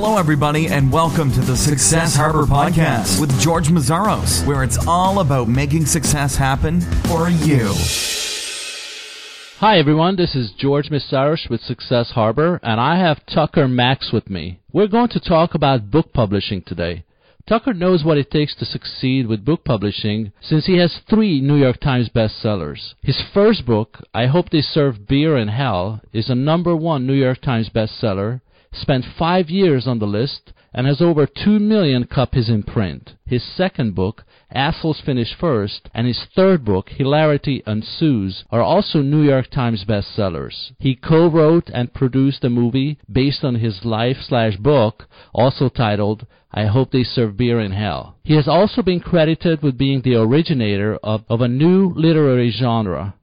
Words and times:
Hello, 0.00 0.16
everybody, 0.16 0.68
and 0.68 0.92
welcome 0.92 1.28
to 1.32 1.40
the 1.40 1.56
Success 1.56 2.14
Harbor 2.14 2.44
Podcast 2.44 3.20
with 3.20 3.36
George 3.40 3.66
Meszaros, 3.66 4.46
where 4.46 4.62
it's 4.62 4.78
all 4.86 5.18
about 5.18 5.48
making 5.48 5.86
success 5.86 6.36
happen 6.36 6.80
for 7.08 7.28
you. 7.28 7.72
Hi, 9.58 9.76
everyone. 9.76 10.14
This 10.14 10.36
is 10.36 10.52
George 10.56 10.88
Meszaros 10.88 11.50
with 11.50 11.60
Success 11.62 12.12
Harbor, 12.12 12.60
and 12.62 12.80
I 12.80 13.00
have 13.00 13.26
Tucker 13.26 13.66
Max 13.66 14.12
with 14.12 14.30
me. 14.30 14.60
We're 14.72 14.86
going 14.86 15.08
to 15.08 15.20
talk 15.20 15.54
about 15.54 15.90
book 15.90 16.12
publishing 16.12 16.62
today. 16.62 17.02
Tucker 17.48 17.74
knows 17.74 18.04
what 18.04 18.18
it 18.18 18.30
takes 18.30 18.54
to 18.54 18.64
succeed 18.64 19.26
with 19.26 19.44
book 19.44 19.64
publishing 19.64 20.30
since 20.40 20.66
he 20.66 20.78
has 20.78 21.00
three 21.10 21.40
New 21.40 21.56
York 21.56 21.80
Times 21.80 22.08
bestsellers. 22.08 22.94
His 23.02 23.20
first 23.34 23.66
book, 23.66 23.98
I 24.14 24.26
Hope 24.26 24.50
They 24.50 24.60
Serve 24.60 25.08
Beer 25.08 25.36
in 25.36 25.48
Hell, 25.48 26.02
is 26.12 26.30
a 26.30 26.36
number 26.36 26.76
one 26.76 27.04
New 27.04 27.14
York 27.14 27.40
Times 27.40 27.68
bestseller 27.68 28.42
spent 28.72 29.04
five 29.18 29.50
years 29.50 29.86
on 29.86 29.98
the 29.98 30.06
list, 30.06 30.52
and 30.72 30.86
has 30.86 31.00
over 31.00 31.26
two 31.26 31.58
million 31.58 32.04
copies 32.04 32.48
in 32.48 32.62
print. 32.62 33.14
His 33.24 33.42
second 33.42 33.94
book, 33.94 34.24
Assholes 34.52 35.00
Finish 35.04 35.34
First, 35.34 35.88
and 35.94 36.06
his 36.06 36.26
third 36.36 36.64
book, 36.64 36.90
Hilarity 36.90 37.62
Ensues, 37.66 38.44
are 38.50 38.60
also 38.62 39.00
New 39.00 39.22
York 39.22 39.50
Times 39.50 39.84
bestsellers. 39.84 40.72
He 40.78 40.94
co-wrote 40.94 41.70
and 41.72 41.92
produced 41.92 42.44
a 42.44 42.50
movie 42.50 42.98
based 43.10 43.44
on 43.44 43.56
his 43.56 43.84
life 43.84 44.18
slash 44.20 44.56
book, 44.56 45.08
also 45.32 45.68
titled 45.68 46.26
I 46.52 46.66
Hope 46.66 46.92
They 46.92 47.02
Serve 47.02 47.36
Beer 47.36 47.60
in 47.60 47.72
Hell. 47.72 48.16
He 48.24 48.34
has 48.34 48.48
also 48.48 48.82
been 48.82 49.00
credited 49.00 49.62
with 49.62 49.76
being 49.76 50.00
the 50.00 50.16
originator 50.16 50.96
of, 51.02 51.24
of 51.28 51.40
a 51.42 51.48
new 51.48 51.92
literary 51.94 52.50
genre, 52.50 53.14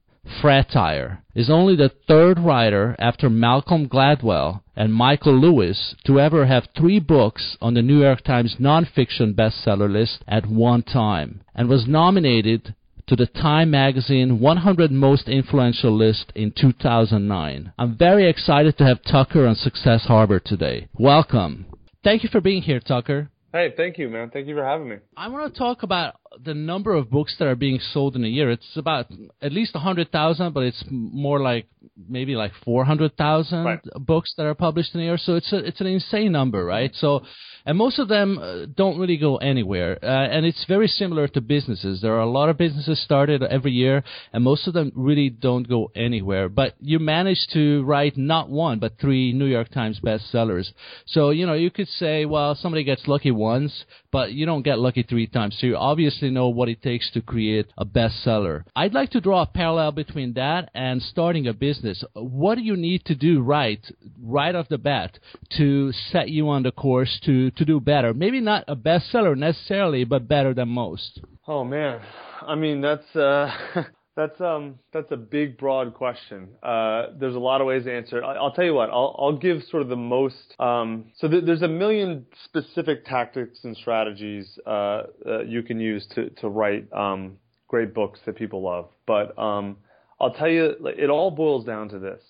Fratire, 0.41 1.19
is 1.33 1.49
only 1.49 1.75
the 1.75 1.91
third 2.07 2.39
writer 2.39 2.95
after 2.99 3.29
Malcolm 3.29 3.87
Gladwell 3.87 4.61
and 4.75 4.93
Michael 4.93 5.39
Lewis 5.39 5.95
to 6.05 6.19
ever 6.19 6.45
have 6.45 6.67
three 6.75 6.99
books 6.99 7.57
on 7.61 7.73
the 7.73 7.81
New 7.81 8.01
York 8.01 8.23
Times 8.23 8.55
nonfiction 8.59 9.33
bestseller 9.35 9.91
list 9.91 10.23
at 10.27 10.47
one 10.47 10.83
time, 10.83 11.41
and 11.53 11.69
was 11.69 11.87
nominated 11.87 12.75
to 13.07 13.15
the 13.15 13.27
Time 13.27 13.69
Magazine 13.69 14.39
100 14.39 14.91
Most 14.91 15.29
Influential 15.29 15.95
list 15.95 16.31
in 16.33 16.51
2009. 16.51 17.73
I'm 17.77 17.97
very 17.97 18.27
excited 18.27 18.77
to 18.77 18.85
have 18.85 19.03
Tucker 19.03 19.45
on 19.45 19.55
Success 19.55 20.05
Harbor 20.05 20.39
today. 20.39 20.87
Welcome. 20.97 21.67
Thank 22.03 22.23
you 22.23 22.29
for 22.29 22.41
being 22.41 22.63
here, 22.63 22.79
Tucker. 22.79 23.29
Hey, 23.55 23.73
thank 23.77 23.97
you, 23.97 24.09
man. 24.09 24.31
Thank 24.31 24.47
you 24.47 24.53
for 24.53 24.65
having 24.65 24.89
me. 24.89 24.97
I 25.15 25.29
want 25.29 25.53
to 25.53 25.57
talk 25.57 25.83
about 25.83 26.15
the 26.43 26.53
number 26.53 26.93
of 26.93 27.09
books 27.09 27.37
that 27.39 27.47
are 27.47 27.55
being 27.55 27.79
sold 27.93 28.17
in 28.17 28.25
a 28.25 28.27
year. 28.27 28.51
It's 28.51 28.75
about 28.75 29.05
at 29.41 29.53
least 29.53 29.73
100,000, 29.75 30.53
but 30.53 30.63
it's 30.63 30.83
more 30.89 31.39
like 31.39 31.65
maybe 32.09 32.35
like 32.35 32.51
400,000 32.65 33.63
Right. 33.63 33.79
books 33.95 34.33
that 34.35 34.45
are 34.45 34.55
published 34.55 34.93
in 34.93 34.99
a 34.99 35.03
year. 35.05 35.17
So 35.17 35.35
it's 35.35 35.53
a, 35.53 35.59
it's 35.59 35.79
an 35.79 35.87
insane 35.87 36.33
number, 36.33 36.65
right? 36.65 36.91
So 36.95 37.21
and 37.65 37.77
most 37.77 37.99
of 37.99 38.07
them 38.07 38.37
uh, 38.37 38.65
don't 38.75 38.99
really 38.99 39.17
go 39.17 39.37
anywhere. 39.37 39.97
Uh, 40.01 40.07
and 40.07 40.45
it's 40.45 40.65
very 40.67 40.87
similar 40.87 41.27
to 41.29 41.41
businesses. 41.41 42.01
There 42.01 42.15
are 42.15 42.19
a 42.19 42.29
lot 42.29 42.49
of 42.49 42.57
businesses 42.57 43.01
started 43.03 43.43
every 43.43 43.71
year, 43.71 44.03
and 44.33 44.43
most 44.43 44.67
of 44.67 44.73
them 44.73 44.91
really 44.95 45.29
don't 45.29 45.67
go 45.67 45.91
anywhere. 45.95 46.49
But 46.49 46.75
you 46.79 46.99
managed 46.99 47.51
to 47.53 47.83
write 47.83 48.17
not 48.17 48.49
one, 48.49 48.79
but 48.79 48.99
three 48.99 49.33
New 49.33 49.45
York 49.45 49.69
Times 49.71 49.99
bestsellers. 49.99 50.71
So, 51.05 51.31
you 51.31 51.45
know, 51.45 51.53
you 51.53 51.71
could 51.71 51.87
say, 51.87 52.25
well, 52.25 52.55
somebody 52.55 52.83
gets 52.83 53.07
lucky 53.07 53.31
once, 53.31 53.85
but 54.11 54.31
you 54.31 54.45
don't 54.45 54.61
get 54.61 54.79
lucky 54.79 55.03
three 55.03 55.27
times. 55.27 55.57
So 55.59 55.67
you 55.67 55.75
obviously 55.75 56.29
know 56.29 56.49
what 56.49 56.69
it 56.69 56.81
takes 56.81 57.11
to 57.11 57.21
create 57.21 57.67
a 57.77 57.85
bestseller. 57.85 58.63
I'd 58.75 58.93
like 58.93 59.09
to 59.11 59.21
draw 59.21 59.41
a 59.41 59.45
parallel 59.45 59.91
between 59.91 60.33
that 60.33 60.69
and 60.73 61.01
starting 61.01 61.47
a 61.47 61.53
business. 61.53 62.03
What 62.13 62.55
do 62.55 62.61
you 62.61 62.77
need 62.77 63.05
to 63.05 63.15
do 63.15 63.41
right, 63.41 63.83
right 64.21 64.55
off 64.55 64.69
the 64.69 64.77
bat, 64.77 65.19
to 65.57 65.91
set 66.11 66.29
you 66.29 66.49
on 66.49 66.63
the 66.63 66.71
course 66.71 67.19
to, 67.25 67.51
to 67.57 67.65
do 67.65 67.79
better? 67.79 68.13
Maybe 68.13 68.41
not 68.41 68.63
a 68.67 68.75
bestseller 68.75 69.35
necessarily, 69.35 70.03
but 70.03 70.27
better 70.27 70.53
than 70.53 70.69
most. 70.69 71.19
Oh 71.47 71.63
man, 71.63 72.01
I 72.41 72.55
mean 72.55 72.81
that's 72.81 73.15
uh, 73.15 73.51
that's 74.15 74.39
um 74.41 74.79
that's 74.93 75.11
a 75.11 75.17
big 75.17 75.57
broad 75.57 75.93
question. 75.93 76.49
Uh, 76.63 77.07
there's 77.19 77.35
a 77.35 77.39
lot 77.39 77.61
of 77.61 77.67
ways 77.67 77.83
to 77.85 77.93
answer 77.93 78.19
it. 78.19 78.23
I, 78.23 78.33
I'll 78.33 78.51
tell 78.51 78.65
you 78.65 78.73
what. 78.73 78.89
I'll 78.89 79.15
I'll 79.19 79.37
give 79.37 79.63
sort 79.69 79.83
of 79.83 79.89
the 79.89 79.95
most. 79.95 80.55
Um, 80.59 81.11
so 81.17 81.27
th- 81.27 81.43
there's 81.45 81.61
a 81.61 81.67
million 81.67 82.25
specific 82.45 83.05
tactics 83.05 83.59
and 83.63 83.75
strategies 83.77 84.57
uh, 84.65 85.03
you 85.45 85.63
can 85.63 85.79
use 85.79 86.05
to 86.15 86.29
to 86.41 86.49
write 86.49 86.91
um, 86.93 87.37
great 87.67 87.93
books 87.93 88.19
that 88.25 88.35
people 88.35 88.61
love. 88.61 88.89
But 89.05 89.37
um, 89.37 89.77
I'll 90.19 90.33
tell 90.33 90.49
you, 90.49 90.75
it 90.97 91.09
all 91.09 91.31
boils 91.31 91.65
down 91.65 91.89
to 91.89 91.99
this. 91.99 92.21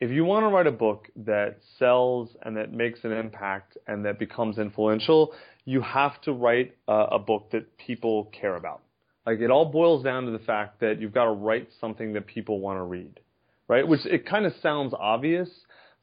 If 0.00 0.10
you 0.10 0.24
want 0.24 0.44
to 0.44 0.48
write 0.48 0.68
a 0.68 0.72
book 0.72 1.08
that 1.16 1.58
sells 1.78 2.36
and 2.42 2.56
that 2.56 2.72
makes 2.72 3.00
an 3.02 3.12
impact 3.12 3.76
and 3.88 4.04
that 4.04 4.18
becomes 4.18 4.58
influential, 4.58 5.34
you 5.64 5.80
have 5.80 6.20
to 6.22 6.32
write 6.32 6.76
uh, 6.86 7.06
a 7.10 7.18
book 7.18 7.50
that 7.50 7.76
people 7.78 8.26
care 8.26 8.54
about. 8.54 8.80
Like 9.26 9.40
it 9.40 9.50
all 9.50 9.66
boils 9.66 10.04
down 10.04 10.24
to 10.26 10.30
the 10.30 10.38
fact 10.38 10.80
that 10.80 11.00
you've 11.00 11.12
got 11.12 11.24
to 11.24 11.32
write 11.32 11.68
something 11.80 12.12
that 12.12 12.26
people 12.26 12.60
want 12.60 12.78
to 12.78 12.84
read, 12.84 13.20
right? 13.66 13.86
Which 13.86 14.06
it 14.06 14.24
kind 14.24 14.46
of 14.46 14.54
sounds 14.62 14.94
obvious, 14.98 15.50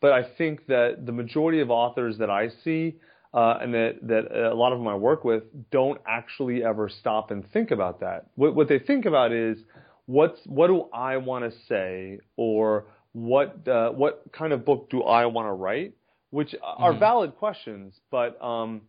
but 0.02 0.12
I 0.12 0.24
think 0.38 0.68
that 0.68 1.06
the 1.06 1.12
majority 1.14 1.62
of 1.62 1.72
authors 1.72 2.18
that 2.18 2.30
I 2.30 2.50
see 2.64 2.96
uh, 3.34 3.58
and 3.62 3.74
that 3.74 4.00
that 4.04 4.52
a 4.52 4.54
lot 4.54 4.72
of 4.74 4.80
them 4.80 4.88
I 4.88 4.96
work 4.96 5.24
with 5.24 5.44
don't 5.72 6.00
actually 6.08 6.64
ever 6.64 6.88
stop 6.90 7.32
and 7.32 7.50
think 7.52 7.72
about 7.72 8.02
that. 8.02 8.28
What 8.36 8.56
what 8.56 8.68
they 8.68 8.80
think 8.80 9.06
about 9.06 9.32
is 9.32 9.58
what's 10.06 10.40
what 10.46 10.68
do 10.68 10.86
I 10.94 11.18
want 11.18 11.52
to 11.52 11.58
say 11.68 12.20
or 12.38 12.86
what 13.16 13.66
uh, 13.66 13.92
what 13.92 14.24
kind 14.34 14.52
of 14.52 14.66
book 14.66 14.90
do 14.90 15.02
I 15.03 15.26
want 15.28 15.48
to 15.48 15.53
write, 15.53 15.94
which 16.31 16.53
are 16.62 16.92
valid 17.00 17.38
questions, 17.38 17.98
but 18.12 18.40
um, 18.44 18.81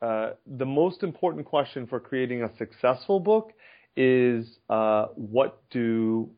uh, 0.00 0.30
the 0.46 0.64
most 0.64 1.02
important 1.02 1.44
question 1.44 1.86
for 1.86 2.00
creating 2.00 2.42
a 2.42 2.50
successful 2.56 3.20
book 3.20 3.52
is 3.94 4.46
uh, 4.70 5.08
what 5.16 5.62
do 5.70 6.30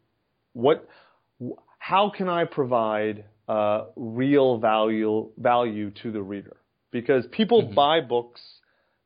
what 0.55 0.89
wh- 1.41 1.55
how 1.79 2.11
can 2.11 2.29
I 2.29 2.47
provide 2.47 3.25
uh, 3.49 3.85
real 3.95 4.59
value 4.59 5.31
value 5.39 5.93
to 6.03 6.11
the 6.11 6.21
reader? 6.21 6.57
Because 6.91 7.27
people 7.31 7.63
buy 7.63 8.01
books 8.01 8.41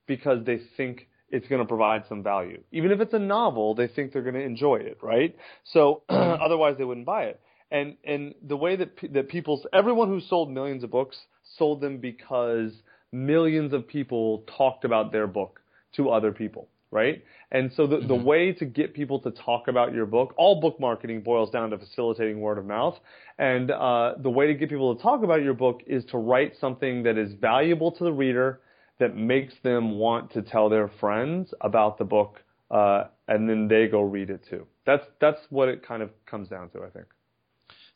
because 0.07 0.47
they 0.47 0.61
think 0.79 1.09
it's 1.29 1.47
going 1.47 1.61
to 1.61 1.69
provide 1.69 2.05
some 2.09 2.23
value. 2.23 2.63
Even 2.73 2.91
if 2.91 3.01
it's 3.01 3.13
a 3.13 3.19
novel, 3.19 3.75
they 3.75 3.87
think 3.87 4.15
they're 4.15 4.23
going 4.23 4.35
to 4.35 4.41
enjoy 4.41 4.77
it, 4.77 4.97
right? 5.03 5.37
So 5.65 6.05
otherwise 6.09 6.77
they 6.79 6.85
wouldn't 6.85 7.07
buy 7.07 7.25
it. 7.25 7.41
And 7.71 7.97
and 8.05 8.35
the 8.43 8.57
way 8.57 8.77
that 8.77 8.97
pe- 8.97 9.09
that 9.09 9.29
people 9.29 9.63
everyone 9.73 10.09
who 10.09 10.21
sold 10.21 10.51
millions 10.51 10.83
of 10.85 10.91
books 10.91 11.17
sold 11.57 11.81
them 11.81 11.99
because 11.99 12.73
millions 13.13 13.73
of 13.73 13.87
people 13.87 14.45
talked 14.57 14.85
about 14.85 15.13
their 15.13 15.27
book 15.27 15.61
to 15.97 16.11
other 16.11 16.33
people, 16.33 16.69
right? 16.91 17.25
And 17.51 17.73
so 17.77 17.87
the, 17.87 17.99
the 17.99 18.15
way 18.15 18.53
to 18.53 18.65
get 18.65 18.95
people 18.95 19.19
to 19.21 19.31
talk 19.33 19.67
about 19.67 19.93
your 19.93 20.07
book, 20.07 20.35
all 20.37 20.61
book 20.61 20.79
marketing 20.79 21.23
boils 21.23 21.51
down 21.51 21.71
to 21.71 21.79
facilitating 21.79 22.41
word 22.41 22.59
of 22.59 22.67
mouth. 22.67 22.97
And 23.39 23.71
uh, 23.71 24.15
the 24.19 24.31
way 24.31 24.47
to 24.47 24.55
get 24.55 24.69
people 24.69 24.95
to 24.95 25.03
talk 25.03 25.25
about 25.25 25.43
your 25.43 25.55
book 25.55 25.83
is 25.87 26.05
to 26.07 26.19
write 26.19 26.55
something 26.61 27.03
that 27.05 27.19
is 27.19 27.33
valuable 27.35 27.91
to 27.93 28.05
the 28.05 28.13
reader, 28.13 28.61
that 29.01 29.17
makes 29.17 29.55
them 29.65 29.99
want 29.99 30.33
to 30.35 30.43
tell 30.43 30.69
their 30.69 30.89
friends 31.01 31.53
about 31.61 31.99
the 31.99 32.05
book, 32.05 32.43
uh, 32.71 33.05
and 33.27 33.49
then 33.49 33.67
they 33.67 33.89
go 33.89 34.03
read 34.03 34.31
it 34.31 34.45
too. 34.49 34.67
That's 34.87 35.05
that's 35.21 35.41
what 35.49 35.69
it 35.69 35.85
kind 35.85 36.03
of 36.03 36.11
comes 36.27 36.49
down 36.49 36.69
to, 36.71 36.83
I 36.83 36.91
think. 36.91 37.07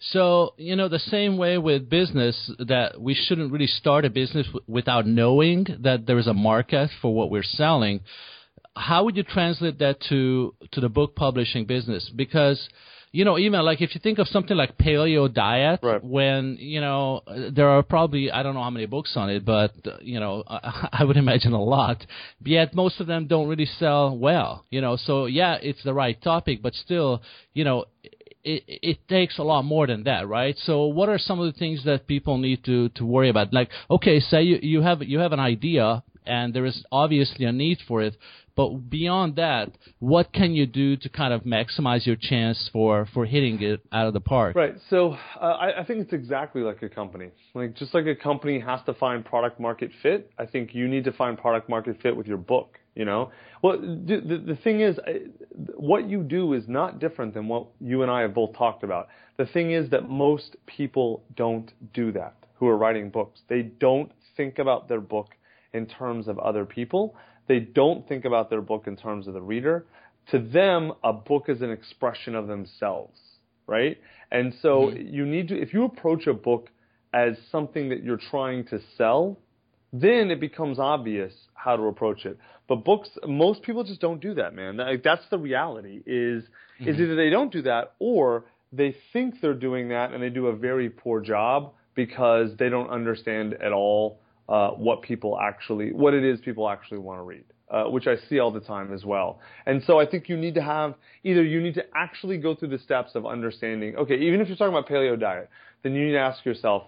So, 0.01 0.55
you 0.59 0.77
know, 0.77 0.89
the 0.89 0.99
same 0.99 1.37
way 1.39 1.57
with 1.59 1.89
business, 1.89 2.51
that 2.59 3.01
we 3.01 3.15
shouldn't 3.15 3.53
really 3.53 3.67
start 3.67 4.05
a 4.05 4.11
business 4.11 4.47
w- 4.47 4.65
without 4.67 5.07
knowing 5.07 5.67
that 5.81 6.07
there 6.07 6.19
is 6.19 6.27
a 6.27 6.35
market 6.35 6.91
for 7.01 7.15
what 7.15 7.31
we're 7.31 7.43
selling. 7.43 8.01
How 8.77 9.05
would 9.05 9.17
you 9.17 9.23
translate 9.23 9.79
that 9.79 10.01
to, 10.11 10.55
to 10.73 10.81
the 10.81 10.89
book 10.89 11.15
publishing 11.15 11.65
business? 11.65 12.11
Because, 12.15 12.69
you 13.13 13.25
know, 13.25 13.39
even 13.39 13.65
like 13.65 13.81
if 13.81 13.95
you 13.95 14.01
think 14.03 14.19
of 14.19 14.27
something 14.29 14.57
like 14.57 14.77
paleo 14.77 15.33
diet, 15.33 15.81
Right. 15.83 16.05
when, 16.05 16.57
you 16.59 16.81
know, 16.81 17.23
there 17.53 17.69
are 17.71 17.83
probably, 17.83 18.31
I 18.31 18.43
don't 18.43 18.55
know 18.55 18.63
how 18.63 18.71
many 18.71 18.87
books 18.87 19.13
on 19.17 19.31
it, 19.31 19.45
but, 19.45 19.73
you 20.03 20.19
know, 20.21 20.43
I, 20.47 20.89
I 21.01 21.05
would 21.05 21.17
imagine 21.17 21.53
a 21.53 21.63
lot. 21.63 22.05
Yet 22.45 22.75
most 22.75 23.01
of 23.01 23.07
them 23.07 23.27
don't 23.27 23.49
really 23.49 23.67
sell 23.79 24.19
well, 24.19 24.65
you 24.71 24.81
know, 24.81 24.97
so 24.97 25.27
yeah, 25.27 25.57
it's 25.63 25.83
the 25.85 25.95
right 25.95 26.21
topic, 26.21 26.61
but 26.61 26.75
still, 26.75 27.23
you 27.55 27.65
know, 27.65 27.85
it, 28.45 28.63
it 28.67 29.09
takes 29.09 29.39
a 29.39 29.43
lot 29.43 29.63
more 29.63 29.87
than 29.87 30.05
that, 30.05 30.29
right? 30.29 30.57
So, 30.65 30.87
what 30.87 31.09
are 31.09 31.19
some 31.19 31.41
of 31.41 31.53
the 31.53 31.59
things 31.59 31.85
that 31.85 32.07
people 32.07 32.39
need 32.39 32.65
to 32.65 32.89
to 32.91 33.05
worry 33.05 33.29
about? 33.31 33.53
Like, 33.53 33.71
okay, 33.91 34.21
say 34.21 34.43
you 34.43 34.59
you 34.63 34.83
have 34.83 35.03
you 35.03 35.19
have 35.19 35.33
an 35.33 35.41
idea, 35.41 36.03
and 36.27 36.55
there 36.55 36.67
is 36.67 36.85
obviously 36.93 37.47
a 37.47 37.53
need 37.53 37.79
for 37.87 38.03
it, 38.03 38.17
but 38.57 38.91
beyond 38.91 39.37
that, 39.37 39.73
what 39.99 40.33
can 40.33 40.55
you 40.55 40.67
do 40.67 40.97
to 40.97 41.09
kind 41.09 41.33
of 41.33 41.43
maximize 41.43 42.07
your 42.07 42.17
chance 42.17 42.71
for 42.73 43.07
for 43.13 43.27
hitting 43.27 43.61
it 43.63 43.81
out 43.93 44.07
of 44.07 44.13
the 44.13 44.21
park? 44.21 44.55
Right. 44.55 44.77
So 44.91 45.17
uh, 45.41 45.45
I, 45.45 45.81
I 45.81 45.85
think 45.85 46.01
it's 46.01 46.13
exactly 46.13 46.63
like 46.63 46.83
a 46.83 46.89
company. 46.89 47.31
Like 47.55 47.75
just 47.75 47.95
like 47.95 48.07
a 48.07 48.15
company 48.15 48.61
has 48.61 48.81
to 48.87 48.95
find 48.95 49.25
product 49.25 49.59
market 49.59 49.91
fit, 50.03 50.31
I 50.39 50.47
think 50.47 50.75
you 50.75 50.87
need 50.87 51.05
to 51.05 51.13
find 51.13 51.37
product 51.37 51.69
market 51.69 52.01
fit 52.01 52.17
with 52.17 52.27
your 52.27 52.39
book. 52.39 52.79
You 52.95 53.05
know, 53.05 53.33
well, 53.61 53.81
the, 53.81 54.23
the, 54.25 54.55
the 54.55 54.57
thing 54.63 54.81
is, 54.81 54.99
what 55.77 56.09
you 56.09 56.23
do 56.23 56.53
is 56.53 56.69
not 56.69 57.01
different 57.01 57.35
than 57.35 57.49
what 57.49 57.67
you 57.81 58.03
and 58.03 58.11
I 58.11 58.21
have 58.21 58.35
both 58.35 58.57
talked 58.57 58.85
about. 58.85 59.09
The 59.37 59.47
thing 59.47 59.73
is 59.73 59.91
that 59.91 60.09
most 60.09 60.57
people 60.67 61.25
don't 61.37 61.73
do 61.93 62.13
that 62.13 62.35
who 62.55 62.69
are 62.69 62.77
writing 62.77 63.11
books. 63.11 63.41
They 63.49 63.63
don't 63.63 64.13
think 64.37 64.59
about 64.59 64.89
their 64.89 65.01
book 65.01 65.31
in 65.73 65.87
terms 65.87 66.29
of 66.29 66.39
other 66.39 66.65
people. 66.65 67.17
They 67.49 67.61
don't 67.61 68.07
think 68.09 68.25
about 68.25 68.49
their 68.49 68.63
book 68.63 68.85
in 68.87 68.97
terms 68.97 69.27
of 69.27 69.35
the 69.35 69.43
reader. 69.43 69.87
To 70.31 70.39
them, 70.39 70.93
a 71.03 71.13
book 71.13 71.49
is 71.49 71.61
an 71.61 71.71
expression 71.71 72.35
of 72.35 72.47
themselves, 72.47 73.19
right? 73.67 73.99
And 74.31 74.55
so 74.63 74.87
mm-hmm. 74.87 75.15
you 75.15 75.27
need 75.27 75.49
to, 75.49 75.61
if 75.61 75.75
you 75.75 75.85
approach 75.85 76.27
a 76.27 76.33
book 76.33 76.71
as 77.13 77.37
something 77.51 77.91
that 77.91 78.03
you're 78.03 78.21
trying 78.31 78.65
to 78.67 78.81
sell, 78.97 79.39
then 79.95 80.33
it 80.33 80.41
becomes 80.41 80.81
obvious 80.81 81.33
how 81.55 81.77
to 81.77 81.85
approach 81.85 82.27
it. 82.27 82.37
But 82.69 82.85
books, 82.85 83.09
most 83.27 83.63
people 83.63 83.85
just 83.85 84.01
don't 84.01 84.21
do 84.21 84.35
that, 84.35 84.53
man. 84.53 84.79
Like, 84.79 85.05
that's 85.05 85.23
the 85.31 85.39
reality. 85.39 86.03
Is 86.05 86.43
mm-hmm. 86.43 86.89
is 86.89 86.99
either 86.99 87.15
they 87.15 87.31
don't 87.31 87.53
do 87.53 87.63
that 87.63 87.95
or 88.01 88.45
they 88.73 88.97
think 89.13 89.41
they're 89.41 89.55
doing 89.55 89.91
that 89.91 90.13
and 90.13 90.21
they 90.21 90.31
do 90.31 90.49
a 90.49 90.57
very 90.57 90.91
poor 90.91 91.21
job 91.21 91.73
because 91.95 92.51
they 92.59 92.69
don't 92.69 92.91
understand 92.91 93.55
at 93.55 93.73
all 93.73 94.19
uh, 94.49 94.71
what 94.71 95.03
people 95.03 95.39
actually, 95.41 95.93
what 95.93 96.13
it 96.13 96.25
is 96.25 96.41
people 96.41 96.69
actually 96.69 96.99
want 96.99 97.21
to 97.21 97.23
read. 97.23 97.45
Uh, 97.71 97.85
which 97.85 98.07
I 98.07 98.17
see 98.29 98.39
all 98.39 98.53
the 98.53 98.61
time 98.61 98.93
as 98.93 99.05
well. 99.05 99.41
And 99.65 99.83
so 99.85 99.99
I 99.99 100.07
think 100.07 100.29
you 100.29 100.37
need 100.37 100.55
to 100.55 100.63
have 100.63 100.95
either 101.25 101.43
you 101.43 101.61
need 101.63 101.75
to 101.75 101.85
actually 101.95 102.37
go 102.37 102.55
through 102.55 102.69
the 102.69 102.79
steps 102.79 103.15
of 103.15 103.27
understanding. 103.27 103.97
Okay, 103.97 104.17
even 104.17 104.41
if 104.41 104.49
you're 104.49 104.57
talking 104.57 104.75
about 104.75 104.87
paleo 104.87 105.19
diet, 105.19 105.49
then 105.83 105.95
you 105.95 106.07
need 106.07 106.13
to 106.13 106.21
ask 106.21 106.45
yourself, 106.45 106.85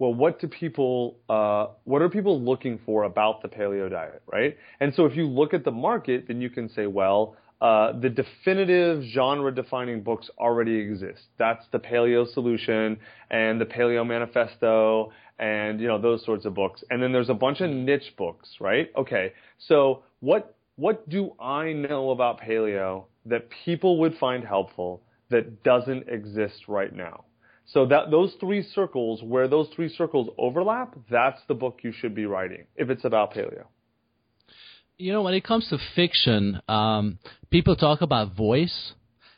well, 0.00 0.14
what 0.14 0.40
do 0.40 0.48
people, 0.48 1.18
uh, 1.28 1.66
what 1.84 2.00
are 2.00 2.08
people 2.08 2.40
looking 2.42 2.80
for 2.86 3.04
about 3.04 3.42
the 3.42 3.48
paleo 3.48 3.88
diet, 3.88 4.22
right? 4.32 4.56
And 4.80 4.94
so 4.94 5.04
if 5.04 5.14
you 5.14 5.28
look 5.28 5.52
at 5.52 5.62
the 5.62 5.70
market, 5.70 6.24
then 6.26 6.40
you 6.40 6.48
can 6.48 6.70
say, 6.70 6.86
well, 6.86 7.36
uh, 7.60 7.92
the 8.00 8.08
definitive 8.08 9.02
genre-defining 9.04 10.02
books 10.02 10.30
already 10.38 10.76
exist. 10.76 11.20
That's 11.38 11.62
the 11.72 11.78
Paleo 11.78 12.26
Solution 12.32 12.98
and 13.30 13.60
the 13.60 13.66
Paleo 13.66 14.06
Manifesto, 14.06 15.12
and 15.38 15.78
you 15.78 15.86
know 15.86 16.00
those 16.00 16.24
sorts 16.24 16.46
of 16.46 16.54
books. 16.54 16.82
And 16.88 17.02
then 17.02 17.12
there's 17.12 17.28
a 17.28 17.34
bunch 17.34 17.60
of 17.60 17.68
niche 17.68 18.14
books, 18.16 18.48
right? 18.60 18.90
Okay, 18.96 19.34
so 19.58 20.02
what 20.20 20.56
what 20.76 21.06
do 21.10 21.32
I 21.38 21.74
know 21.74 22.10
about 22.10 22.40
paleo 22.40 23.04
that 23.26 23.48
people 23.66 24.00
would 24.00 24.16
find 24.16 24.42
helpful 24.42 25.02
that 25.28 25.62
doesn't 25.62 26.08
exist 26.08 26.66
right 26.66 26.94
now? 26.94 27.24
So 27.72 27.86
that 27.86 28.10
those 28.10 28.34
three 28.40 28.62
circles, 28.62 29.22
where 29.22 29.46
those 29.46 29.68
three 29.74 29.88
circles 29.88 30.28
overlap, 30.38 30.96
that's 31.08 31.40
the 31.46 31.54
book 31.54 31.80
you 31.82 31.92
should 31.92 32.14
be 32.14 32.26
writing 32.26 32.64
if 32.76 32.90
it's 32.90 33.04
about 33.04 33.32
paleo. 33.32 33.64
You 34.98 35.12
know, 35.12 35.22
when 35.22 35.34
it 35.34 35.44
comes 35.44 35.68
to 35.68 35.78
fiction, 35.94 36.60
um, 36.68 37.18
people 37.50 37.76
talk 37.76 38.00
about 38.00 38.34
voice, 38.36 38.92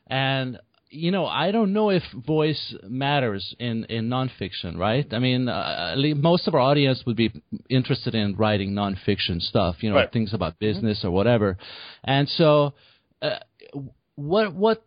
and 0.06 0.58
you 0.88 1.10
know, 1.10 1.26
I 1.26 1.52
don't 1.52 1.74
know 1.74 1.90
if 1.90 2.02
voice 2.26 2.74
matters 2.88 3.54
in 3.58 3.84
in 3.84 4.08
nonfiction, 4.08 4.78
right? 4.78 5.06
I 5.12 5.18
mean, 5.18 5.48
uh, 5.48 5.94
most 6.16 6.48
of 6.48 6.54
our 6.54 6.60
audience 6.60 7.02
would 7.06 7.16
be 7.16 7.42
interested 7.68 8.14
in 8.14 8.36
writing 8.36 8.72
nonfiction 8.72 9.40
stuff, 9.40 9.82
you 9.82 9.90
know, 9.90 9.96
right. 9.96 10.12
things 10.12 10.32
about 10.32 10.58
business 10.58 11.00
mm-hmm. 11.00 11.08
or 11.08 11.10
whatever, 11.10 11.58
and 12.02 12.28
so. 12.28 12.72
Uh, 13.20 13.38
what 14.14 14.54
what 14.54 14.84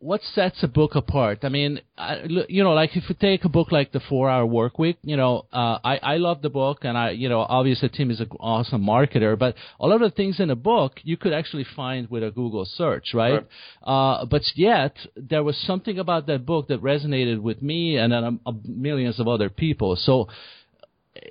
what 0.00 0.20
sets 0.22 0.62
a 0.62 0.68
book 0.68 0.94
apart? 0.94 1.40
I 1.42 1.48
mean, 1.48 1.80
I, 1.96 2.22
you 2.48 2.62
know, 2.62 2.72
like 2.72 2.96
if 2.96 3.08
you 3.08 3.16
take 3.20 3.44
a 3.44 3.48
book 3.48 3.72
like 3.72 3.90
The 3.90 4.00
Four 4.00 4.30
Hour 4.30 4.46
Work 4.46 4.78
Week, 4.78 4.96
you 5.02 5.16
know, 5.16 5.46
uh, 5.52 5.78
I 5.82 5.96
I 5.96 6.16
love 6.18 6.40
the 6.40 6.50
book, 6.50 6.78
and 6.82 6.96
I, 6.96 7.10
you 7.10 7.28
know, 7.28 7.40
obviously 7.40 7.88
Tim 7.88 8.10
is 8.10 8.20
an 8.20 8.28
awesome 8.38 8.84
marketer, 8.84 9.36
but 9.36 9.56
a 9.80 9.86
lot 9.86 10.00
of 10.00 10.10
the 10.10 10.16
things 10.16 10.38
in 10.38 10.50
a 10.50 10.56
book 10.56 11.00
you 11.02 11.16
could 11.16 11.32
actually 11.32 11.66
find 11.74 12.08
with 12.08 12.22
a 12.22 12.30
Google 12.30 12.64
search, 12.64 13.12
right? 13.12 13.44
right. 13.86 14.20
Uh, 14.20 14.24
but 14.24 14.42
yet 14.54 14.94
there 15.16 15.42
was 15.42 15.56
something 15.66 15.98
about 15.98 16.26
that 16.26 16.46
book 16.46 16.68
that 16.68 16.80
resonated 16.80 17.40
with 17.40 17.60
me 17.60 17.96
and 17.96 18.12
then 18.12 18.40
uh, 18.46 18.52
millions 18.64 19.18
of 19.18 19.26
other 19.26 19.50
people. 19.50 19.96
So 19.96 20.28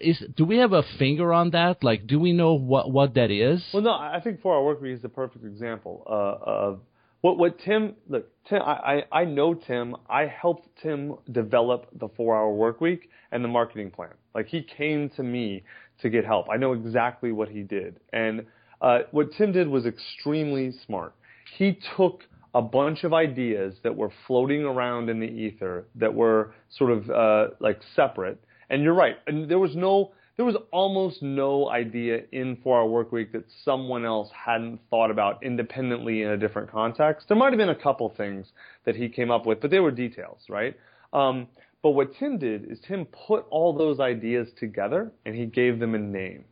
is 0.02 0.22
do 0.36 0.44
we 0.44 0.58
have 0.58 0.74
a 0.74 0.84
finger 1.00 1.32
on 1.32 1.52
that? 1.52 1.86
Like, 1.86 2.06
do 2.06 2.20
we 2.20 2.34
know 2.34 2.56
what 2.56 2.92
what 2.92 3.14
that 3.14 3.32
is? 3.32 3.64
Well, 3.74 3.84
no, 3.84 3.92
I 3.92 4.20
think 4.22 4.42
Four 4.42 4.56
Hour 4.56 4.66
Work 4.66 4.82
Week 4.82 4.94
is 4.94 5.02
the 5.02 5.08
perfect 5.08 5.46
example 5.46 6.04
uh, 6.06 6.50
of 6.50 6.80
what 7.28 7.38
what 7.38 7.60
Tim 7.60 7.96
look 8.08 8.26
Tim 8.48 8.62
I, 8.62 9.04
I 9.12 9.26
know 9.26 9.54
Tim 9.54 9.98
I 10.10 10.28
helped 10.28 10.70
Tim 10.82 11.16
develop 11.30 11.88
the 12.00 12.08
four 12.16 12.38
hour 12.38 12.54
work 12.54 12.80
week 12.80 13.10
and 13.34 13.44
the 13.44 13.50
marketing 13.50 13.92
plan. 13.92 14.14
Like 14.34 14.48
he 14.48 14.62
came 14.64 15.10
to 15.18 15.24
me 15.24 15.64
to 16.02 16.10
get 16.10 16.24
help. 16.24 16.48
I 16.50 16.56
know 16.56 16.72
exactly 16.72 17.34
what 17.34 17.50
he 17.50 17.64
did. 17.64 18.00
And 18.14 18.46
uh, 18.82 19.00
what 19.12 19.34
Tim 19.38 19.52
did 19.52 19.68
was 19.68 19.86
extremely 19.86 20.72
smart. 20.86 21.16
He 21.58 21.78
took 21.98 22.24
a 22.54 22.62
bunch 22.62 23.04
of 23.04 23.14
ideas 23.14 23.76
that 23.84 23.96
were 23.96 24.12
floating 24.26 24.64
around 24.64 25.10
in 25.10 25.20
the 25.20 25.28
ether 25.28 25.86
that 25.96 26.14
were 26.14 26.54
sort 26.70 26.92
of 26.92 27.10
uh, 27.10 27.48
like 27.60 27.82
separate. 27.94 28.42
And 28.70 28.84
you're 28.84 28.94
right. 28.94 29.18
And 29.28 29.50
there 29.52 29.60
was 29.60 29.76
no 29.76 30.14
there 30.38 30.46
was 30.46 30.56
almost 30.72 31.24
no 31.24 31.68
idea 31.68 32.22
in 32.32 32.58
Four 32.64 32.80
Hour 32.80 32.88
Work 32.88 33.12
Week 33.12 33.32
that 33.32 33.44
someone 33.66 34.06
else 34.06 34.30
hadn't 34.32 34.80
thought 34.92 35.10
about 35.10 35.44
independently 35.44 36.22
in 36.22 36.30
a 36.30 36.38
different 36.38 36.72
context. 36.72 37.28
There 37.28 37.36
might 37.36 37.52
have 37.52 37.58
been 37.58 37.70
a 37.70 37.76
couple 37.76 38.14
things 38.16 38.48
that 38.86 38.96
he 38.96 39.10
came 39.10 39.32
up 39.32 39.48
with, 39.48 39.60
but 39.62 39.72
they 39.72 39.80
were 39.80 39.90
details, 39.90 40.44
right? 40.48 40.78
Um, 41.12 41.48
but 41.82 41.92
what 41.92 42.16
Tim 42.20 42.38
did 42.38 42.72
is 42.72 42.80
Tim 42.88 43.06
put 43.06 43.48
all 43.50 43.74
those 43.74 44.00
ideas 44.00 44.48
together 44.60 45.12
and 45.26 45.36
he 45.36 45.48
gave 45.48 45.80
them 45.80 45.96
a 45.96 46.00
name. 46.00 46.46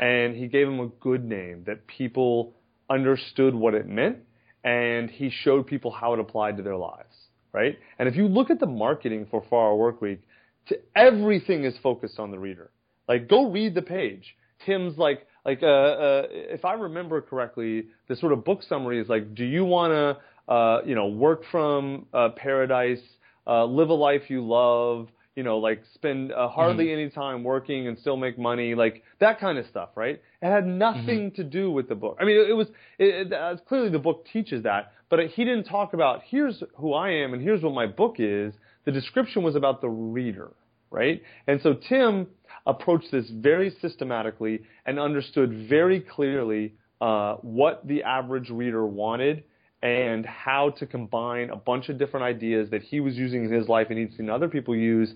And 0.00 0.34
he 0.34 0.48
gave 0.48 0.66
them 0.66 0.80
a 0.80 0.88
good 0.88 1.24
name 1.24 1.62
that 1.66 1.86
people 1.86 2.54
understood 2.88 3.54
what 3.54 3.74
it 3.74 3.86
meant 3.86 4.18
and 4.64 5.08
he 5.08 5.30
showed 5.30 5.66
people 5.68 5.92
how 5.92 6.14
it 6.14 6.18
applied 6.18 6.56
to 6.56 6.62
their 6.64 6.76
lives, 6.76 7.14
right? 7.52 7.78
And 7.98 8.08
if 8.08 8.16
you 8.16 8.26
look 8.26 8.50
at 8.50 8.58
the 8.58 8.66
marketing 8.66 9.28
for 9.30 9.44
Four 9.48 9.68
Hour 9.68 9.76
Work 9.76 10.00
Week, 10.02 10.20
to, 10.66 10.78
everything 10.96 11.64
is 11.64 11.74
focused 11.82 12.18
on 12.18 12.30
the 12.30 12.38
reader. 12.38 12.70
Like, 13.10 13.26
go 13.26 13.50
read 13.50 13.74
the 13.74 13.82
page. 13.82 14.36
Tim's 14.64 14.96
like, 14.96 15.26
like, 15.44 15.64
uh, 15.64 15.66
uh, 15.66 16.22
if 16.30 16.64
I 16.64 16.74
remember 16.74 17.20
correctly, 17.20 17.86
the 18.08 18.14
sort 18.14 18.32
of 18.32 18.44
book 18.44 18.62
summary 18.62 19.00
is 19.00 19.08
like, 19.08 19.34
do 19.34 19.44
you 19.44 19.64
want 19.64 19.90
to, 19.90 20.52
uh, 20.52 20.82
you 20.86 20.94
know, 20.94 21.08
work 21.08 21.42
from 21.50 22.06
uh, 22.14 22.28
paradise, 22.36 23.02
uh, 23.48 23.64
live 23.64 23.88
a 23.88 23.94
life 23.94 24.30
you 24.30 24.46
love, 24.46 25.08
you 25.34 25.42
know, 25.42 25.58
like 25.58 25.82
spend 25.92 26.30
uh, 26.30 26.46
hardly 26.46 26.84
mm-hmm. 26.84 27.00
any 27.00 27.10
time 27.10 27.42
working 27.42 27.88
and 27.88 27.98
still 27.98 28.16
make 28.16 28.38
money, 28.38 28.76
like 28.76 29.02
that 29.18 29.40
kind 29.40 29.58
of 29.58 29.66
stuff, 29.66 29.88
right? 29.96 30.22
It 30.40 30.46
had 30.46 30.64
nothing 30.64 31.32
mm-hmm. 31.32 31.42
to 31.42 31.42
do 31.42 31.68
with 31.72 31.88
the 31.88 31.96
book. 31.96 32.16
I 32.20 32.24
mean, 32.24 32.36
it, 32.36 32.50
it 32.50 32.52
was 32.52 32.68
it, 33.00 33.32
it, 33.32 33.66
clearly 33.66 33.90
the 33.90 33.98
book 33.98 34.24
teaches 34.32 34.62
that, 34.62 34.92
but 35.08 35.18
he 35.30 35.44
didn't 35.44 35.64
talk 35.64 35.94
about 35.94 36.20
here's 36.28 36.62
who 36.76 36.94
I 36.94 37.10
am 37.10 37.34
and 37.34 37.42
here's 37.42 37.60
what 37.60 37.74
my 37.74 37.86
book 37.86 38.16
is. 38.20 38.54
The 38.84 38.92
description 38.92 39.42
was 39.42 39.56
about 39.56 39.80
the 39.80 39.88
reader, 39.88 40.52
right? 40.92 41.22
And 41.48 41.60
so 41.60 41.74
Tim 41.74 42.28
approached 42.66 43.10
this 43.10 43.28
very 43.30 43.74
systematically 43.80 44.60
and 44.86 44.98
understood 44.98 45.68
very 45.68 46.00
clearly 46.00 46.74
uh, 47.00 47.36
what 47.36 47.86
the 47.86 48.02
average 48.02 48.50
reader 48.50 48.86
wanted 48.86 49.44
and 49.82 50.26
how 50.26 50.70
to 50.70 50.86
combine 50.86 51.50
a 51.50 51.56
bunch 51.56 51.88
of 51.88 51.98
different 51.98 52.24
ideas 52.24 52.68
that 52.70 52.82
he 52.82 53.00
was 53.00 53.16
using 53.16 53.44
in 53.44 53.52
his 53.52 53.68
life 53.68 53.86
and 53.88 53.98
he'd 53.98 54.14
seen 54.16 54.28
other 54.28 54.48
people 54.48 54.76
use 54.76 55.10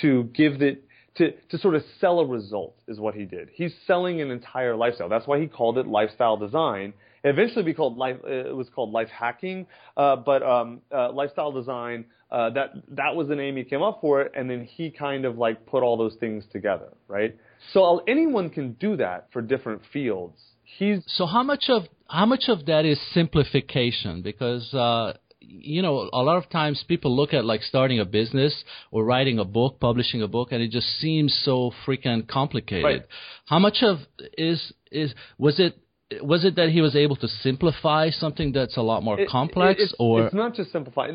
to 0.00 0.24
give 0.34 0.58
the 0.58 0.78
to, 1.16 1.32
to 1.50 1.58
sort 1.58 1.74
of 1.74 1.82
sell 2.00 2.20
a 2.20 2.26
result 2.26 2.76
is 2.86 3.00
what 3.00 3.14
he 3.14 3.24
did. 3.24 3.48
He's 3.52 3.74
selling 3.86 4.20
an 4.20 4.30
entire 4.30 4.76
lifestyle. 4.76 5.08
That's 5.08 5.26
why 5.26 5.40
he 5.40 5.48
called 5.48 5.76
it 5.76 5.86
lifestyle 5.86 6.36
design. 6.36 6.94
Eventually 7.24 7.64
be 7.64 7.74
called 7.74 7.96
life, 7.96 8.18
it 8.24 8.54
was 8.54 8.68
called 8.72 8.92
life 8.92 9.08
hacking, 9.08 9.66
uh, 9.96 10.16
but 10.16 10.44
um, 10.44 10.80
uh, 10.94 11.10
lifestyle 11.10 11.50
design 11.50 12.04
uh, 12.30 12.50
that 12.50 12.72
that 12.88 13.16
was 13.16 13.28
the 13.28 13.36
name 13.36 13.56
he 13.56 13.64
came 13.64 13.82
up 13.82 14.00
for 14.00 14.22
it, 14.22 14.32
and 14.34 14.50
then 14.50 14.64
he 14.64 14.90
kind 14.90 15.24
of 15.24 15.38
like 15.38 15.66
put 15.66 15.82
all 15.82 15.96
those 15.96 16.14
things 16.20 16.44
together, 16.52 16.88
right? 17.06 17.36
So 17.72 18.02
anyone 18.06 18.50
can 18.50 18.72
do 18.74 18.96
that 18.96 19.28
for 19.32 19.40
different 19.42 19.82
fields. 19.92 20.38
He's 20.62 21.02
so 21.06 21.26
how 21.26 21.42
much 21.42 21.64
of 21.68 21.84
how 22.08 22.26
much 22.26 22.44
of 22.48 22.66
that 22.66 22.84
is 22.84 23.00
simplification? 23.14 24.20
Because 24.22 24.72
uh, 24.74 25.14
you 25.40 25.80
know, 25.80 26.10
a 26.12 26.22
lot 26.22 26.36
of 26.36 26.50
times 26.50 26.84
people 26.86 27.14
look 27.14 27.32
at 27.32 27.44
like 27.44 27.62
starting 27.62 28.00
a 28.00 28.04
business 28.04 28.64
or 28.90 29.04
writing 29.04 29.38
a 29.38 29.44
book, 29.44 29.80
publishing 29.80 30.22
a 30.22 30.28
book, 30.28 30.52
and 30.52 30.62
it 30.62 30.70
just 30.70 30.86
seems 31.00 31.38
so 31.44 31.72
freaking 31.86 32.28
complicated. 32.28 32.84
Right. 32.84 33.02
How 33.46 33.58
much 33.58 33.78
of 33.82 33.98
is 34.36 34.72
is 34.92 35.14
was 35.38 35.58
it 35.58 35.78
was 36.22 36.44
it 36.44 36.56
that 36.56 36.70
he 36.70 36.80
was 36.80 36.96
able 36.96 37.16
to 37.16 37.28
simplify 37.28 38.10
something 38.10 38.52
that's 38.52 38.76
a 38.76 38.82
lot 38.82 39.02
more 39.02 39.20
it, 39.20 39.28
complex, 39.28 39.80
it, 39.80 39.84
it's, 39.84 39.94
or 39.98 40.26
it's 40.26 40.34
not 40.34 40.54
just 40.54 40.72
simplify? 40.72 41.08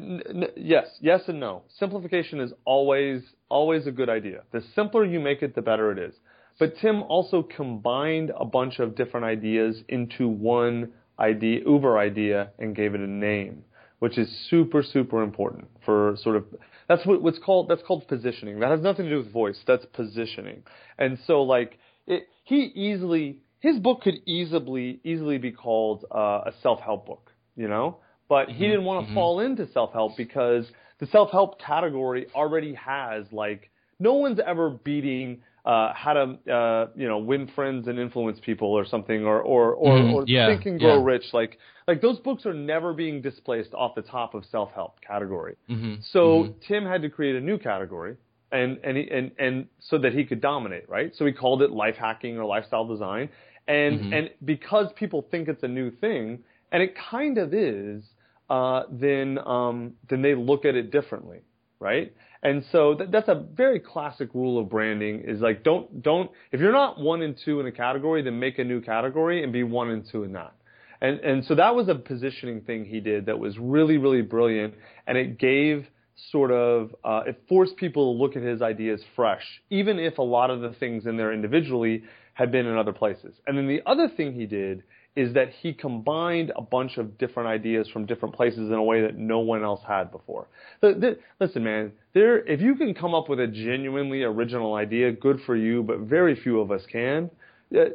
yes, 0.56 0.88
yes, 1.02 1.22
and 1.28 1.40
no. 1.40 1.64
Simplification 1.80 2.40
is 2.40 2.52
always 2.66 3.24
always 3.50 3.88
a 3.88 3.92
good 3.92 4.10
idea. 4.10 4.44
The 4.52 4.64
simpler 4.76 5.04
you 5.06 5.20
make 5.20 5.42
it, 5.42 5.56
the 5.56 5.62
better 5.62 5.92
it 5.92 5.98
is. 5.98 6.14
But 6.60 6.76
Tim 6.80 7.02
also 7.04 7.42
combined 7.42 8.32
a 8.38 8.46
bunch 8.46 8.78
of 8.80 8.96
different 8.96 9.26
ideas 9.26 9.82
into 9.90 10.28
one 10.28 10.94
idea, 11.18 11.62
Uber 11.66 11.98
idea, 11.98 12.52
and 12.60 12.76
gave 12.76 12.94
it 12.94 13.02
a 13.02 13.08
name, 13.08 13.64
which 13.98 14.20
is 14.20 14.30
super 14.50 14.84
super 14.84 15.24
important 15.24 15.70
for 15.84 16.16
sort 16.22 16.36
of 16.36 16.46
that's 16.88 17.06
what, 17.06 17.24
what's 17.24 17.40
called 17.40 17.68
that's 17.68 17.82
called 17.82 18.08
positioning. 18.08 18.60
That 18.60 18.70
has 18.70 18.82
nothing 18.82 19.06
to 19.06 19.12
do 19.12 19.18
with 19.18 19.34
voice. 19.34 19.60
That's 19.66 19.86
positioning. 19.92 20.62
And 21.00 21.18
so 21.26 21.42
like 21.42 21.80
it, 22.06 22.28
he 22.44 22.66
easily 22.76 23.40
his 23.64 23.80
book 23.80 24.02
could 24.02 24.20
easily 24.26 25.00
easily 25.06 25.38
be 25.38 25.52
called 25.52 26.06
uh, 26.14 26.42
a 26.46 26.54
self 26.62 26.82
help 26.82 27.08
book, 27.08 27.32
you 27.56 27.70
know. 27.70 27.98
But 28.28 28.50
mm-hmm. 28.50 28.58
he 28.58 28.68
didn't 28.68 28.84
want 28.84 29.02
to 29.02 29.06
mm-hmm. 29.06 29.16
fall 29.16 29.40
into 29.40 29.72
self 29.72 29.94
help 29.94 30.18
because 30.18 30.66
the 31.00 31.08
self 31.08 31.32
help 31.32 31.60
category 31.62 32.28
already 32.36 32.74
has 32.74 33.26
like 33.32 33.72
no 34.00 34.16
one's 34.16 34.40
ever 34.46 34.70
beating 34.70 35.42
uh, 35.66 35.94
how 35.94 36.12
to 36.14 36.54
uh, 36.54 36.88
you 36.94 37.08
know 37.08 37.20
win 37.20 37.50
friends 37.56 37.88
and 37.88 37.98
influence 37.98 38.38
people 38.44 38.68
or 38.68 38.86
something 38.86 39.26
or 39.26 39.42
or 39.42 39.74
or, 39.74 39.98
Mhm, 39.98 40.14
or 40.14 40.24
yeah, 40.28 40.48
think 40.48 40.66
and 40.66 40.78
grow 40.78 40.98
yeah. 40.98 41.06
rich 41.14 41.24
like 41.32 41.58
like 41.88 42.02
those 42.02 42.20
books 42.20 42.46
are 42.46 42.54
never 42.54 42.92
being 42.92 43.22
displaced 43.22 43.74
off 43.74 43.96
the 43.96 44.02
top 44.02 44.36
of 44.36 44.44
self 44.46 44.72
help 44.74 45.00
category. 45.00 45.56
hmm 45.68 45.96
So 46.12 46.54
Tim 46.68 46.86
had 46.86 47.02
to 47.04 47.10
create 47.10 47.38
a 47.38 47.42
new 47.42 47.58
category 47.58 48.18
and 48.54 48.78
and 48.84 48.98
he, 48.98 49.10
and 49.10 49.32
and 49.40 49.68
so 49.80 49.98
that 49.98 50.14
he 50.14 50.24
could 50.24 50.40
dominate, 50.40 50.88
right? 50.88 51.14
So 51.16 51.26
he 51.26 51.34
called 51.34 51.62
it 51.62 51.72
life 51.72 51.96
hacking 51.96 52.38
or 52.38 52.46
lifestyle 52.46 52.86
design. 52.86 53.30
And 53.68 54.14
and 54.14 54.30
because 54.44 54.88
people 54.96 55.26
think 55.32 55.48
it's 55.48 55.64
a 55.64 55.68
new 55.68 55.90
thing, 55.90 56.44
and 56.72 56.84
it 56.84 56.96
kind 57.10 57.38
of 57.38 57.54
is, 57.54 58.04
uh, 58.50 58.84
then 58.92 59.40
um, 59.46 59.94
then 60.10 60.22
they 60.22 60.36
look 60.36 60.66
at 60.66 60.76
it 60.76 60.92
differently, 60.92 61.40
right? 61.80 62.14
And 62.42 62.66
so 62.74 62.96
that, 62.96 63.10
that's 63.10 63.30
a 63.30 63.46
very 63.56 63.80
classic 63.80 64.30
rule 64.34 64.60
of 64.60 64.70
branding 64.70 65.22
is 65.22 65.40
like 65.40 65.64
don't 65.64 66.04
don't 66.04 66.30
if 66.52 66.60
you're 66.60 66.74
not 66.74 67.00
one 67.00 67.22
and 67.22 67.38
two 67.46 67.62
in 67.62 67.68
a 67.68 67.72
category, 67.72 68.22
then 68.22 68.38
make 68.38 68.60
a 68.60 68.64
new 68.66 68.82
category 68.82 69.44
and 69.44 69.54
be 69.54 69.64
one 69.64 69.90
and 69.90 70.06
two 70.12 70.24
in 70.24 70.34
that. 70.34 70.54
And 71.02 71.20
and 71.22 71.46
so 71.46 71.56
that 71.56 71.74
was 71.74 71.88
a 71.88 71.96
positioning 71.96 72.62
thing 72.62 72.84
he 72.84 73.00
did 73.00 73.28
that 73.28 73.40
was 73.40 73.58
really 73.58 73.98
really 73.98 74.22
brilliant, 74.22 74.74
and 75.08 75.18
it 75.18 75.40
gave 75.40 75.88
sort 76.32 76.52
of 76.52 76.94
uh, 77.04 77.22
it 77.28 77.42
forced 77.48 77.78
people 77.78 78.14
to 78.14 78.22
look 78.22 78.36
at 78.36 78.44
his 78.44 78.62
ideas 78.62 79.02
fresh, 79.16 79.44
even 79.70 79.98
if 79.98 80.18
a 80.18 80.22
lot 80.22 80.50
of 80.50 80.60
the 80.62 80.74
things 80.74 81.06
in 81.06 81.16
there 81.16 81.32
individually 81.32 82.04
had 82.34 82.52
been 82.52 82.66
in 82.66 82.78
other 82.78 82.94
places. 82.94 83.36
And 83.48 83.58
then 83.58 83.68
the 83.68 83.82
other 83.86 84.08
thing 84.08 84.34
he 84.34 84.46
did 84.46 84.84
is 85.16 85.34
that 85.34 85.50
he 85.62 85.74
combined 85.74 86.52
a 86.56 86.62
bunch 86.62 86.98
of 86.98 87.18
different 87.20 87.48
ideas 87.48 87.88
from 87.88 88.08
different 88.08 88.34
places 88.34 88.70
in 88.70 88.74
a 88.74 88.84
way 88.84 89.02
that 89.02 89.16
no 89.16 89.40
one 89.40 89.64
else 89.64 89.82
had 89.88 90.12
before. 90.12 90.48
The, 90.82 90.94
the, 90.94 91.20
listen, 91.40 91.64
man, 91.64 91.92
there 92.14 92.44
if 92.46 92.62
you 92.62 92.76
can 92.76 92.96
come 92.96 93.14
up 93.14 93.30
with 93.30 93.40
a 93.40 93.46
genuinely 93.48 94.24
original 94.24 94.74
idea, 94.74 95.12
good 95.12 95.40
for 95.46 95.56
you, 95.56 95.84
but 95.84 96.00
very 96.00 96.36
few 96.36 96.60
of 96.60 96.72
us 96.72 96.84
can. 96.92 97.30
Uh, 97.76 97.86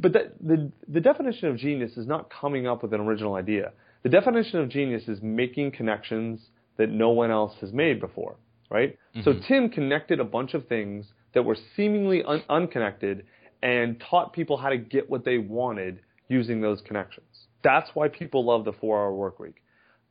But 0.00 0.12
that, 0.14 0.34
the 0.40 0.70
the 0.88 1.00
definition 1.00 1.48
of 1.48 1.56
genius 1.56 1.96
is 1.96 2.06
not 2.06 2.30
coming 2.30 2.66
up 2.66 2.82
with 2.82 2.92
an 2.94 3.00
original 3.00 3.34
idea. 3.34 3.72
The 4.02 4.08
definition 4.08 4.58
of 4.60 4.68
genius 4.68 5.08
is 5.08 5.20
making 5.22 5.72
connections 5.72 6.48
that 6.78 6.88
no 6.90 7.10
one 7.10 7.30
else 7.30 7.54
has 7.60 7.72
made 7.72 8.00
before, 8.00 8.36
right? 8.70 8.98
So 9.24 9.34
Tim 9.46 9.68
connected 9.68 10.20
a 10.20 10.24
bunch 10.24 10.54
of 10.54 10.66
things 10.68 11.06
that 11.34 11.42
were 11.44 11.56
seemingly 11.76 12.22
un- 12.24 12.42
unconnected 12.48 13.24
and 13.62 14.02
taught 14.10 14.32
people 14.32 14.56
how 14.56 14.68
to 14.68 14.76
get 14.76 15.08
what 15.08 15.24
they 15.24 15.38
wanted 15.38 16.00
using 16.28 16.60
those 16.60 16.80
connections. 16.82 17.26
That's 17.62 17.90
why 17.94 18.08
people 18.08 18.44
love 18.44 18.64
the 18.64 18.72
4-hour 18.72 19.14
work 19.14 19.38
week, 19.38 19.62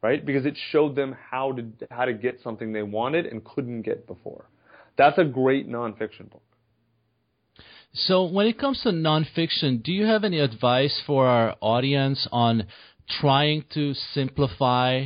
right? 0.01 0.25
Because 0.25 0.45
it 0.45 0.57
showed 0.71 0.95
them 0.95 1.15
how 1.29 1.51
to 1.53 1.65
how 1.89 2.05
to 2.05 2.13
get 2.13 2.39
something 2.43 2.71
they 2.71 2.83
wanted 2.83 3.25
and 3.25 3.43
couldn't 3.43 3.81
get 3.81 4.07
before. 4.07 4.45
That's 4.97 5.17
a 5.17 5.25
great 5.25 5.69
nonfiction 5.69 6.29
book. 6.29 6.43
So, 7.93 8.23
when 8.23 8.47
it 8.47 8.57
comes 8.57 8.81
to 8.83 8.89
nonfiction, 8.89 9.83
do 9.83 9.91
you 9.91 10.05
have 10.05 10.23
any 10.23 10.39
advice 10.39 11.01
for 11.05 11.27
our 11.27 11.57
audience 11.59 12.25
on 12.31 12.67
trying 13.19 13.65
to 13.73 13.93
simplify 14.13 15.05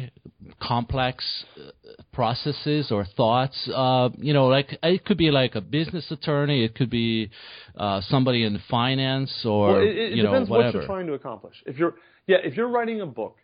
complex 0.62 1.46
uh, 1.58 1.72
processes 2.14 2.92
or 2.92 3.06
thoughts? 3.06 3.70
Uh, 3.74 4.10
you 4.18 4.34
know, 4.34 4.48
like 4.48 4.78
it 4.84 5.06
could 5.06 5.18
be 5.18 5.32
like 5.32 5.56
a 5.56 5.62
business 5.62 6.12
attorney, 6.12 6.64
it 6.64 6.76
could 6.76 6.90
be 6.90 7.30
uh, 7.78 8.02
somebody 8.02 8.44
in 8.44 8.60
finance, 8.70 9.44
or 9.46 9.74
well, 9.74 9.82
it, 9.82 9.98
it 9.98 10.12
you 10.14 10.24
know, 10.24 10.32
depends 10.32 10.50
whatever. 10.50 10.80
what 10.80 10.82
you're 10.82 10.96
trying 10.96 11.08
to 11.08 11.14
accomplish. 11.14 11.56
If 11.66 11.78
you're 11.78 11.96
yeah, 12.28 12.38
if 12.44 12.56
you're 12.56 12.70
writing 12.70 13.02
a 13.02 13.06
book, 13.06 13.38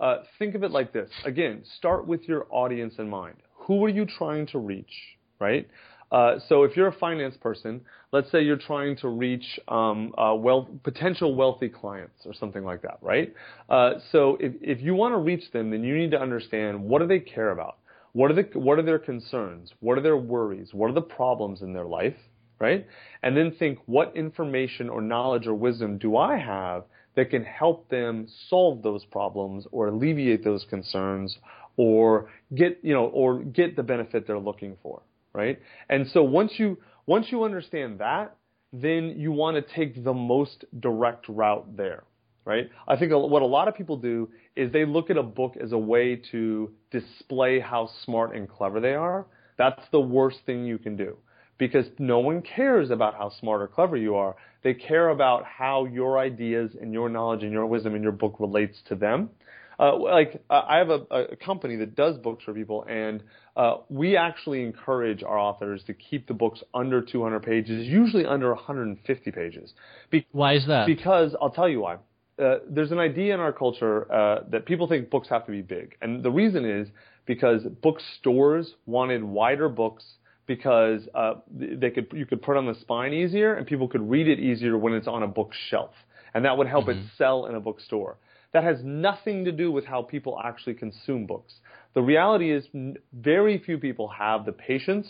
uh, 0.00 0.18
think 0.38 0.54
of 0.54 0.64
it 0.64 0.70
like 0.70 0.92
this. 0.92 1.10
Again, 1.24 1.62
start 1.78 2.06
with 2.06 2.22
your 2.28 2.46
audience 2.50 2.94
in 2.98 3.08
mind. 3.08 3.36
Who 3.66 3.84
are 3.84 3.88
you 3.88 4.06
trying 4.06 4.46
to 4.48 4.58
reach, 4.58 4.92
right? 5.40 5.68
Uh, 6.14 6.38
so 6.48 6.62
if 6.62 6.76
you're 6.76 6.86
a 6.86 6.92
finance 6.92 7.36
person, 7.38 7.80
let's 8.12 8.30
say 8.30 8.40
you're 8.40 8.56
trying 8.56 8.94
to 8.94 9.08
reach 9.08 9.58
um, 9.66 10.14
uh, 10.16 10.32
wealth, 10.32 10.68
potential 10.84 11.34
wealthy 11.34 11.68
clients 11.68 12.24
or 12.24 12.32
something 12.32 12.62
like 12.62 12.80
that, 12.82 12.98
right? 13.02 13.34
Uh, 13.68 13.94
so 14.12 14.36
if, 14.38 14.52
if 14.60 14.80
you 14.80 14.94
want 14.94 15.12
to 15.12 15.18
reach 15.18 15.50
them, 15.50 15.72
then 15.72 15.82
you 15.82 15.96
need 15.98 16.12
to 16.12 16.20
understand 16.20 16.80
what 16.80 17.00
do 17.00 17.08
they 17.08 17.18
care 17.18 17.50
about? 17.50 17.78
What 18.12 18.30
are 18.30 18.34
the 18.34 18.48
what 18.56 18.78
are 18.78 18.82
their 18.82 19.00
concerns? 19.00 19.72
What 19.80 19.98
are 19.98 20.02
their 20.02 20.16
worries? 20.16 20.68
What 20.72 20.88
are 20.88 20.94
the 20.94 21.02
problems 21.02 21.62
in 21.62 21.72
their 21.72 21.84
life, 21.84 22.14
right? 22.60 22.86
And 23.24 23.36
then 23.36 23.50
think 23.58 23.80
what 23.86 24.16
information 24.16 24.88
or 24.88 25.00
knowledge 25.00 25.48
or 25.48 25.54
wisdom 25.54 25.98
do 25.98 26.16
I 26.16 26.38
have 26.38 26.84
that 27.16 27.30
can 27.30 27.42
help 27.42 27.88
them 27.88 28.28
solve 28.48 28.84
those 28.84 29.04
problems 29.04 29.66
or 29.72 29.88
alleviate 29.88 30.44
those 30.44 30.64
concerns 30.70 31.36
or 31.76 32.30
get 32.54 32.78
you 32.82 32.94
know 32.94 33.06
or 33.06 33.40
get 33.40 33.74
the 33.74 33.82
benefit 33.82 34.28
they're 34.28 34.38
looking 34.38 34.76
for 34.80 35.02
right? 35.34 35.60
And 35.88 36.06
so 36.08 36.22
once 36.22 36.52
you 36.56 36.78
once 37.06 37.26
you 37.30 37.44
understand 37.44 37.98
that 37.98 38.36
then 38.72 39.14
you 39.16 39.30
want 39.30 39.56
to 39.56 39.74
take 39.74 40.02
the 40.02 40.14
most 40.14 40.64
direct 40.80 41.28
route 41.28 41.76
there 41.76 42.04
right? 42.44 42.70
I 42.86 42.96
think 42.96 43.12
what 43.12 43.42
a 43.42 43.46
lot 43.46 43.68
of 43.68 43.74
people 43.74 43.96
do 43.96 44.28
is 44.56 44.72
they 44.72 44.84
look 44.84 45.10
at 45.10 45.16
a 45.16 45.22
book 45.22 45.56
as 45.62 45.72
a 45.72 45.78
way 45.78 46.20
to 46.32 46.70
display 46.90 47.58
how 47.60 47.88
smart 48.04 48.36
and 48.36 48.48
clever 48.48 48.80
they 48.80 48.94
are. 48.94 49.26
That's 49.56 49.82
the 49.92 50.00
worst 50.00 50.38
thing 50.46 50.64
you 50.64 50.78
can 50.78 50.96
do 50.96 51.16
because 51.56 51.86
no 51.98 52.18
one 52.18 52.42
cares 52.42 52.90
about 52.90 53.14
how 53.14 53.30
smart 53.40 53.62
or 53.62 53.68
clever 53.68 53.96
you 53.96 54.16
are. 54.16 54.34
They 54.62 54.74
care 54.74 55.10
about 55.10 55.44
how 55.44 55.86
your 55.86 56.18
ideas 56.18 56.72
and 56.80 56.92
your 56.92 57.08
knowledge 57.08 57.42
and 57.42 57.52
your 57.52 57.66
wisdom 57.66 57.94
in 57.94 58.02
your 58.02 58.12
book 58.12 58.36
relates 58.40 58.76
to 58.88 58.94
them 58.94 59.30
uh, 59.78 59.96
like 59.96 60.42
uh, 60.50 60.62
I 60.66 60.78
have 60.78 60.90
a, 60.90 61.00
a 61.10 61.36
company 61.36 61.76
that 61.76 61.94
does 61.96 62.16
books 62.18 62.44
for 62.44 62.52
people, 62.52 62.84
and 62.88 63.22
uh, 63.56 63.78
we 63.88 64.16
actually 64.16 64.62
encourage 64.62 65.22
our 65.22 65.38
authors 65.38 65.82
to 65.84 65.94
keep 65.94 66.26
the 66.26 66.34
books 66.34 66.62
under 66.72 67.00
200 67.00 67.40
pages, 67.40 67.86
usually 67.86 68.24
under 68.26 68.52
150 68.54 69.30
pages. 69.30 69.72
Be- 70.10 70.26
Why 70.32 70.54
is 70.54 70.66
that? 70.66 70.86
because 70.86 71.34
I'll 71.40 71.50
tell 71.50 71.68
you 71.68 71.80
why. 71.80 71.96
Uh, 72.36 72.56
there's 72.68 72.90
an 72.90 72.98
idea 72.98 73.32
in 73.32 73.38
our 73.38 73.52
culture 73.52 74.10
uh, 74.12 74.40
that 74.50 74.66
people 74.66 74.88
think 74.88 75.08
books 75.08 75.28
have 75.28 75.46
to 75.46 75.52
be 75.52 75.62
big, 75.62 75.96
and 76.02 76.22
the 76.22 76.30
reason 76.30 76.64
is 76.64 76.88
because 77.26 77.62
bookstores 77.80 78.74
wanted 78.86 79.22
wider 79.22 79.68
books 79.68 80.04
because 80.46 81.08
uh, 81.14 81.34
they 81.50 81.90
could 81.90 82.06
you 82.12 82.26
could 82.26 82.42
put 82.42 82.56
on 82.56 82.66
the 82.66 82.74
spine 82.80 83.12
easier, 83.12 83.54
and 83.54 83.66
people 83.66 83.88
could 83.88 84.08
read 84.10 84.28
it 84.28 84.38
easier 84.40 84.76
when 84.76 84.92
it's 84.92 85.06
on 85.06 85.22
a 85.22 85.28
bookshelf, 85.28 85.92
and 86.34 86.44
that 86.44 86.58
would 86.58 86.66
help 86.66 86.88
it 86.88 86.96
sell 87.16 87.46
in 87.46 87.54
a 87.54 87.60
bookstore. 87.60 88.16
That 88.54 88.64
has 88.64 88.78
nothing 88.84 89.44
to 89.44 89.52
do 89.52 89.70
with 89.70 89.84
how 89.84 90.02
people 90.02 90.40
actually 90.42 90.74
consume 90.74 91.26
books. 91.26 91.52
The 91.94 92.02
reality 92.02 92.52
is, 92.52 92.64
very 93.12 93.58
few 93.58 93.78
people 93.78 94.08
have 94.08 94.46
the 94.46 94.52
patience 94.52 95.06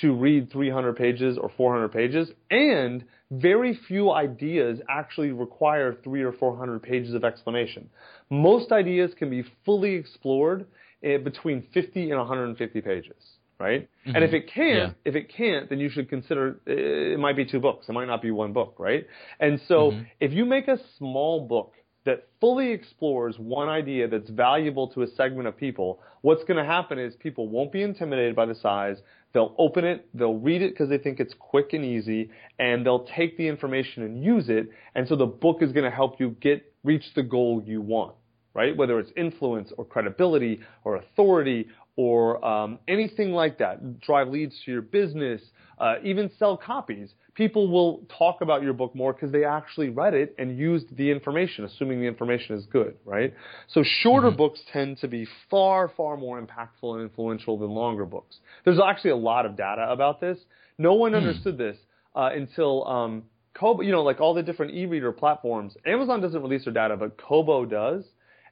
to 0.00 0.12
read 0.12 0.52
300 0.52 0.96
pages 0.96 1.38
or 1.38 1.50
400 1.56 1.88
pages, 1.92 2.30
and 2.50 3.04
very 3.30 3.78
few 3.88 4.10
ideas 4.12 4.80
actually 4.88 5.30
require 5.30 5.96
three 6.04 6.22
or 6.22 6.32
400 6.32 6.82
pages 6.82 7.14
of 7.14 7.24
explanation. 7.24 7.88
Most 8.28 8.72
ideas 8.72 9.12
can 9.16 9.30
be 9.30 9.44
fully 9.64 9.94
explored 9.94 10.66
eh, 11.02 11.16
between 11.16 11.66
50 11.72 12.10
and 12.10 12.18
150 12.18 12.80
pages, 12.80 13.14
right? 13.58 13.88
And 14.04 14.24
if 14.24 14.32
it 14.32 14.48
can't, 14.52 14.94
Yeah. 15.04 15.10
if 15.10 15.14
it 15.16 15.28
can't, 15.32 15.68
then 15.68 15.78
you 15.78 15.88
should 15.90 16.08
consider 16.08 16.60
eh, 16.66 17.14
it 17.14 17.18
might 17.20 17.36
be 17.36 17.44
two 17.44 17.60
books. 17.60 17.88
It 17.88 17.92
might 17.92 18.06
not 18.06 18.22
be 18.22 18.30
one 18.32 18.52
book, 18.52 18.74
right? 18.78 19.06
And 19.38 19.60
so 19.68 19.94
if 20.20 20.32
you 20.32 20.44
make 20.44 20.66
a 20.68 20.78
small 20.98 21.46
book 21.46 21.72
that 22.04 22.28
fully 22.40 22.72
explores 22.72 23.38
one 23.38 23.68
idea 23.68 24.08
that's 24.08 24.30
valuable 24.30 24.88
to 24.88 25.02
a 25.02 25.06
segment 25.06 25.46
of 25.46 25.56
people, 25.56 26.00
what's 26.22 26.44
going 26.44 26.56
to 26.56 26.64
happen 26.64 26.98
is 26.98 27.14
people 27.16 27.48
won't 27.48 27.72
be 27.72 27.82
intimidated 27.82 28.34
by 28.34 28.46
the 28.46 28.54
size. 28.54 28.96
They'll 29.32 29.54
open 29.58 29.84
it, 29.84 30.08
they'll 30.14 30.38
read 30.38 30.62
it 30.62 30.70
because 30.70 30.88
they 30.88 30.98
think 30.98 31.20
it's 31.20 31.34
quick 31.38 31.72
and 31.72 31.84
easy, 31.84 32.30
and 32.58 32.84
they'll 32.84 33.06
take 33.16 33.36
the 33.36 33.46
information 33.46 34.02
and 34.02 34.24
use 34.24 34.48
it. 34.48 34.70
And 34.94 35.06
so 35.06 35.14
the 35.14 35.26
book 35.26 35.58
is 35.62 35.72
going 35.72 35.84
to 35.84 35.94
help 35.94 36.18
you 36.18 36.36
get 36.40 36.64
reach 36.82 37.04
the 37.14 37.22
goal 37.22 37.62
you 37.64 37.80
want, 37.80 38.14
right? 38.54 38.76
Whether 38.76 38.98
it's 38.98 39.12
influence 39.16 39.70
or 39.76 39.84
credibility 39.84 40.60
or 40.84 40.96
authority 40.96 41.68
or 41.96 42.42
um, 42.44 42.78
anything 42.88 43.32
like 43.32 43.58
that, 43.58 44.00
drive 44.00 44.28
leads 44.28 44.54
to 44.64 44.72
your 44.72 44.82
business, 44.82 45.42
uh, 45.78 45.96
even 46.02 46.30
sell 46.38 46.56
copies. 46.56 47.10
People 47.40 47.70
will 47.70 48.02
talk 48.18 48.42
about 48.42 48.62
your 48.62 48.74
book 48.74 48.94
more 48.94 49.14
because 49.14 49.32
they 49.32 49.44
actually 49.44 49.88
read 49.88 50.12
it 50.12 50.34
and 50.38 50.58
used 50.58 50.94
the 50.94 51.10
information, 51.10 51.64
assuming 51.64 51.98
the 51.98 52.06
information 52.06 52.54
is 52.54 52.66
good, 52.66 52.96
right? 53.06 53.32
So 53.68 53.82
shorter 54.02 54.30
books 54.30 54.60
tend 54.74 54.98
to 54.98 55.08
be 55.08 55.26
far, 55.48 55.90
far 55.96 56.18
more 56.18 56.38
impactful 56.38 56.96
and 56.96 57.00
influential 57.00 57.56
than 57.56 57.70
longer 57.70 58.04
books. 58.04 58.36
There's 58.66 58.78
actually 58.78 59.12
a 59.12 59.16
lot 59.16 59.46
of 59.46 59.56
data 59.56 59.86
about 59.88 60.20
this. 60.20 60.36
No 60.76 60.92
one 60.92 61.14
understood 61.14 61.56
this 61.56 61.78
uh, 62.14 62.28
until 62.34 62.86
um, 62.86 63.22
Kobo, 63.54 63.80
you 63.80 63.92
know, 63.92 64.02
like 64.02 64.20
all 64.20 64.34
the 64.34 64.42
different 64.42 64.74
e-reader 64.74 65.10
platforms. 65.10 65.74
Amazon 65.86 66.20
doesn't 66.20 66.42
release 66.42 66.64
their 66.64 66.74
data, 66.74 66.94
but 66.98 67.16
Kobo 67.16 67.64
does. 67.64 68.04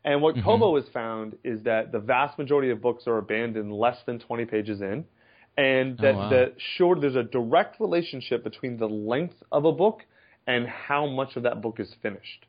And 0.02 0.23
what 0.23 0.35
Kobo 0.42 0.76
has 0.76 0.88
found 0.95 1.37
is 1.45 1.62
that 1.64 1.92
the 1.92 1.99
vast 1.99 2.38
majority 2.38 2.71
of 2.71 2.80
books 2.80 3.07
are 3.07 3.18
abandoned 3.18 3.71
less 3.71 3.99
than 4.07 4.18
20 4.18 4.47
pages 4.47 4.80
in, 4.80 5.04
and 5.58 5.98
that 5.98 6.14
wow. 6.14 6.30
the 6.30 6.52
short 6.76 7.00
there's 7.00 7.16
a 7.16 7.24
direct 7.24 7.80
relationship 7.80 8.44
between 8.44 8.78
the 8.78 8.86
length 8.86 9.34
of 9.50 9.64
a 9.64 9.72
book 9.72 10.02
and 10.46 10.66
how 10.66 11.06
much 11.06 11.36
of 11.36 11.42
that 11.42 11.60
book 11.60 11.80
is 11.80 11.92
finished. 12.00 12.46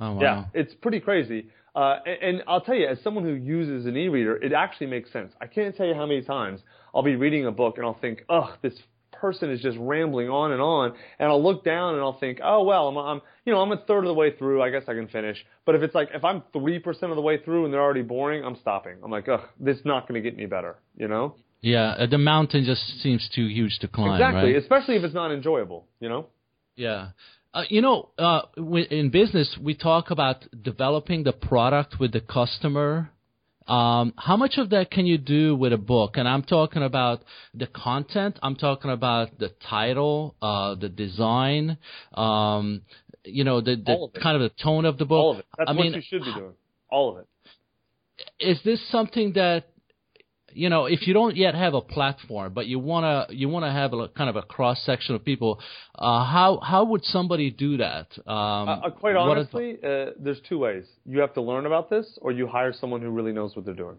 oh 0.00 0.14
wow. 0.14 0.20
Yeah, 0.20 0.44
it's 0.54 0.74
pretty 0.74 0.98
crazy. 0.98 1.48
Uh, 1.74 1.96
and, 2.04 2.22
and 2.22 2.42
I'll 2.48 2.60
tell 2.60 2.74
you, 2.74 2.86
as 2.86 3.00
someone 3.02 3.24
who 3.24 3.32
uses 3.32 3.86
an 3.86 3.96
e-reader, 3.96 4.36
it 4.36 4.52
actually 4.52 4.88
makes 4.88 5.10
sense. 5.12 5.32
I 5.40 5.46
can't 5.46 5.74
tell 5.76 5.86
you 5.86 5.94
how 5.94 6.06
many 6.06 6.22
times 6.22 6.60
I'll 6.94 7.02
be 7.02 7.16
reading 7.16 7.46
a 7.46 7.52
book 7.52 7.76
and 7.76 7.86
I'll 7.86 7.98
think, 7.98 8.24
"Ugh, 8.28 8.50
this 8.62 8.74
person 9.12 9.50
is 9.50 9.60
just 9.60 9.78
rambling 9.78 10.28
on 10.28 10.52
and 10.52 10.60
on, 10.60 10.94
and 11.18 11.28
I'll 11.28 11.42
look 11.42 11.64
down 11.64 11.94
and 11.94 12.02
I'll 12.02 12.18
think, 12.18 12.40
oh 12.42 12.64
well, 12.64 12.88
I'm, 12.88 12.96
I'm 12.96 13.20
you 13.44 13.52
know 13.52 13.60
I'm 13.60 13.70
a 13.70 13.76
third 13.76 14.00
of 14.00 14.06
the 14.06 14.14
way 14.14 14.34
through. 14.36 14.62
I 14.62 14.70
guess 14.70 14.82
I 14.88 14.94
can 14.94 15.08
finish. 15.08 15.44
But 15.66 15.74
if 15.74 15.82
it's 15.82 15.94
like 15.94 16.08
if 16.14 16.24
I'm 16.24 16.42
three 16.52 16.78
percent 16.78 17.12
of 17.12 17.16
the 17.16 17.22
way 17.22 17.38
through 17.42 17.64
and 17.64 17.72
they're 17.72 17.82
already 17.82 18.02
boring, 18.02 18.44
I'm 18.44 18.56
stopping. 18.56 18.96
I'm 19.02 19.10
like, 19.10 19.28
ugh, 19.28 19.42
this 19.60 19.76
is 19.78 19.84
not 19.84 20.08
going 20.08 20.22
to 20.22 20.28
get 20.28 20.38
any 20.38 20.46
better. 20.46 20.76
You 20.96 21.08
know? 21.08 21.36
Yeah, 21.62 21.90
uh, 21.90 22.06
the 22.06 22.18
mountain 22.18 22.64
just 22.64 22.82
seems 23.02 23.28
too 23.34 23.46
huge 23.46 23.78
to 23.80 23.88
climb. 23.88 24.14
Exactly, 24.14 24.52
right? 24.52 24.62
especially 24.62 24.96
if 24.96 25.04
it's 25.04 25.14
not 25.14 25.30
enjoyable. 25.30 25.86
You 26.00 26.08
know? 26.08 26.26
Yeah. 26.74 27.10
Uh, 27.54 27.62
you 27.68 27.80
know, 27.80 28.08
uh, 28.18 28.42
in 28.56 29.10
business, 29.10 29.56
we 29.62 29.74
talk 29.74 30.10
about 30.10 30.44
developing 30.62 31.22
the 31.22 31.32
product 31.32 31.96
with 32.00 32.12
the 32.12 32.20
customer. 32.20 33.10
Um, 33.68 34.14
how 34.16 34.36
much 34.36 34.54
of 34.56 34.70
that 34.70 34.90
can 34.90 35.06
you 35.06 35.18
do 35.18 35.54
with 35.54 35.72
a 35.72 35.78
book? 35.78 36.16
And 36.16 36.26
I'm 36.26 36.42
talking 36.42 36.82
about 36.82 37.22
the 37.54 37.66
content. 37.66 38.38
I'm 38.42 38.56
talking 38.56 38.90
about 38.90 39.38
the 39.38 39.50
title, 39.68 40.34
uh, 40.42 40.74
the 40.74 40.88
design, 40.88 41.76
um, 42.14 42.82
you 43.24 43.44
know, 43.44 43.60
the, 43.60 43.76
the 43.76 44.20
kind 44.20 44.34
of 44.34 44.42
the 44.42 44.62
tone 44.62 44.84
of 44.84 44.98
the 44.98 45.04
book. 45.04 45.22
All 45.22 45.32
of 45.32 45.38
it. 45.38 45.46
That's 45.58 45.70
I 45.70 45.72
what 45.74 45.82
mean, 45.82 45.94
you 45.94 46.02
should 46.02 46.24
be 46.24 46.32
doing. 46.34 46.54
All 46.90 47.10
of 47.10 47.18
it. 47.18 47.26
Is 48.40 48.58
this 48.64 48.80
something 48.90 49.34
that 49.34 49.66
you 50.54 50.68
know, 50.68 50.86
if 50.86 51.06
you 51.06 51.14
don't 51.14 51.36
yet 51.36 51.54
have 51.54 51.74
a 51.74 51.80
platform, 51.80 52.52
but 52.52 52.66
you 52.66 52.78
wanna 52.78 53.26
you 53.30 53.48
wanna 53.48 53.72
have 53.72 53.92
a 53.92 54.08
kind 54.08 54.30
of 54.30 54.36
a 54.36 54.42
cross 54.42 54.82
section 54.84 55.14
of 55.14 55.24
people, 55.24 55.60
uh, 55.94 56.24
how 56.24 56.60
how 56.62 56.84
would 56.84 57.04
somebody 57.04 57.50
do 57.50 57.78
that? 57.78 58.06
Um, 58.26 58.68
uh, 58.68 58.90
quite 58.90 59.16
honestly, 59.16 59.78
uh, 59.82 60.10
there's 60.18 60.40
two 60.48 60.58
ways. 60.58 60.84
You 61.04 61.20
have 61.20 61.34
to 61.34 61.42
learn 61.42 61.66
about 61.66 61.90
this, 61.90 62.18
or 62.20 62.32
you 62.32 62.46
hire 62.46 62.72
someone 62.72 63.00
who 63.00 63.10
really 63.10 63.32
knows 63.32 63.54
what 63.56 63.64
they're 63.64 63.74
doing. 63.74 63.96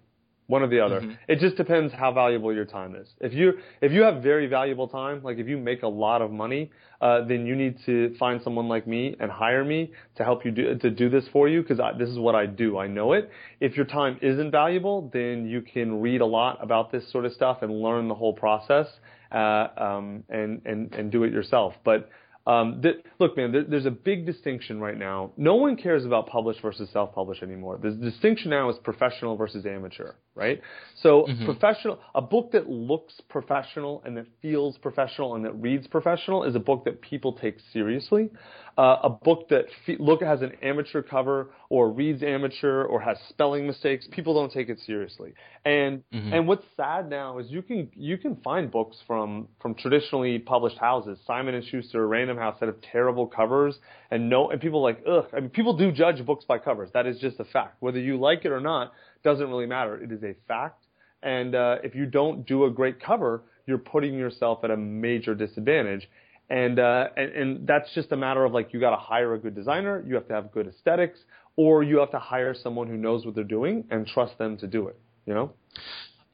One 0.54 0.62
or 0.62 0.68
the 0.68 0.82
other. 0.82 1.02
Mm-hmm. 1.02 1.14
It 1.28 1.40
just 1.40 1.56
depends 1.58 1.92
how 1.92 2.12
valuable 2.14 2.54
your 2.54 2.66
time 2.66 2.96
is. 2.96 3.08
If 3.20 3.34
you 3.34 3.54
if 3.82 3.92
you 3.92 4.04
have 4.04 4.22
very 4.22 4.46
valuable 4.46 4.88
time, 4.88 5.24
like 5.24 5.38
if 5.40 5.48
you 5.48 5.58
make 5.58 5.82
a 5.82 5.88
lot 5.88 6.22
of 6.22 6.30
money, 6.30 6.70
uh, 7.02 7.26
then 7.26 7.48
you 7.48 7.56
need 7.56 7.76
to 7.88 8.16
find 8.20 8.40
someone 8.44 8.68
like 8.68 8.86
me 8.86 9.16
and 9.20 9.32
hire 9.32 9.66
me 9.66 9.92
to 10.18 10.24
help 10.24 10.46
you 10.46 10.52
do 10.52 10.78
to 10.78 10.90
do 10.92 11.10
this 11.10 11.26
for 11.34 11.48
you 11.48 11.64
because 11.64 11.80
this 11.98 12.08
is 12.08 12.20
what 12.20 12.36
I 12.36 12.46
do. 12.46 12.78
I 12.78 12.86
know 12.86 13.14
it. 13.14 13.32
If 13.60 13.76
your 13.76 13.88
time 13.88 14.20
isn't 14.22 14.52
valuable, 14.52 15.10
then 15.12 15.48
you 15.48 15.62
can 15.62 16.02
read 16.02 16.22
a 16.22 16.30
lot 16.40 16.60
about 16.62 16.92
this 16.92 17.12
sort 17.12 17.26
of 17.26 17.34
stuff 17.34 17.64
and 17.64 17.82
learn 17.82 18.08
the 18.08 18.16
whole 18.22 18.34
process 18.34 18.86
uh, 19.32 19.68
um, 19.88 20.24
and 20.30 20.62
and 20.66 20.94
and 20.94 21.12
do 21.12 21.24
it 21.24 21.34
yourself. 21.34 21.74
But 21.84 22.10
um, 22.46 22.82
th- 22.82 22.98
look, 23.20 23.38
man, 23.38 23.54
there, 23.54 23.64
there's 23.64 23.86
a 23.86 23.92
big 23.92 24.26
distinction 24.26 24.82
right 24.82 24.98
now. 24.98 25.32
No 25.38 25.56
one 25.56 25.78
cares 25.78 26.06
about 26.06 26.28
published 26.28 26.62
versus 26.62 26.90
self-published 26.92 27.42
anymore. 27.42 27.80
The 27.82 27.92
distinction 27.92 28.50
now 28.50 28.70
is 28.70 28.78
professional 28.84 29.38
versus 29.38 29.66
amateur, 29.66 30.14
right? 30.36 30.62
So, 30.98 31.26
mm-hmm. 31.30 31.46
professional, 31.46 32.00
a 32.14 32.22
book 32.22 32.52
that 32.52 32.70
looks 32.70 33.22
professional 33.30 34.02
and 34.06 34.18
that 34.18 34.26
feels 34.42 34.78
professional 34.78 35.36
and 35.36 35.46
that 35.46 35.54
reads 35.54 35.88
professional 35.88 36.44
is 36.44 36.56
a 36.56 36.60
book 36.60 36.84
that 36.84 37.02
people 37.02 37.32
take 37.34 37.58
seriously. 37.72 38.30
Uh, 38.76 38.98
a 39.04 39.10
book 39.10 39.50
that 39.50 39.66
fe- 39.86 39.98
look 40.00 40.24
has 40.24 40.42
an 40.42 40.52
amateur 40.64 41.04
cover 41.04 41.52
or 41.70 41.92
reads 41.92 42.24
amateur 42.24 42.84
or 42.86 43.00
has 43.00 43.18
spelling 43.30 43.68
mistakes, 43.68 44.08
people 44.12 44.34
don't 44.34 44.52
take 44.52 44.68
it 44.68 44.80
seriously. 44.80 45.34
And 45.64 46.04
mm-hmm. 46.12 46.34
and 46.34 46.48
what's 46.48 46.66
sad 46.76 47.08
now 47.08 47.38
is 47.38 47.52
you 47.52 47.62
can 47.62 47.92
you 47.96 48.18
can 48.18 48.36
find 48.38 48.72
books 48.72 48.98
from 49.06 49.48
from 49.62 49.76
traditionally 49.76 50.40
published 50.40 50.80
houses, 50.80 51.20
Simon 51.28 51.54
and 51.54 51.64
Schuster, 51.64 52.08
Random 52.08 52.38
House, 52.38 52.58
that 52.62 52.66
have 52.66 52.82
terrible 52.92 53.28
covers, 53.28 53.78
and 54.10 54.28
no 54.28 54.50
and 54.50 54.60
people 54.60 54.80
are 54.80 54.92
like 54.92 55.04
ugh. 55.08 55.28
I 55.34 55.42
mean, 55.42 55.50
people 55.50 55.78
do 55.78 55.92
judge 55.92 56.26
books 56.26 56.46
by 56.46 56.58
covers. 56.58 56.90
That 56.94 57.06
is 57.06 57.20
just 57.20 57.40
a 57.40 57.46
fact. 57.46 57.78
Whether 57.80 58.00
you 58.00 58.18
like 58.18 58.44
it 58.44 58.52
or 58.52 58.60
not 58.60 58.92
doesn't 59.24 59.48
really 59.48 59.68
matter. 59.68 60.02
It 60.02 60.12
is 60.12 60.24
a 60.24 60.36
fact. 60.48 60.84
And 61.22 61.56
uh, 61.56 61.78
if 61.84 61.96
you 61.96 62.06
don't 62.06 62.46
do 62.46 62.66
a 62.66 62.72
great 62.72 63.02
cover, 63.02 63.44
you're 63.66 63.78
putting 63.78 64.16
yourself 64.16 64.64
at 64.64 64.72
a 64.72 64.78
major 64.78 65.34
disadvantage. 65.34 66.10
And, 66.50 66.80
uh, 66.80 67.08
and, 67.16 67.32
and 67.32 67.68
that's 67.68 67.94
just 67.96 68.12
a 68.12 68.18
matter 68.18 68.44
of 68.46 68.52
like 68.52 68.74
you 68.74 68.80
got 68.80 68.92
to 68.92 69.02
hire 69.02 69.34
a 69.34 69.40
good 69.40 69.56
designer, 69.56 70.04
you 70.06 70.16
have 70.16 70.28
to 70.28 70.34
have 70.34 70.52
good 70.52 70.68
aesthetics, 70.68 71.20
or 71.56 71.84
you 71.84 72.00
have 72.00 72.12
to 72.12 72.20
hire 72.20 72.54
someone 72.54 72.88
who 72.88 72.98
knows 72.98 73.26
what 73.26 73.36
they're 73.36 73.44
doing 73.44 73.86
and 73.90 74.06
trust 74.08 74.38
them 74.38 74.58
to 74.58 74.68
do 74.68 74.88
it. 74.88 75.00
You 75.26 75.34
know. 75.34 75.54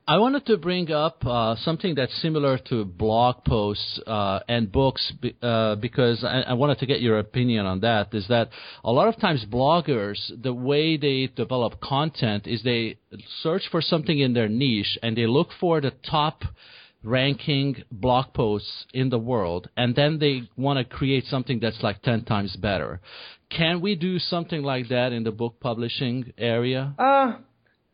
I 0.10 0.18
wanted 0.18 0.48
to 0.48 0.58
bring 0.58 0.92
up 0.92 1.24
uh, 1.24 1.56
something 1.58 1.94
that's 1.94 2.20
similar 2.20 2.58
to 2.70 2.84
blog 2.84 3.46
posts 3.46 4.00
uh, 4.08 4.40
and 4.48 4.72
books 4.72 5.14
uh, 5.44 5.76
because 5.76 6.24
I, 6.24 6.42
I, 6.48 6.54
wanted 6.54 6.80
to 6.80 6.88
get 6.88 7.00
your 7.00 7.20
opinion 7.20 7.68
on 7.68 7.82
that. 7.82 8.12
Is 8.16 8.28
that 8.28 8.50
a 8.84 8.92
lot 8.92 9.08
of 9.08 9.20
times 9.22 9.46
bloggers, 9.46 10.18
the 10.42 10.52
way 10.52 10.98
they 10.98 11.28
develop 11.28 11.80
content 11.80 12.48
is 12.48 12.64
they 12.64 12.98
search 13.44 13.62
for 13.70 13.84
something 13.84 14.18
in 14.18 14.34
their 14.34 14.50
niche 14.50 14.98
and 15.04 15.16
they 15.16 15.28
look 15.28 15.50
for 15.60 15.80
the 15.80 15.92
top 16.10 16.42
ranking 17.04 17.84
blog 17.92 18.34
posts 18.34 18.86
in 18.94 19.10
the 19.10 19.20
world, 19.20 19.70
and 19.78 19.96
then 19.96 20.20
they 20.20 20.44
want 20.58 20.80
to 20.80 20.96
create 20.96 21.26
something 21.26 21.60
that's 21.60 21.82
like 21.82 22.02
10 22.02 22.26
times 22.26 22.56
better. 22.56 23.00
Can 23.50 23.82
we 23.82 23.96
do 23.96 24.20
something 24.20 24.62
like 24.62 24.90
that 24.90 25.12
in 25.12 25.24
the 25.24 25.32
book 25.32 25.60
publishing 25.60 26.34
area? 26.38 26.94
Uh, 26.98 27.38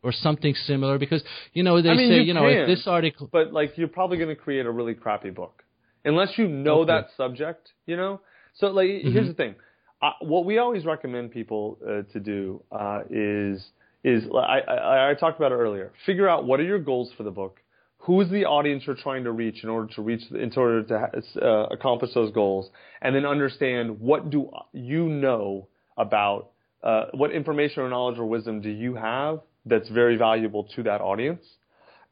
or 0.05 0.11
something 0.11 0.53
similar 0.67 0.99
because 0.99 1.23
you 1.53 1.63
know 1.63 1.81
they 1.81 1.89
I 1.89 1.95
mean, 1.95 2.09
say 2.09 2.15
you, 2.17 2.21
you 2.21 2.33
know 2.35 2.41
can, 2.41 2.59
if 2.59 2.67
this 2.67 2.85
article 2.85 3.27
but 3.31 3.51
like 3.51 3.75
you're 3.75 3.87
probably 3.87 4.17
going 4.17 4.29
to 4.29 4.35
create 4.35 4.67
a 4.67 4.71
really 4.71 4.93
crappy 4.93 5.31
book 5.31 5.63
unless 6.05 6.37
you 6.37 6.47
know 6.47 6.81
okay. 6.81 6.91
that 6.91 7.07
subject 7.17 7.71
you 7.87 7.97
know 7.97 8.21
so 8.53 8.67
like 8.67 8.87
mm-hmm. 8.87 9.11
here's 9.11 9.27
the 9.27 9.33
thing 9.33 9.55
uh, 10.03 10.11
what 10.21 10.45
we 10.45 10.59
always 10.59 10.85
recommend 10.85 11.31
people 11.31 11.79
uh, 11.83 12.03
to 12.13 12.19
do 12.19 12.61
uh, 12.71 12.99
is 13.09 13.65
is 14.03 14.23
I, 14.31 14.59
I, 14.59 15.09
I 15.09 15.13
talked 15.15 15.39
about 15.39 15.51
it 15.51 15.55
earlier 15.55 15.91
figure 16.05 16.29
out 16.29 16.45
what 16.45 16.59
are 16.59 16.63
your 16.63 16.79
goals 16.79 17.11
for 17.17 17.23
the 17.23 17.31
book 17.31 17.59
who 18.05 18.21
is 18.21 18.29
the 18.29 18.45
audience 18.45 18.83
you're 18.85 18.95
trying 18.95 19.23
to 19.23 19.31
reach 19.31 19.63
in 19.63 19.69
order 19.69 19.91
to 19.95 20.01
reach 20.01 20.21
in 20.31 20.51
order 20.55 20.83
to 20.83 21.21
uh, 21.41 21.67
accomplish 21.71 22.13
those 22.13 22.31
goals, 22.31 22.69
and 23.01 23.15
then 23.15 23.25
understand 23.25 23.99
what 23.99 24.29
do 24.29 24.49
you 24.73 25.05
know 25.09 25.67
about 25.97 26.51
uh, 26.83 27.05
what 27.13 27.31
information 27.31 27.81
or 27.81 27.89
knowledge 27.89 28.19
or 28.19 28.25
wisdom 28.25 28.61
do 28.61 28.69
you 28.69 28.93
have 28.95 29.39
that's 29.65 29.89
very 29.89 30.17
valuable 30.17 30.65
to 30.75 30.83
that 30.83 31.01
audience, 31.01 31.43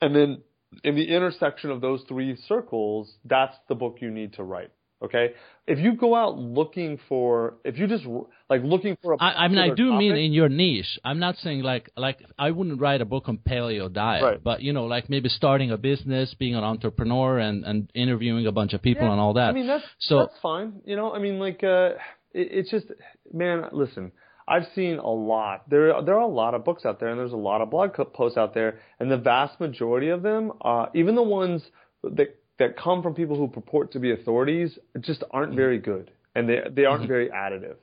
and 0.01 0.15
then 0.15 0.41
in 0.84 0.95
the 0.95 1.08
intersection 1.13 1.69
of 1.69 1.82
those 1.82 2.01
three 2.08 2.36
circles, 2.47 3.13
that's 3.25 3.56
the 3.69 3.75
book 3.75 3.97
you 4.01 4.10
need 4.10 4.34
to 4.34 4.43
write. 4.43 4.71
Okay, 5.04 5.34
if 5.68 5.80
you 5.80 5.98
go 5.98 6.16
out 6.16 6.38
looking 6.38 6.98
for, 7.10 7.56
if 7.66 7.78
you 7.78 7.88
just 7.88 8.06
like 8.50 8.62
looking 8.63 8.98
for 9.04 9.13
a, 9.13 9.18
I, 9.20 9.46
I 9.46 9.48
mean, 9.50 9.58
I 9.58 9.70
do 9.70 9.89
topic, 9.89 10.00
mean 10.00 10.16
in 10.16 10.32
your 10.32 10.48
niche. 10.48 10.98
I'm 11.04 11.20
not 11.20 11.36
saying 11.38 11.62
like 11.62 11.89
like 11.98 12.20
I 12.39 12.52
wouldn't 12.52 12.80
write 12.80 13.02
a 13.02 13.06
book 13.06 13.26
on 13.28 13.38
paleo 13.38 13.92
diet, 13.92 14.24
right. 14.24 14.42
but 14.42 14.62
you 14.62 14.72
know, 14.72 14.86
like 14.86 15.10
maybe 15.10 15.28
starting 15.28 15.72
a 15.72 15.78
business, 15.78 16.34
being 16.39 16.56
an 16.56 16.63
entrepreneur, 16.63 17.38
and 17.38 17.66
and 17.66 17.92
interviewing 17.94 18.48
a 18.48 18.54
bunch 18.54 18.72
of 18.72 18.82
people 18.82 19.04
yeah, 19.04 19.12
and 19.12 19.20
all 19.20 19.34
that. 19.34 19.50
I 19.50 19.52
mean, 19.52 19.68
that's 19.68 19.84
so 20.00 20.20
that's 20.20 20.39
fine. 20.42 20.82
You 20.86 20.96
know, 20.96 21.12
I 21.12 21.20
mean, 21.20 21.38
like, 21.38 21.63
uh, 21.66 21.96
it, 22.32 22.48
it's 22.52 22.72
just, 22.72 22.86
man, 23.32 23.66
listen. 23.74 24.13
I've 24.46 24.68
seen 24.76 24.98
a 24.98 25.10
lot. 25.10 25.70
There, 25.70 26.02
there 26.02 26.16
are 26.16 26.22
a 26.22 26.28
lot 26.28 26.54
of 26.54 26.66
books 26.66 26.86
out 26.86 27.00
there, 27.00 27.08
and 27.08 27.18
there's 27.18 27.32
a 27.32 27.38
lot 27.38 27.62
of 27.62 27.70
blog 27.70 27.92
posts 28.13 28.38
out 28.38 28.54
there, 28.54 28.80
and 29.00 29.10
the 29.10 29.18
vast 29.18 29.58
majority 29.60 30.10
of 30.10 30.22
them, 30.22 30.52
uh, 30.62 30.88
even 30.94 31.16
the 31.16 31.24
ones 31.24 31.62
that 32.04 32.38
that 32.60 32.78
come 32.78 33.02
from 33.02 33.13
people 33.13 33.36
who 33.36 33.48
purport 33.48 33.92
to 33.94 34.00
be 34.00 34.12
authorities 34.12 34.78
just 35.02 35.24
aren't 35.32 35.50
mm-hmm. 35.50 35.58
very 35.58 35.78
good 35.80 36.12
and 36.36 36.48
they 36.48 36.60
they 36.72 36.86
aren't 36.86 37.04
mm-hmm. 37.04 37.12
very 37.12 37.30
additive. 37.30 37.76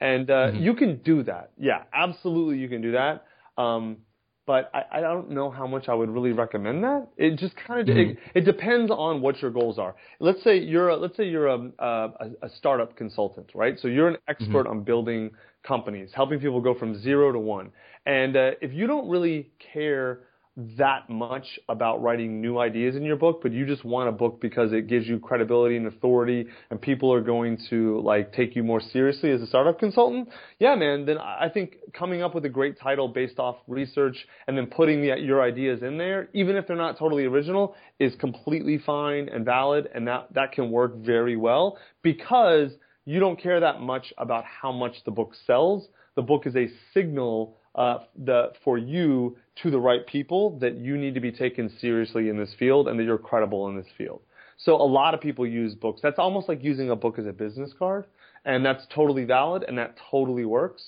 And 0.00 0.30
uh, 0.30 0.34
mm-hmm. 0.34 0.62
you 0.62 0.74
can 0.74 0.98
do 0.98 1.22
that. 1.22 1.52
Yeah, 1.58 1.82
absolutely, 1.92 2.58
you 2.58 2.68
can 2.68 2.82
do 2.82 2.92
that. 2.92 3.24
Um, 3.56 3.98
but 4.46 4.70
I, 4.72 4.98
I 4.98 5.00
don't 5.00 5.30
know 5.30 5.50
how 5.50 5.66
much 5.66 5.88
I 5.88 5.94
would 5.94 6.08
really 6.08 6.32
recommend 6.32 6.84
that. 6.84 7.08
It 7.16 7.36
just 7.36 7.54
kind 7.56 7.80
of 7.80 7.86
mm-hmm. 7.88 8.10
it, 8.10 8.18
it 8.34 8.40
depends 8.42 8.92
on 8.92 9.20
what 9.20 9.40
your 9.42 9.50
goals 9.50 9.78
are. 9.78 9.96
Let's 10.20 10.42
say 10.44 10.58
you're 10.58 10.90
a, 10.90 10.96
let's 10.96 11.16
say 11.16 11.24
you're 11.24 11.48
a, 11.48 11.70
a, 11.78 12.10
a 12.42 12.50
startup 12.56 12.96
consultant, 12.96 13.50
right? 13.54 13.76
So 13.80 13.88
you're 13.88 14.08
an 14.08 14.18
expert 14.28 14.64
mm-hmm. 14.64 14.78
on 14.78 14.84
building 14.84 15.30
companies, 15.66 16.10
helping 16.14 16.38
people 16.38 16.60
go 16.60 16.74
from 16.74 17.00
zero 17.02 17.32
to 17.32 17.38
one. 17.40 17.72
And 18.04 18.36
uh, 18.36 18.50
if 18.60 18.72
you 18.72 18.86
don't 18.86 19.08
really 19.08 19.50
care 19.72 20.20
that 20.56 21.10
much 21.10 21.58
about 21.68 22.02
writing 22.02 22.40
new 22.40 22.58
ideas 22.58 22.96
in 22.96 23.02
your 23.02 23.16
book, 23.16 23.40
but 23.42 23.52
you 23.52 23.66
just 23.66 23.84
want 23.84 24.08
a 24.08 24.12
book 24.12 24.40
because 24.40 24.72
it 24.72 24.86
gives 24.86 25.06
you 25.06 25.18
credibility 25.18 25.76
and 25.76 25.86
authority 25.86 26.46
and 26.70 26.80
people 26.80 27.12
are 27.12 27.20
going 27.20 27.58
to 27.68 28.00
like 28.00 28.32
take 28.32 28.56
you 28.56 28.64
more 28.64 28.80
seriously 28.80 29.30
as 29.30 29.42
a 29.42 29.46
startup 29.46 29.78
consultant, 29.78 30.28
yeah, 30.58 30.74
man, 30.74 31.04
then 31.04 31.18
I 31.18 31.50
think 31.52 31.76
coming 31.92 32.22
up 32.22 32.34
with 32.34 32.46
a 32.46 32.48
great 32.48 32.80
title 32.80 33.06
based 33.06 33.38
off 33.38 33.56
research 33.68 34.16
and 34.46 34.56
then 34.56 34.66
putting 34.66 35.02
the, 35.02 35.18
your 35.20 35.42
ideas 35.42 35.82
in 35.82 35.98
there, 35.98 36.28
even 36.32 36.56
if 36.56 36.66
they're 36.66 36.74
not 36.74 36.98
totally 36.98 37.26
original, 37.26 37.74
is 37.98 38.14
completely 38.14 38.78
fine 38.78 39.28
and 39.28 39.44
valid 39.44 39.90
and 39.94 40.08
that, 40.08 40.28
that 40.32 40.52
can 40.52 40.70
work 40.70 40.96
very 40.96 41.36
well 41.36 41.78
because 42.02 42.70
you 43.04 43.20
don't 43.20 43.40
care 43.40 43.60
that 43.60 43.82
much 43.82 44.12
about 44.16 44.44
how 44.44 44.72
much 44.72 44.96
the 45.04 45.10
book 45.10 45.34
sells. 45.46 45.86
The 46.14 46.22
book 46.22 46.46
is 46.46 46.56
a 46.56 46.68
signal 46.94 47.58
uh, 47.76 47.98
the, 48.16 48.52
for 48.64 48.78
you 48.78 49.36
to 49.62 49.70
the 49.70 49.78
right 49.78 50.06
people 50.06 50.58
that 50.58 50.76
you 50.76 50.96
need 50.96 51.14
to 51.14 51.20
be 51.20 51.30
taken 51.30 51.70
seriously 51.78 52.28
in 52.28 52.38
this 52.38 52.52
field 52.58 52.88
and 52.88 52.98
that 52.98 53.04
you're 53.04 53.18
credible 53.18 53.68
in 53.68 53.76
this 53.76 53.86
field. 53.96 54.22
So 54.58 54.74
a 54.74 54.88
lot 54.88 55.12
of 55.12 55.20
people 55.20 55.46
use 55.46 55.74
books. 55.74 56.00
That's 56.02 56.18
almost 56.18 56.48
like 56.48 56.64
using 56.64 56.90
a 56.90 56.96
book 56.96 57.18
as 57.18 57.26
a 57.26 57.32
business 57.32 57.72
card, 57.78 58.06
and 58.44 58.64
that's 58.64 58.86
totally 58.94 59.24
valid 59.24 59.64
and 59.68 59.76
that 59.76 59.96
totally 60.10 60.46
works. 60.46 60.82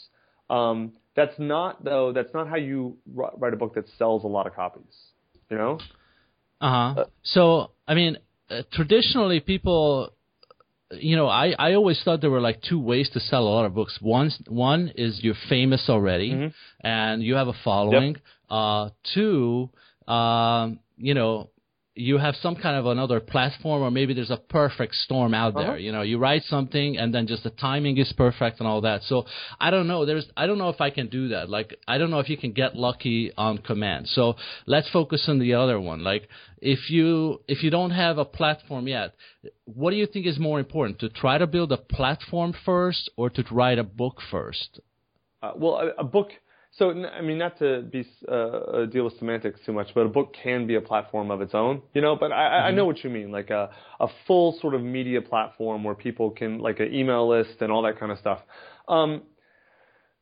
Um, 0.49 0.93
that's 1.15 1.35
not 1.39 1.85
though. 1.85 2.13
That's 2.13 2.33
not 2.33 2.49
how 2.49 2.57
you 2.57 2.97
write 3.15 3.53
a 3.53 3.57
book 3.57 3.75
that 3.75 3.87
sells 3.99 4.25
a 4.25 4.29
lot 4.29 4.47
of 4.47 4.55
copies. 4.55 4.95
You 5.51 5.59
know. 5.59 5.79
Uh-huh. 6.61 7.01
Uh, 7.03 7.05
so 7.23 7.73
I 7.87 7.95
mean, 7.95 8.17
uh, 8.49 8.63
traditionally 8.73 9.41
people 9.41 10.13
you 10.93 11.17
know, 11.17 11.27
I, 11.29 11.55
I 11.59 11.75
always 11.75 12.01
thought 12.03 12.21
there 12.21 12.31
were 12.31 12.41
like 12.41 12.63
two 12.63 12.81
ways 12.81 13.11
to 13.11 13.21
sell 13.21 13.43
a 13.43 13.51
lot 13.51 13.65
of 13.67 13.75
books. 13.75 13.99
One 14.01 14.31
one 14.49 14.93
is 14.97 15.21
you're 15.23 15.35
famous 15.49 15.89
already 15.89 16.31
Mm-hmm. 16.33 16.87
and 16.87 17.23
you 17.23 17.35
have 17.35 17.49
a 17.49 17.55
following. 17.65 18.17
Uh, 18.49 18.91
two, 19.15 19.69
um, 20.07 20.81
you 20.97 21.15
know, 21.15 21.51
you 21.99 22.17
have 22.19 22.37
some 22.37 22.55
kind 22.55 22.77
of 22.77 22.87
another 22.87 23.19
platform, 23.19 23.83
or 23.83 23.91
maybe 23.91 24.15
there's 24.15 24.31
a 24.31 24.37
perfect 24.37 24.95
storm 24.95 25.35
out 25.35 25.55
there. 25.55 25.71
Uh-huh. 25.71 25.75
You 25.75 25.91
know, 25.91 26.03
you 26.03 26.19
write 26.19 26.45
something, 26.45 26.97
and 26.97 27.13
then 27.13 27.27
just 27.27 27.43
the 27.43 27.51
timing 27.51 27.99
is 27.99 28.13
perfect 28.17 28.61
and 28.61 28.69
all 28.69 28.83
that. 28.83 29.03
So 29.03 29.27
I 29.61 29.71
don't 29.71 29.89
know. 29.89 30.07
There's 30.07 30.27
I 30.37 30.47
don't 30.47 30.59
know 30.59 30.69
if 30.69 30.81
I 30.81 30.91
can 30.91 31.09
do 31.09 31.29
that. 31.29 31.51
Like 31.51 31.77
I 31.89 31.99
don't 31.99 32.11
know 32.11 32.21
if 32.21 32.29
you 32.29 32.37
can 32.37 32.53
get 32.53 32.77
lucky 32.77 33.33
on 33.37 33.59
command. 33.59 34.09
So 34.09 34.37
let's 34.67 34.89
focus 34.91 35.25
on 35.27 35.41
the 35.41 35.55
other 35.55 35.81
one. 35.81 36.05
Like 36.05 36.29
if 36.61 36.89
you 36.89 37.41
if 37.49 37.65
you 37.65 37.71
don't 37.71 37.91
have 37.91 38.19
a 38.19 38.25
platform 38.25 38.87
yet, 38.87 39.15
what 39.65 39.91
do 39.91 39.97
you 39.97 40.07
think 40.07 40.25
is 40.27 40.39
more 40.39 40.61
important? 40.61 41.01
To 41.01 41.09
try 41.09 41.37
to 41.39 41.49
build 41.49 41.73
a 41.73 41.79
platform 41.79 42.55
first, 42.65 43.11
or 43.17 43.29
to 43.31 43.45
write 43.51 43.81
a 43.81 43.85
book 43.85 44.19
first? 44.31 44.81
Uh, 45.43 45.53
well, 45.57 45.75
a, 45.79 46.03
a 46.03 46.05
book. 46.05 46.31
So 46.79 46.91
I 46.91 47.23
mean, 47.23 47.39
not 47.39 47.59
to 47.59 47.83
be 47.83 48.07
uh, 48.29 48.33
uh, 48.33 48.87
deal 48.87 49.05
with 49.05 49.19
semantics 49.19 49.59
too 49.67 49.73
much, 49.73 49.89
but 49.95 50.03
a 50.03 50.09
book 50.09 50.35
can 50.45 50.69
be 50.69 50.77
a 50.77 50.81
platform 50.81 51.33
of 51.33 51.41
its 51.41 51.53
own, 51.53 51.83
you 51.93 52.01
know. 52.01 52.15
But 52.15 52.31
I, 52.31 52.47
I 52.47 52.67
I 52.69 52.71
know 52.71 52.85
what 52.87 53.03
you 53.03 53.11
mean, 53.11 53.33
like 53.33 53.51
a 53.51 53.71
a 53.99 54.07
full 54.29 54.57
sort 54.61 54.75
of 54.75 54.83
media 54.83 55.21
platform 55.21 55.83
where 55.83 55.97
people 55.97 56.31
can 56.31 56.61
like 56.61 56.79
an 56.79 56.95
email 56.95 57.29
list 57.29 57.61
and 57.61 57.73
all 57.73 57.83
that 57.83 57.99
kind 57.99 58.13
of 58.13 58.19
stuff. 58.19 58.41
Um, 58.87 59.23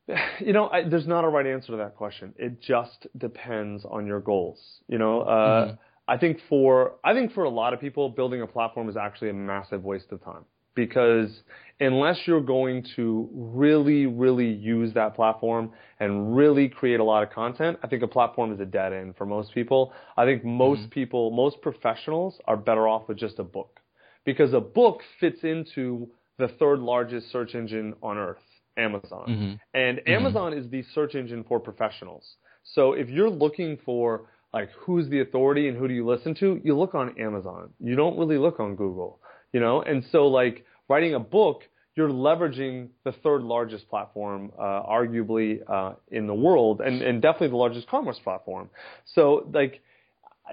you 0.39 0.51
know, 0.51 0.67
I, 0.69 0.83
there's 0.89 1.05
not 1.05 1.23
a 1.25 1.27
right 1.27 1.45
answer 1.45 1.73
to 1.73 1.77
that 1.77 1.95
question. 1.95 2.33
It 2.37 2.59
just 2.59 3.05
depends 3.15 3.85
on 3.85 4.07
your 4.07 4.19
goals. 4.19 4.59
You 4.87 4.97
know, 4.97 5.21
uh, 5.21 5.75
I 6.07 6.17
think 6.17 6.39
for 6.49 6.93
I 7.03 7.13
think 7.13 7.33
for 7.33 7.43
a 7.43 7.49
lot 7.51 7.75
of 7.75 7.79
people, 7.79 8.09
building 8.09 8.41
a 8.41 8.47
platform 8.47 8.89
is 8.89 8.97
actually 8.97 9.29
a 9.29 9.33
massive 9.33 9.83
waste 9.83 10.11
of 10.11 10.23
time 10.23 10.45
because 10.77 11.41
unless 11.79 12.19
you're 12.25 12.39
going 12.39 12.85
to 12.95 13.27
really, 13.33 14.05
really 14.05 14.47
use 14.49 14.93
that 14.93 15.15
platform 15.15 15.71
and 15.99 16.37
really 16.37 16.69
create 16.69 16.99
a 16.99 17.03
lot 17.03 17.23
of 17.23 17.31
content, 17.31 17.77
I 17.83 17.87
think 17.87 18.03
a 18.03 18.07
platform 18.07 18.53
is 18.53 18.59
a 18.59 18.65
dead 18.65 18.93
end 18.93 19.15
for 19.17 19.25
most 19.25 19.53
people. 19.53 19.91
I 20.15 20.23
think 20.23 20.45
most 20.45 20.81
mm-hmm. 20.81 20.89
people, 20.89 21.31
most 21.31 21.61
professionals 21.61 22.39
are 22.45 22.55
better 22.55 22.87
off 22.87 23.09
with 23.09 23.17
just 23.17 23.39
a 23.39 23.43
book 23.43 23.79
because 24.23 24.53
a 24.53 24.61
book 24.61 25.01
fits 25.19 25.39
into 25.43 26.07
the 26.37 26.47
third 26.59 26.79
largest 26.79 27.31
search 27.31 27.55
engine 27.55 27.95
on 28.01 28.17
earth, 28.17 28.37
Amazon. 28.77 29.25
Mm-hmm. 29.27 29.53
And 29.73 29.97
mm-hmm. 29.97 30.11
Amazon 30.11 30.53
is 30.53 30.69
the 30.69 30.83
search 30.93 31.15
engine 31.15 31.43
for 31.47 31.59
professionals. 31.59 32.35
So 32.63 32.93
if 32.93 33.09
you're 33.09 33.29
looking 33.29 33.77
for 33.83 34.27
like 34.53 34.69
who's 34.79 35.09
the 35.09 35.21
authority 35.21 35.67
and 35.67 35.77
who 35.77 35.87
do 35.87 35.93
you 35.93 36.07
listen 36.07 36.33
to, 36.35 36.61
you 36.63 36.77
look 36.77 36.95
on 36.95 37.19
Amazon. 37.19 37.69
You 37.79 37.95
don't 37.95 38.17
really 38.17 38.37
look 38.37 38.59
on 38.59 38.75
Google, 38.75 39.19
you 39.53 39.59
know? 39.59 39.81
And 39.81 40.03
so 40.11 40.27
like 40.27 40.65
writing 40.89 41.13
a 41.13 41.19
book, 41.19 41.63
you're 41.95 42.09
leveraging 42.09 42.89
the 43.03 43.11
third 43.11 43.41
largest 43.41 43.89
platform, 43.89 44.51
uh, 44.57 44.61
arguably 44.61 45.59
uh, 45.67 45.93
in 46.11 46.27
the 46.27 46.33
world, 46.33 46.79
and, 46.79 47.01
and 47.01 47.21
definitely 47.21 47.49
the 47.49 47.55
largest 47.55 47.87
commerce 47.89 48.19
platform. 48.23 48.69
So 49.15 49.49
like 49.51 49.81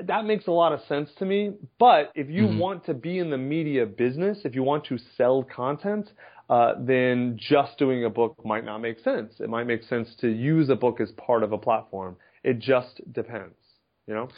that 0.07 0.25
makes 0.25 0.47
a 0.47 0.51
lot 0.51 0.73
of 0.73 0.81
sense 0.89 1.11
to 1.19 1.25
me. 1.25 1.53
But 1.79 2.13
if 2.15 2.29
you 2.29 2.47
want 2.59 2.87
to 2.87 2.95
be 2.95 3.19
in 3.19 3.31
the 3.31 3.39
media 3.39 3.87
business, 3.87 4.39
if 4.45 4.55
you 4.55 4.63
want 4.63 4.87
to 4.87 4.99
sell 5.17 5.45
content, 5.45 6.11
uh, 6.51 6.75
then 6.79 7.39
just 7.39 7.79
doing 7.79 8.05
a 8.05 8.11
book 8.11 8.45
might 8.45 8.65
not 8.65 8.79
make 8.79 8.99
sense. 9.01 9.33
It 9.41 9.49
might 9.49 9.65
make 9.65 9.83
sense 9.85 10.09
to 10.21 10.29
use 10.29 10.69
a 10.69 10.75
book 10.75 11.01
as 11.01 11.11
part 11.13 11.43
of 11.43 11.53
a 11.53 11.59
platform. 11.59 12.17
It 12.43 12.59
just 12.59 13.01
depends, 13.13 13.55
you 14.07 14.15
know. 14.15 14.29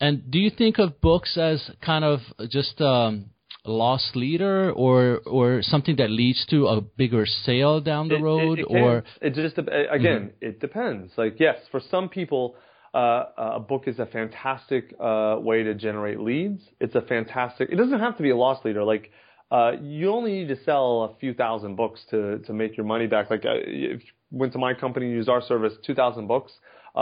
And 0.00 0.30
do 0.30 0.38
you 0.38 0.50
think 0.50 0.78
of 0.78 1.00
books 1.00 1.36
as 1.36 1.70
kind 1.84 2.04
of 2.04 2.20
just 2.48 2.80
um, 2.80 3.30
a 3.68 3.72
loss 3.84 4.04
leader, 4.22 4.58
or 4.84 4.98
or 5.36 5.48
something 5.72 5.96
that 6.00 6.10
leads 6.22 6.40
to 6.52 6.58
a 6.74 6.76
bigger 7.00 7.24
sale 7.46 7.78
down 7.90 8.08
the 8.08 8.14
It- 8.16 8.20
it- 8.20 8.30
road, 8.30 8.56
it 8.58 8.68
can. 8.68 8.76
or 8.82 8.90
it 9.26 9.32
just 9.34 9.56
again, 9.98 10.22
it 10.48 10.54
depends. 10.66 11.06
Like 11.22 11.34
yes, 11.46 11.56
for 11.72 11.80
some 11.94 12.06
people, 12.18 12.44
uh, 13.02 13.24
a 13.58 13.60
book 13.70 13.84
is 13.92 13.98
a 14.06 14.06
fantastic 14.18 14.84
uh, 15.08 15.36
way 15.48 15.58
to 15.68 15.72
generate 15.86 16.18
leads. 16.30 16.62
It's 16.84 16.96
a 17.02 17.04
fantastic. 17.14 17.64
It 17.74 17.76
doesn't 17.82 18.00
have 18.06 18.16
to 18.16 18.22
be 18.28 18.30
a 18.30 18.36
loss 18.44 18.58
leader. 18.66 18.84
Like 18.94 19.04
uh, 19.56 19.72
you 19.80 20.06
only 20.18 20.32
need 20.38 20.48
to 20.56 20.58
sell 20.68 20.86
a 21.08 21.10
few 21.20 21.32
thousand 21.42 21.72
books 21.82 22.00
to 22.10 22.18
to 22.46 22.52
make 22.52 22.72
your 22.78 22.86
money 22.94 23.06
back. 23.14 23.24
Like 23.34 23.44
uh, 23.44 23.60
if 23.90 23.98
you 24.06 24.12
went 24.40 24.52
to 24.56 24.58
my 24.66 24.72
company 24.74 25.04
and 25.06 25.14
used 25.20 25.28
our 25.34 25.42
service, 25.52 25.74
two 25.86 25.94
thousand 26.00 26.26
books, 26.34 26.52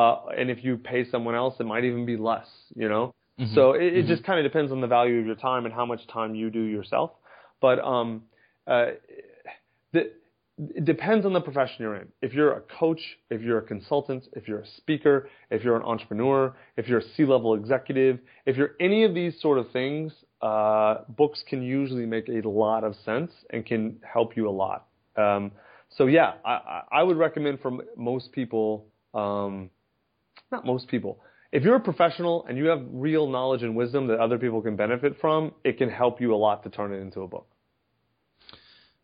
uh, 0.01 0.17
and 0.39 0.47
if 0.55 0.59
you 0.67 0.73
pay 0.93 1.03
someone 1.13 1.35
else, 1.43 1.55
it 1.63 1.67
might 1.73 1.85
even 1.91 2.05
be 2.07 2.17
less. 2.17 2.49
You 2.83 2.89
know. 2.89 3.05
So 3.55 3.73
it, 3.73 3.95
it 3.95 4.07
just 4.07 4.25
kind 4.25 4.39
of 4.39 4.51
depends 4.51 4.73
on 4.73 4.81
the 4.81 4.87
value 4.87 5.19
of 5.21 5.27
your 5.27 5.35
time 5.35 5.67
and 5.67 5.75
how 5.75 5.85
much 5.85 6.07
time 6.07 6.35
you 6.35 6.51
do 6.51 6.63
yourself. 6.63 7.11
But 7.61 7.79
um, 7.85 8.23
uh, 8.67 8.87
the, 9.93 10.11
it 10.59 10.85
depends 10.87 11.27
on 11.27 11.35
the 11.35 11.41
profession 11.41 11.77
you're 11.81 11.97
in. 11.97 12.09
If 12.23 12.33
you're 12.33 12.53
a 12.53 12.63
coach, 12.63 13.01
if 13.29 13.43
you're 13.43 13.59
a 13.59 13.63
consultant, 13.63 14.27
if 14.33 14.49
you're 14.49 14.61
a 14.61 14.67
speaker, 14.79 15.29
if 15.51 15.63
you're 15.63 15.77
an 15.77 15.83
entrepreneur, 15.83 16.57
if 16.79 16.89
you're 16.89 17.01
a 17.01 17.09
C-level 17.15 17.55
executive, 17.55 18.21
if 18.47 18.57
you're 18.57 18.71
any 18.81 19.05
of 19.05 19.13
these 19.13 19.39
sort 19.41 19.59
of 19.59 19.71
things, 19.71 20.13
uh, 20.41 20.99
books 21.11 21.45
can 21.47 21.63
usually 21.63 22.07
make 22.07 22.29
a 22.29 22.41
lot 22.49 22.85
of 22.85 22.95
sense 23.05 23.33
and 23.51 23.67
can 23.67 23.99
help 24.03 24.35
you 24.37 24.49
a 24.49 24.51
lot. 24.51 24.87
Um, 25.17 25.53
so 25.91 26.07
yeah, 26.07 26.35
I, 26.45 26.51
I 26.53 26.83
I 26.93 27.03
would 27.03 27.17
recommend 27.17 27.61
for 27.61 27.79
most 27.97 28.33
people, 28.33 28.87
um, 29.15 29.71
not 30.51 30.65
most 30.65 30.89
people. 30.89 31.21
If 31.53 31.63
you're 31.63 31.77
a 31.77 31.81
professional 31.81 32.45
and 32.49 32.59
you 32.59 32.67
have 32.67 32.83
real 32.91 33.29
knowledge 33.29 33.63
and 33.63 33.77
wisdom 33.77 34.09
that 34.09 34.19
other 34.19 34.39
people 34.39 34.63
can 34.63 34.77
benefit 34.77 35.17
from, 35.21 35.53
it 35.65 35.79
can 35.79 35.89
help 35.89 36.21
you 36.21 36.35
a 36.35 36.37
lot 36.37 36.63
to 36.65 36.71
turn 36.71 36.93
it 36.93 36.99
into 36.99 37.21
a 37.21 37.29
book. 37.29 37.47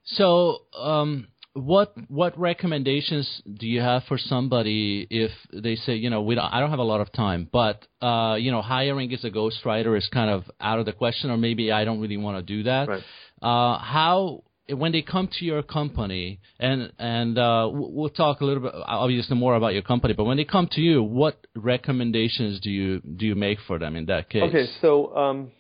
So, 0.05 0.63
um, 0.77 1.29
what 1.55 1.95
what 2.09 2.39
recommendations 2.39 3.43
do 3.53 3.67
you 3.67 3.81
have 3.81 4.05
for 4.05 4.17
somebody 4.17 5.07
if 5.11 5.31
they 5.53 5.77
say, 5.77 5.95
you 5.95 6.09
know, 6.09 6.23
we 6.23 6.35
don't, 6.35 6.45
I 6.45 6.61
don't 6.61 6.71
have 6.71 6.79
a 6.79 6.85
lot 6.85 7.01
of 7.01 7.13
time, 7.13 7.49
but 7.53 7.87
uh, 8.01 8.37
you 8.39 8.51
know, 8.51 8.63
hiring 8.63 9.13
as 9.13 9.25
a 9.25 9.31
ghostwriter 9.31 9.97
is 9.97 10.09
kind 10.13 10.31
of 10.31 10.51
out 10.61 10.79
of 10.79 10.87
the 10.87 10.93
question, 10.93 11.31
or 11.31 11.37
maybe 11.37 11.71
I 11.71 11.85
don't 11.85 12.01
really 12.01 12.17
want 12.17 12.39
to 12.39 12.43
do 12.43 12.63
that. 12.65 12.89
Right. 12.89 13.03
Uh, 13.43 13.79
how 13.79 14.45
when 14.69 14.93
they 14.93 15.03
come 15.03 15.29
to 15.39 15.45
your 15.45 15.63
company, 15.63 16.41
and 16.59 16.93
and 16.99 17.37
uh, 17.39 17.69
we'll 17.73 18.11
talk 18.11 18.41
a 18.41 18.45
little 18.45 18.63
bit, 18.63 18.73
obviously 18.75 19.37
more 19.37 19.55
about 19.57 19.73
your 19.75 19.83
company, 19.83 20.15
but 20.15 20.25
when 20.25 20.37
they 20.37 20.45
come 20.45 20.69
to 20.73 20.81
you, 20.81 21.03
what 21.03 21.47
recommendations 21.57 22.61
do 22.61 22.71
you 22.71 23.01
do 23.01 23.27
you 23.27 23.35
make 23.35 23.59
for 23.67 23.79
them 23.79 23.97
in 23.97 24.07
that 24.07 24.29
case? 24.31 24.43
Okay, 24.45 24.67
so 24.81 25.15
um, 25.17 25.51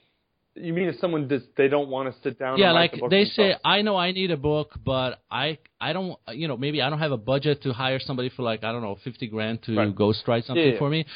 you 0.55 0.73
mean 0.73 0.89
if 0.89 0.99
someone 1.01 1.29
does 1.29 1.43
they 1.57 1.69
don't 1.69 1.89
want 1.89 2.15
to 2.15 2.21
sit 2.23 2.39
down? 2.39 2.59
Yeah, 2.59 2.73
like 2.73 2.93
the 2.93 3.09
they 3.09 3.25
say. 3.25 3.57
I 3.65 3.83
know 3.83 3.97
I 3.97 4.13
need 4.13 4.31
a 4.31 4.37
book, 4.37 4.71
but 4.85 5.21
I 5.31 5.59
I 5.81 5.93
don't, 5.93 6.17
you 6.29 6.47
know, 6.49 6.57
maybe 6.57 6.81
I 6.81 6.89
don't 6.91 7.01
have 7.01 7.13
a 7.13 7.17
budget 7.17 7.63
to 7.65 7.73
hire 7.73 7.99
somebody 7.99 8.29
for 8.31 8.43
like 8.43 8.63
I 8.63 8.71
don't 8.73 8.83
know, 8.83 8.99
fifty 9.03 9.27
grand 9.27 9.63
to 9.65 9.77
Right. 9.77 9.95
ghostwrite 9.95 10.45
something 10.47 10.65
Yeah, 10.65 10.73
yeah. 10.75 10.79
for 10.79 10.91
me. 10.91 11.07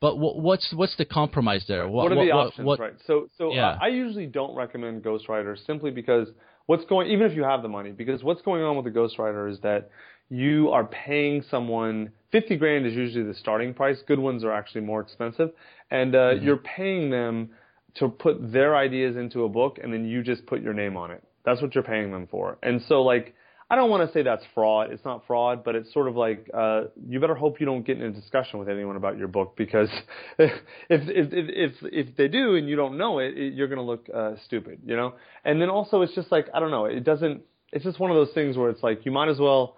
But 0.00 0.16
wh- 0.16 0.36
what's 0.36 0.72
what's 0.72 0.96
the 0.96 1.04
compromise 1.04 1.64
there? 1.66 1.88
What 1.88 2.12
are 2.12 2.14
the 2.14 2.32
what, 2.32 2.46
options, 2.48 2.66
what- 2.66 2.80
right? 2.80 2.94
So, 3.06 3.28
so 3.38 3.52
Yeah. 3.52 3.76
I 3.80 3.88
usually 3.88 4.26
don't 4.26 4.54
recommend 4.54 5.02
ghostwriters 5.02 5.64
simply 5.66 5.90
because 5.90 6.28
what's 6.66 6.84
going, 6.84 7.10
even 7.10 7.26
if 7.26 7.36
you 7.36 7.44
have 7.44 7.62
the 7.62 7.68
money, 7.68 7.90
because 7.92 8.22
what's 8.22 8.42
going 8.42 8.62
on 8.62 8.76
with 8.76 8.86
a 8.86 8.90
ghostwriter 8.90 9.50
is 9.50 9.60
that 9.60 9.90
you 10.30 10.70
are 10.70 10.84
paying 10.84 11.42
someone 11.50 12.10
50 12.32 12.56
grand 12.56 12.86
is 12.86 12.94
usually 12.94 13.24
the 13.24 13.34
starting 13.34 13.74
price. 13.74 13.98
Good 14.06 14.18
ones 14.18 14.42
are 14.44 14.52
actually 14.52 14.80
more 14.82 15.00
expensive, 15.00 15.50
and 15.90 16.14
uh, 16.14 16.18
Mm-hmm. 16.18 16.44
you're 16.44 16.56
paying 16.56 17.10
them 17.10 17.50
to 17.96 18.08
put 18.08 18.52
their 18.52 18.74
ideas 18.76 19.16
into 19.16 19.44
a 19.44 19.48
book, 19.48 19.78
and 19.82 19.92
then 19.92 20.04
you 20.04 20.22
just 20.22 20.46
put 20.46 20.60
your 20.62 20.72
name 20.74 20.96
on 20.96 21.10
it. 21.10 21.22
That's 21.44 21.60
what 21.62 21.74
you're 21.74 21.84
paying 21.84 22.10
them 22.10 22.26
for. 22.30 22.58
And 22.62 22.82
so, 22.88 23.02
like, 23.02 23.34
I 23.74 23.76
don't 23.76 23.90
want 23.90 24.08
to 24.08 24.16
say 24.16 24.22
that's 24.22 24.44
fraud. 24.54 24.92
It's 24.92 25.04
not 25.04 25.26
fraud, 25.26 25.64
but 25.64 25.74
it's 25.74 25.92
sort 25.92 26.06
of 26.06 26.14
like 26.14 26.48
uh, 26.54 26.82
you 27.08 27.18
better 27.18 27.34
hope 27.34 27.58
you 27.58 27.66
don't 27.66 27.84
get 27.84 28.00
in 28.00 28.04
a 28.04 28.12
discussion 28.12 28.60
with 28.60 28.68
anyone 28.68 28.94
about 28.94 29.18
your 29.18 29.26
book 29.26 29.56
because 29.56 29.88
if 30.38 30.52
if 30.88 31.02
if 31.10 31.72
if, 31.82 32.16
they 32.16 32.28
do 32.28 32.54
and 32.54 32.68
you 32.68 32.76
don't 32.76 32.96
know 32.96 33.18
it, 33.18 33.36
it 33.36 33.54
you're 33.54 33.66
going 33.66 33.80
to 33.80 33.84
look 33.84 34.06
uh, 34.14 34.34
stupid, 34.44 34.78
you 34.86 34.94
know. 34.94 35.14
And 35.44 35.60
then 35.60 35.70
also, 35.70 36.02
it's 36.02 36.14
just 36.14 36.30
like 36.30 36.46
I 36.54 36.60
don't 36.60 36.70
know. 36.70 36.84
It 36.84 37.02
doesn't. 37.02 37.42
It's 37.72 37.84
just 37.84 37.98
one 37.98 38.12
of 38.12 38.16
those 38.16 38.32
things 38.32 38.56
where 38.56 38.70
it's 38.70 38.84
like 38.84 39.04
you 39.04 39.10
might 39.10 39.28
as 39.28 39.40
well 39.40 39.74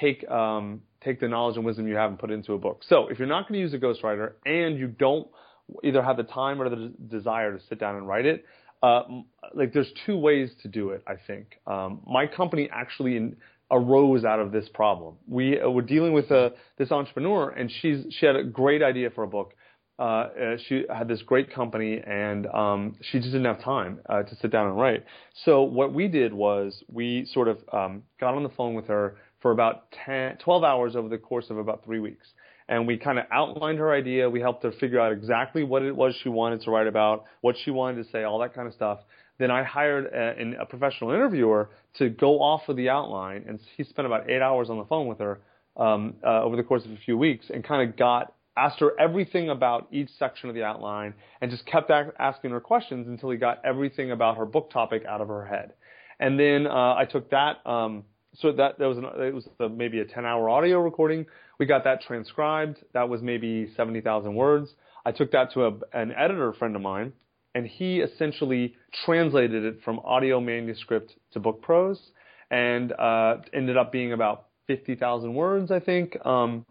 take 0.00 0.28
um, 0.30 0.82
take 1.02 1.18
the 1.18 1.26
knowledge 1.26 1.56
and 1.56 1.66
wisdom 1.66 1.88
you 1.88 1.96
have 1.96 2.10
and 2.10 2.20
put 2.20 2.30
it 2.30 2.34
into 2.34 2.52
a 2.52 2.58
book. 2.58 2.84
So 2.88 3.08
if 3.08 3.18
you're 3.18 3.26
not 3.26 3.48
going 3.48 3.54
to 3.54 3.60
use 3.60 3.74
a 3.74 3.78
ghostwriter 3.78 4.34
and 4.46 4.78
you 4.78 4.86
don't 4.86 5.26
either 5.82 6.04
have 6.04 6.18
the 6.18 6.22
time 6.22 6.62
or 6.62 6.68
the 6.68 6.92
desire 7.08 7.58
to 7.58 7.64
sit 7.68 7.80
down 7.80 7.96
and 7.96 8.06
write 8.06 8.26
it, 8.26 8.44
uh, 8.82 9.02
like 9.54 9.72
there's 9.72 9.92
two 10.06 10.16
ways 10.16 10.50
to 10.62 10.68
do 10.68 10.90
it. 10.90 11.02
I 11.06 11.14
think 11.26 11.58
um, 11.66 12.00
my 12.06 12.26
company 12.26 12.68
actually 12.72 13.16
in, 13.16 13.36
arose 13.70 14.24
out 14.24 14.40
of 14.40 14.52
this 14.52 14.68
problem. 14.72 15.16
We 15.26 15.60
uh, 15.60 15.68
were 15.68 15.82
dealing 15.82 16.12
with 16.12 16.30
uh, 16.30 16.50
this 16.78 16.90
entrepreneur, 16.90 17.50
and 17.50 17.70
she's 17.70 18.06
she 18.18 18.26
had 18.26 18.36
a 18.36 18.44
great 18.44 18.82
idea 18.82 19.10
for 19.10 19.24
a 19.24 19.28
book. 19.28 19.54
Uh, 19.98 20.02
uh, 20.02 20.56
she 20.66 20.86
had 20.88 21.08
this 21.08 21.20
great 21.22 21.52
company, 21.52 22.00
and 22.06 22.46
um, 22.46 22.96
she 23.02 23.18
just 23.18 23.32
didn't 23.32 23.44
have 23.44 23.62
time 23.62 23.98
to 24.08 24.34
sit 24.40 24.50
down 24.50 24.66
and 24.68 24.78
write. 24.78 25.04
So 25.44 25.62
what 25.62 25.92
we 25.92 26.08
did 26.08 26.32
was 26.32 26.82
we 26.90 27.26
sort 27.34 27.48
of 27.48 27.58
um, 27.70 28.02
got 28.18 28.34
on 28.34 28.42
the 28.42 28.48
phone 28.48 28.72
with 28.72 28.86
her 28.86 29.18
for 29.40 29.50
about 29.50 29.92
10, 30.06 30.38
12 30.38 30.64
hours 30.64 30.96
over 30.96 31.08
the 31.08 31.18
course 31.18 31.50
of 31.50 31.58
about 31.58 31.84
three 31.84 31.98
weeks. 31.98 32.26
And 32.70 32.86
we 32.86 32.96
kind 32.96 33.18
of 33.18 33.26
outlined 33.32 33.78
her 33.80 33.92
idea. 33.92 34.30
We 34.30 34.40
helped 34.40 34.62
her 34.62 34.70
figure 34.70 35.00
out 35.00 35.12
exactly 35.12 35.64
what 35.64 35.82
it 35.82 35.94
was 35.94 36.14
she 36.22 36.28
wanted 36.28 36.62
to 36.62 36.70
write 36.70 36.86
about, 36.86 37.24
what 37.40 37.56
she 37.64 37.72
wanted 37.72 38.04
to 38.04 38.10
say, 38.12 38.22
all 38.22 38.38
that 38.38 38.54
kind 38.54 38.68
of 38.68 38.74
stuff. 38.74 39.00
Then 39.38 39.50
I 39.50 39.64
hired 39.64 40.06
a, 40.06 40.62
a 40.62 40.66
professional 40.66 41.10
interviewer 41.10 41.70
to 41.98 42.08
go 42.08 42.40
off 42.40 42.68
of 42.68 42.76
the 42.76 42.88
outline, 42.88 43.44
and 43.48 43.58
he 43.76 43.82
spent 43.82 44.06
about 44.06 44.30
eight 44.30 44.40
hours 44.40 44.70
on 44.70 44.78
the 44.78 44.84
phone 44.84 45.08
with 45.08 45.18
her 45.18 45.40
um, 45.76 46.14
uh, 46.24 46.42
over 46.42 46.54
the 46.54 46.62
course 46.62 46.84
of 46.84 46.92
a 46.92 46.96
few 47.04 47.18
weeks, 47.18 47.46
and 47.52 47.64
kind 47.64 47.88
of 47.88 47.96
got 47.96 48.34
asked 48.56 48.78
her 48.78 48.92
everything 49.00 49.50
about 49.50 49.88
each 49.90 50.10
section 50.18 50.48
of 50.48 50.54
the 50.54 50.62
outline, 50.62 51.12
and 51.40 51.50
just 51.50 51.66
kept 51.66 51.90
a- 51.90 52.12
asking 52.20 52.52
her 52.52 52.60
questions 52.60 53.08
until 53.08 53.30
he 53.30 53.36
got 53.36 53.60
everything 53.64 54.12
about 54.12 54.36
her 54.36 54.46
book 54.46 54.70
topic 54.70 55.04
out 55.08 55.20
of 55.20 55.26
her 55.26 55.44
head. 55.44 55.72
And 56.20 56.38
then 56.38 56.68
uh, 56.68 56.94
I 56.94 57.04
took 57.10 57.30
that. 57.30 57.66
Um, 57.66 58.04
so 58.36 58.52
that 58.52 58.78
that 58.78 58.86
was 58.86 58.98
an, 58.98 59.04
it 59.04 59.34
was 59.34 59.48
a, 59.58 59.68
maybe 59.68 60.00
a 60.00 60.04
10 60.04 60.24
hour 60.24 60.48
audio 60.48 60.80
recording. 60.80 61.26
We 61.58 61.66
got 61.66 61.84
that 61.84 62.02
transcribed. 62.02 62.78
That 62.94 63.08
was 63.08 63.22
maybe 63.22 63.70
70,000 63.76 64.34
words. 64.34 64.70
I 65.04 65.12
took 65.12 65.32
that 65.32 65.52
to 65.54 65.66
a, 65.66 65.72
an 65.92 66.12
editor 66.12 66.52
friend 66.52 66.76
of 66.76 66.82
mine 66.82 67.12
and 67.54 67.66
he 67.66 67.98
essentially 67.98 68.74
translated 69.04 69.64
it 69.64 69.82
from 69.84 69.98
audio 70.00 70.40
manuscript 70.40 71.14
to 71.32 71.40
book 71.40 71.62
prose, 71.62 72.00
and 72.50 72.92
uh, 72.92 73.36
ended 73.52 73.76
up 73.76 73.92
being 73.92 74.12
about 74.12 74.46
fifty 74.66 74.94
thousand 74.94 75.34
words, 75.34 75.70
I 75.70 75.80
think. 75.80 76.16
Um, 76.24 76.64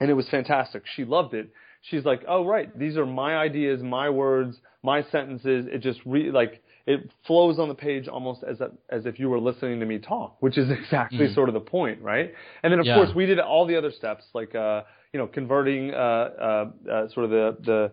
and 0.00 0.10
it 0.10 0.14
was 0.14 0.28
fantastic. 0.28 0.82
She 0.96 1.04
loved 1.04 1.34
it. 1.34 1.50
She's 1.82 2.04
like, 2.04 2.22
"Oh, 2.28 2.44
right, 2.44 2.76
these 2.78 2.96
are 2.96 3.06
my 3.06 3.36
ideas, 3.36 3.82
my 3.82 4.10
words, 4.10 4.58
my 4.82 5.02
sentences. 5.10 5.66
It 5.70 5.78
just 5.78 6.00
re- 6.04 6.30
like 6.30 6.62
it 6.86 7.10
flows 7.26 7.58
on 7.58 7.68
the 7.68 7.74
page 7.74 8.08
almost 8.08 8.42
as 8.42 8.60
a, 8.60 8.70
as 8.90 9.06
if 9.06 9.18
you 9.18 9.28
were 9.28 9.38
listening 9.38 9.80
to 9.80 9.86
me 9.86 9.98
talk, 9.98 10.36
which 10.40 10.58
is 10.58 10.70
exactly 10.84 11.26
mm-hmm. 11.26 11.34
sort 11.34 11.48
of 11.48 11.54
the 11.54 11.60
point, 11.60 12.00
right? 12.02 12.32
And 12.62 12.72
then 12.72 12.80
of 12.80 12.86
yeah. 12.86 12.96
course 12.96 13.10
we 13.14 13.26
did 13.26 13.38
all 13.38 13.66
the 13.66 13.76
other 13.76 13.92
steps 13.92 14.24
like 14.34 14.54
uh, 14.54 14.82
you 15.12 15.18
know 15.18 15.26
converting 15.26 15.92
uh, 15.92 15.96
uh, 15.96 16.70
uh, 16.90 17.08
sort 17.08 17.24
of 17.24 17.30
the 17.30 17.56
the 17.64 17.92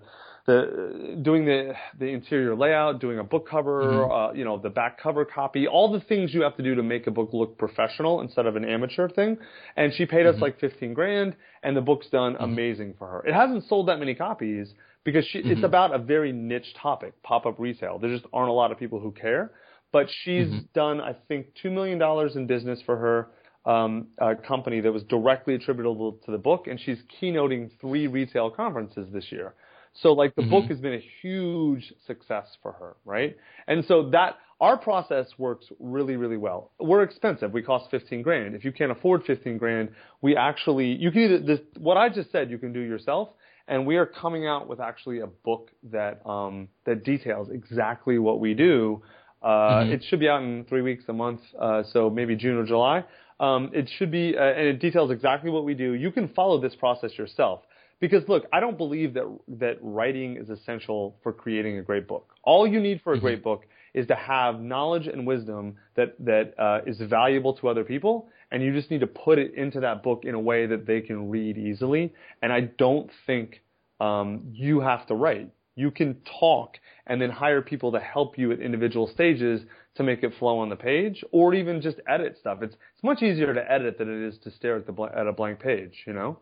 the 0.50 1.20
doing 1.22 1.46
the 1.46 1.74
the 2.00 2.08
interior 2.08 2.56
layout, 2.56 3.00
doing 3.00 3.20
a 3.20 3.24
book 3.24 3.48
cover, 3.48 3.84
mm-hmm. 3.84 4.12
uh, 4.12 4.34
you 4.34 4.44
know, 4.44 4.58
the 4.58 4.70
back 4.70 5.00
cover 5.02 5.24
copy, 5.24 5.68
all 5.68 5.92
the 5.92 6.00
things 6.02 6.34
you 6.34 6.42
have 6.42 6.58
to 6.58 6.64
do 6.64 6.76
to 6.76 6.84
make 6.84 7.06
a 7.06 7.12
book 7.12 7.30
look 7.34 7.58
professional 7.58 8.22
instead 8.22 8.48
of 8.48 8.56
an 8.56 8.66
amateur 8.66 9.08
thing. 9.08 9.38
And 9.78 9.94
she 9.94 10.06
paid 10.06 10.26
mm-hmm. 10.26 10.38
us 10.38 10.42
like 10.42 10.60
15 10.60 10.94
grand 10.94 11.36
and 11.62 11.78
the 11.78 11.82
book's 11.82 12.10
done 12.10 12.34
mm-hmm. 12.34 12.44
amazing 12.44 12.96
for 12.98 13.08
her. 13.08 13.28
It 13.28 13.34
hasn't 13.34 13.68
sold 13.68 13.88
that 13.90 14.00
many 14.00 14.16
copies 14.16 14.74
because 15.04 15.26
she, 15.26 15.40
it's 15.40 15.48
mm-hmm. 15.48 15.64
about 15.64 15.94
a 15.94 15.98
very 15.98 16.32
niche 16.32 16.74
topic, 16.82 17.22
pop-up 17.24 17.60
retail. 17.60 18.00
There 18.00 18.10
just 18.10 18.26
aren't 18.34 18.50
a 18.50 18.54
lot 18.54 18.72
of 18.72 18.80
people 18.80 19.00
who 19.00 19.12
care, 19.12 19.52
but 19.92 20.08
she's 20.24 20.48
mm-hmm. 20.48 20.60
done, 20.74 21.02
I 21.02 21.16
think, 21.28 21.48
$2 21.64 21.72
million 21.72 22.02
in 22.36 22.48
business 22.48 22.80
for 22.86 22.98
her. 22.98 23.30
Um, 23.66 24.08
a 24.18 24.36
company 24.36 24.80
that 24.80 24.92
was 24.92 25.04
directly 25.04 25.54
attributable 25.54 26.14
to 26.26 26.32
the 26.32 26.38
book, 26.38 26.68
and 26.68 26.80
she's 26.80 26.98
keynoting 27.22 27.70
three 27.82 28.08
retail 28.08 28.50
conferences 28.50 29.08
this 29.12 29.32
year. 29.32 29.54
So 30.02 30.14
like 30.14 30.34
the 30.36 30.42
mm-hmm. 30.42 30.52
book 30.52 30.66
has 30.66 30.80
been 30.80 30.94
a 30.94 31.04
huge 31.22 31.94
success 32.08 32.48
for 32.62 32.72
her, 32.74 32.96
right? 33.06 33.36
And 33.68 33.84
so 33.86 34.10
that 34.12 34.38
our 34.62 34.78
process 34.78 35.28
works 35.38 35.68
really, 35.80 36.18
really 36.18 36.38
well. 36.38 36.72
We're 36.80 37.04
expensive. 37.04 37.52
We 37.54 37.62
cost 37.62 37.90
15 37.92 38.22
grand. 38.22 38.56
If 38.56 38.66
you 38.66 38.72
can't 38.72 38.92
afford 38.92 39.24
15 39.24 39.58
grand, 39.58 39.90
we 40.22 40.36
actually, 40.36 40.88
you 40.88 41.12
can 41.12 41.22
either, 41.22 41.40
this, 41.40 41.60
what 41.78 41.98
I 41.98 42.10
just 42.10 42.32
said, 42.32 42.50
you 42.50 42.58
can 42.58 42.74
do 42.74 42.82
yourself. 42.82 43.30
And 43.70 43.86
we 43.86 43.98
are 43.98 44.06
coming 44.08 44.48
out 44.48 44.68
with 44.68 44.80
actually 44.80 45.20
a 45.20 45.28
book 45.28 45.70
that, 45.92 46.26
um, 46.26 46.68
that 46.86 47.06
details 47.06 47.50
exactly 47.52 48.18
what 48.18 48.40
we 48.40 48.56
do. 48.56 49.04
Uh, 49.42 49.48
mm-hmm. 49.48 49.92
it 49.94 50.04
should 50.10 50.20
be 50.20 50.28
out 50.28 50.42
in 50.42 50.66
three 50.66 50.82
weeks, 50.82 51.04
a 51.08 51.14
month, 51.14 51.42
uh, 51.58 51.84
so 51.94 52.10
maybe 52.10 52.36
June 52.36 52.58
or 52.58 52.66
July. 52.66 53.06
Um, 53.40 53.70
it 53.72 53.90
should 53.98 54.12
be, 54.12 54.36
uh, 54.36 54.42
and 54.42 54.68
it 54.68 54.80
details 54.80 55.12
exactly 55.12 55.52
what 55.52 55.64
we 55.64 55.76
do. 55.76 55.94
You 55.94 56.12
can 56.12 56.28
follow 56.30 56.60
this 56.60 56.76
process 56.76 57.18
yourself. 57.18 57.62
Because 58.00 58.28
look, 58.28 58.46
I 58.52 58.60
don't 58.60 58.78
believe 58.78 59.14
that 59.14 59.40
that 59.60 59.78
writing 59.82 60.38
is 60.38 60.50
essential 60.50 61.18
for 61.22 61.32
creating 61.32 61.78
a 61.78 61.82
great 61.82 62.08
book. 62.08 62.34
All 62.44 62.66
you 62.66 62.80
need 62.80 63.02
for 63.04 63.14
a 63.14 63.20
great 63.20 63.40
mm-hmm. 63.40 63.44
book 63.44 63.66
is 63.94 64.08
to 64.08 64.16
have 64.16 64.62
knowledge 64.62 65.08
and 65.08 65.28
wisdom 65.28 65.76
that 65.96 66.16
that 66.20 66.54
uh, 66.58 66.80
is 66.86 66.98
valuable 67.02 67.54
to 67.56 67.68
other 67.68 67.84
people, 67.84 68.30
and 68.52 68.64
you 68.64 68.74
just 68.74 68.90
need 68.90 69.02
to 69.02 69.08
put 69.08 69.38
it 69.40 69.54
into 69.56 69.80
that 69.82 70.04
book 70.04 70.24
in 70.24 70.36
a 70.36 70.40
way 70.40 70.66
that 70.66 70.86
they 70.86 71.02
can 71.02 71.30
read 71.30 71.58
easily. 71.58 72.14
And 72.42 72.52
I 72.52 72.62
don't 72.62 73.10
think 73.26 73.62
um, 74.00 74.44
you 74.52 74.80
have 74.80 75.06
to 75.08 75.16
write. 75.16 75.50
You 75.76 75.92
can 75.92 76.18
talk 76.40 76.78
and 77.08 77.22
then 77.22 77.30
hire 77.30 77.62
people 77.62 77.92
to 77.94 78.00
help 78.00 78.38
you 78.38 78.52
at 78.52 78.60
individual 78.60 79.08
stages 79.08 79.62
to 79.96 80.04
make 80.04 80.24
it 80.24 80.34
flow 80.40 80.60
on 80.60 80.70
the 80.70 80.76
page, 80.76 81.24
or 81.32 81.54
even 81.54 81.82
just 81.82 82.00
edit 82.08 82.38
stuff. 82.40 82.60
It's 82.62 82.76
it's 82.94 83.04
much 83.04 83.22
easier 83.22 83.54
to 83.54 83.72
edit 83.72 83.98
than 83.98 84.10
it 84.10 84.28
is 84.28 84.38
to 84.40 84.52
stare 84.52 84.78
at 84.78 84.86
the 84.86 85.04
at 85.04 85.28
a 85.28 85.34
blank 85.34 85.60
page. 85.60 86.04
You 86.06 86.14
know. 86.14 86.40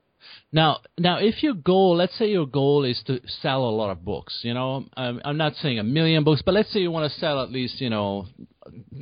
Now, 0.51 0.79
now, 0.97 1.17
if 1.19 1.43
your 1.43 1.53
goal, 1.53 1.97
let's 1.97 2.17
say 2.17 2.27
your 2.27 2.47
goal 2.47 2.85
is 2.85 3.01
to 3.07 3.19
sell 3.41 3.63
a 3.63 3.69
lot 3.69 3.89
of 3.91 4.03
books, 4.03 4.39
you 4.43 4.53
know, 4.53 4.85
I'm, 4.95 5.21
I'm 5.25 5.37
not 5.37 5.55
saying 5.55 5.79
a 5.79 5.83
million 5.83 6.23
books, 6.23 6.41
but 6.45 6.53
let's 6.53 6.71
say 6.71 6.79
you 6.79 6.91
want 6.91 7.11
to 7.11 7.19
sell 7.19 7.43
at 7.43 7.51
least, 7.51 7.81
you 7.81 7.89
know, 7.89 8.27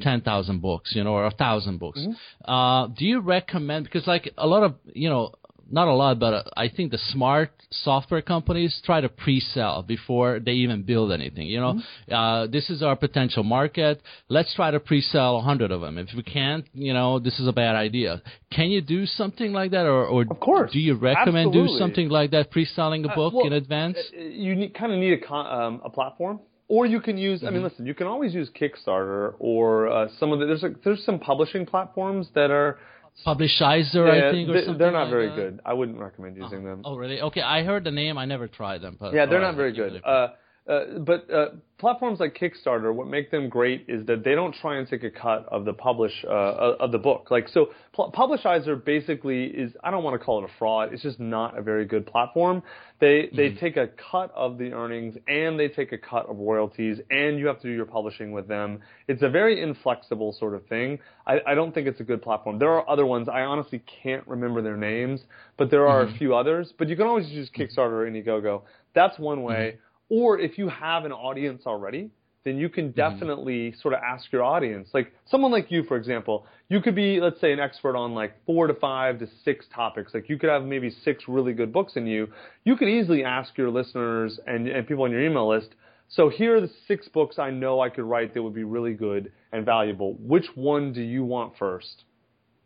ten 0.01 0.21
thousand 0.21 0.61
books, 0.61 0.93
you 0.95 1.03
know, 1.03 1.13
or 1.13 1.25
a 1.25 1.31
thousand 1.31 1.79
books. 1.79 1.99
Mm-hmm. 1.99 2.51
Uh, 2.51 2.87
do 2.87 3.05
you 3.05 3.19
recommend? 3.19 3.85
Because 3.85 4.07
like 4.07 4.33
a 4.37 4.47
lot 4.47 4.63
of, 4.63 4.75
you 4.93 5.09
know, 5.09 5.33
not 5.69 5.87
a 5.87 5.93
lot, 5.93 6.19
but 6.19 6.33
uh, 6.33 6.43
I 6.55 6.69
think 6.69 6.91
the 6.91 6.97
smart 6.97 7.51
software 7.71 8.21
companies 8.21 8.79
try 8.85 9.01
to 9.01 9.09
pre-sell 9.09 9.83
before 9.83 10.39
they 10.39 10.53
even 10.53 10.83
build 10.83 11.11
anything. 11.11 11.47
You 11.47 11.59
know, 11.59 11.73
mm-hmm. 11.73 12.13
uh, 12.13 12.47
this 12.47 12.69
is 12.69 12.83
our 12.83 12.95
potential 12.95 13.43
market. 13.43 14.01
Let's 14.29 14.53
try 14.53 14.71
to 14.71 14.79
pre-sell 14.79 15.37
a 15.37 15.41
hundred 15.41 15.71
of 15.71 15.81
them. 15.81 15.97
If 15.97 16.09
we 16.15 16.23
can't, 16.23 16.65
you 16.73 16.93
know, 16.93 17.19
this 17.19 17.39
is 17.39 17.47
a 17.47 17.53
bad 17.53 17.75
idea. 17.75 18.21
Can 18.51 18.69
you 18.69 18.81
do 18.81 19.05
something 19.05 19.53
like 19.53 19.71
that, 19.71 19.85
or, 19.85 20.05
or 20.05 20.21
of 20.29 20.39
course, 20.39 20.71
do 20.71 20.79
you 20.79 20.95
recommend 20.95 21.47
Absolutely. 21.47 21.73
do 21.73 21.79
something 21.79 22.09
like 22.09 22.31
that, 22.31 22.51
pre-selling 22.51 23.05
a 23.05 23.09
uh, 23.09 23.15
book 23.15 23.33
uh, 23.33 23.37
well, 23.37 23.47
in 23.47 23.53
advance? 23.53 23.97
You 24.13 24.55
need, 24.55 24.73
kind 24.73 24.91
of 24.93 24.99
need 24.99 25.19
a, 25.21 25.33
um, 25.33 25.81
a 25.83 25.89
platform. 25.89 26.39
Or 26.67 26.87
you 26.87 26.99
can 26.99 27.15
use. 27.15 27.43
I 27.43 27.45
mean, 27.45 27.57
mm-hmm. 27.57 27.65
listen, 27.65 27.85
you 27.85 27.93
can 27.93 28.07
always 28.07 28.33
use 28.33 28.49
Kickstarter 28.59 29.35
or 29.37 29.87
uh, 29.87 30.07
some 30.19 30.31
of 30.31 30.39
the, 30.39 30.47
there's 30.47 30.63
a, 30.63 30.71
there's 30.83 31.05
some 31.05 31.19
publishing 31.19 31.63
platforms 31.63 32.27
that 32.33 32.49
are 32.49 32.79
Publishizer, 33.25 34.07
yeah, 34.07 34.27
I 34.27 34.31
think, 34.31 34.49
or 34.49 34.53
they, 34.53 34.59
something. 34.65 34.77
They're 34.77 34.91
not 34.91 35.03
like 35.03 35.09
very 35.09 35.29
that. 35.29 35.35
good. 35.35 35.59
I 35.65 35.73
wouldn't 35.73 35.99
recommend 35.99 36.37
using 36.37 36.65
oh. 36.65 36.69
them. 36.69 36.81
Oh, 36.83 36.95
really? 36.95 37.21
Okay, 37.21 37.41
I 37.41 37.63
heard 37.63 37.83
the 37.83 37.91
name. 37.91 38.17
I 38.17 38.25
never 38.25 38.47
tried 38.47 38.81
them. 38.81 38.97
But 38.99 39.13
yeah, 39.13 39.25
they're 39.25 39.41
not 39.41 39.55
very 39.55 39.73
good. 39.73 40.01
Uh, 40.03 40.29
uh, 40.67 40.97
but 40.99 41.29
uh, 41.31 41.49
platforms 41.77 42.19
like 42.19 42.35
Kickstarter, 42.35 42.91
what 42.91 43.05
make 43.05 43.29
them 43.29 43.49
great 43.49 43.85
is 43.87 44.03
that 44.07 44.23
they 44.23 44.33
don't 44.33 44.53
try 44.55 44.77
and 44.77 44.87
take 44.87 45.03
a 45.03 45.11
cut 45.11 45.45
of 45.49 45.63
the 45.63 45.73
publish 45.73 46.11
uh, 46.27 46.31
of 46.79 46.91
the 46.91 46.97
book. 46.97 47.27
Like 47.29 47.47
so, 47.49 47.67
Pu- 47.93 48.09
Publishizer 48.11 48.83
basically 48.83 49.45
is 49.45 49.73
I 49.83 49.91
don't 49.91 50.03
want 50.03 50.19
to 50.19 50.25
call 50.25 50.43
it 50.43 50.49
a 50.49 50.53
fraud. 50.57 50.91
It's 50.91 51.03
just 51.03 51.19
not 51.19 51.55
a 51.55 51.61
very 51.61 51.85
good 51.85 52.07
platform. 52.07 52.63
They 52.99 53.29
they 53.35 53.49
mm-hmm. 53.49 53.59
take 53.59 53.77
a 53.77 53.89
cut 54.11 54.31
of 54.33 54.57
the 54.57 54.73
earnings 54.73 55.15
and 55.27 55.59
they 55.59 55.67
take 55.67 55.91
a 55.91 55.99
cut 55.99 56.25
of 56.25 56.37
royalties, 56.39 56.97
and 57.11 57.37
you 57.37 57.45
have 57.45 57.61
to 57.61 57.67
do 57.67 57.73
your 57.73 57.85
publishing 57.85 58.31
with 58.31 58.47
them. 58.47 58.79
It's 59.07 59.21
a 59.21 59.29
very 59.29 59.61
inflexible 59.61 60.33
sort 60.33 60.55
of 60.55 60.65
thing. 60.65 60.97
I, 61.27 61.41
I 61.45 61.53
don't 61.53 61.75
think 61.75 61.87
it's 61.87 61.99
a 61.99 62.03
good 62.03 62.23
platform. 62.23 62.57
There 62.57 62.71
are 62.71 62.89
other 62.89 63.05
ones. 63.05 63.29
I 63.29 63.41
honestly 63.41 63.83
can't 64.01 64.27
remember 64.27 64.63
their 64.63 64.77
names, 64.77 65.21
but 65.57 65.69
there 65.69 65.87
are 65.87 66.05
mm-hmm. 66.05 66.15
a 66.15 66.17
few 66.17 66.33
others. 66.35 66.73
But 66.75 66.89
you 66.89 66.95
can 66.95 67.05
always 67.05 67.29
use 67.29 67.51
Kickstarter 67.55 67.77
or 67.77 68.09
Indiegogo. 68.09 68.63
That's 68.95 69.19
one 69.19 69.43
way. 69.43 69.73
Mm-hmm 69.73 69.84
or 70.09 70.39
if 70.39 70.57
you 70.57 70.69
have 70.69 71.05
an 71.05 71.11
audience 71.11 71.63
already, 71.65 72.09
then 72.43 72.57
you 72.57 72.69
can 72.69 72.89
mm-hmm. 72.89 72.95
definitely 72.95 73.71
mm-hmm. 73.71 73.79
sort 73.79 73.93
of 73.93 74.01
ask 74.03 74.31
your 74.31 74.43
audience. 74.43 74.89
Like 74.93 75.11
someone 75.25 75.51
like 75.51 75.71
you, 75.71 75.83
for 75.83 75.97
example, 75.97 76.45
you 76.69 76.79
could 76.81 76.95
be, 76.95 77.19
let's 77.19 77.41
say, 77.41 77.51
an 77.51 77.59
expert 77.59 77.95
on 77.95 78.13
like 78.13 78.33
four 78.45 78.67
to 78.67 78.73
five 78.75 79.19
to 79.19 79.27
six 79.43 79.65
topics. 79.73 80.13
Like 80.13 80.29
you 80.29 80.37
could 80.37 80.49
have 80.49 80.63
maybe 80.63 80.89
six 81.03 81.23
really 81.27 81.53
good 81.53 81.73
books 81.73 81.95
in 81.95 82.05
you. 82.05 82.27
You 82.63 82.75
could 82.75 82.87
easily 82.87 83.23
ask 83.23 83.57
your 83.57 83.69
listeners 83.69 84.39
and, 84.45 84.67
and 84.67 84.87
people 84.87 85.03
on 85.03 85.11
your 85.11 85.23
email 85.23 85.49
list, 85.49 85.75
so 86.09 86.29
here 86.29 86.55
are 86.57 86.61
the 86.61 86.71
six 86.87 87.07
books 87.07 87.39
I 87.39 87.49
know 87.49 87.81
I 87.81 87.89
could 87.89 88.03
write 88.03 88.33
that 88.33 88.43
would 88.43 88.53
be 88.53 88.63
really 88.63 88.93
good 88.93 89.31
and 89.51 89.65
valuable. 89.65 90.13
Which 90.19 90.45
one 90.55 90.93
do 90.93 91.01
you 91.01 91.23
want 91.23 91.57
1st 91.57 91.95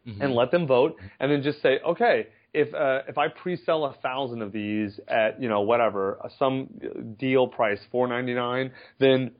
mm-hmm. 0.07 0.21
And 0.21 0.33
let 0.33 0.51
them 0.51 0.67
vote, 0.67 0.97
and 1.19 1.31
then 1.31 1.41
just 1.41 1.61
say, 1.61 1.79
okay, 1.85 2.27
if 2.53 2.73
uh, 2.73 3.01
if 3.07 3.17
I 3.17 3.27
pre-sell 3.27 3.85
a 3.85 3.93
thousand 4.01 4.41
of 4.41 4.51
these 4.51 4.99
at 5.07 5.41
you 5.41 5.49
know 5.49 5.61
whatever 5.61 6.19
uh, 6.23 6.29
some 6.37 6.69
deal 7.17 7.47
price 7.47 7.79
four 7.91 8.07
ninety 8.07 8.33
nine, 8.33 8.71
then 8.99 9.31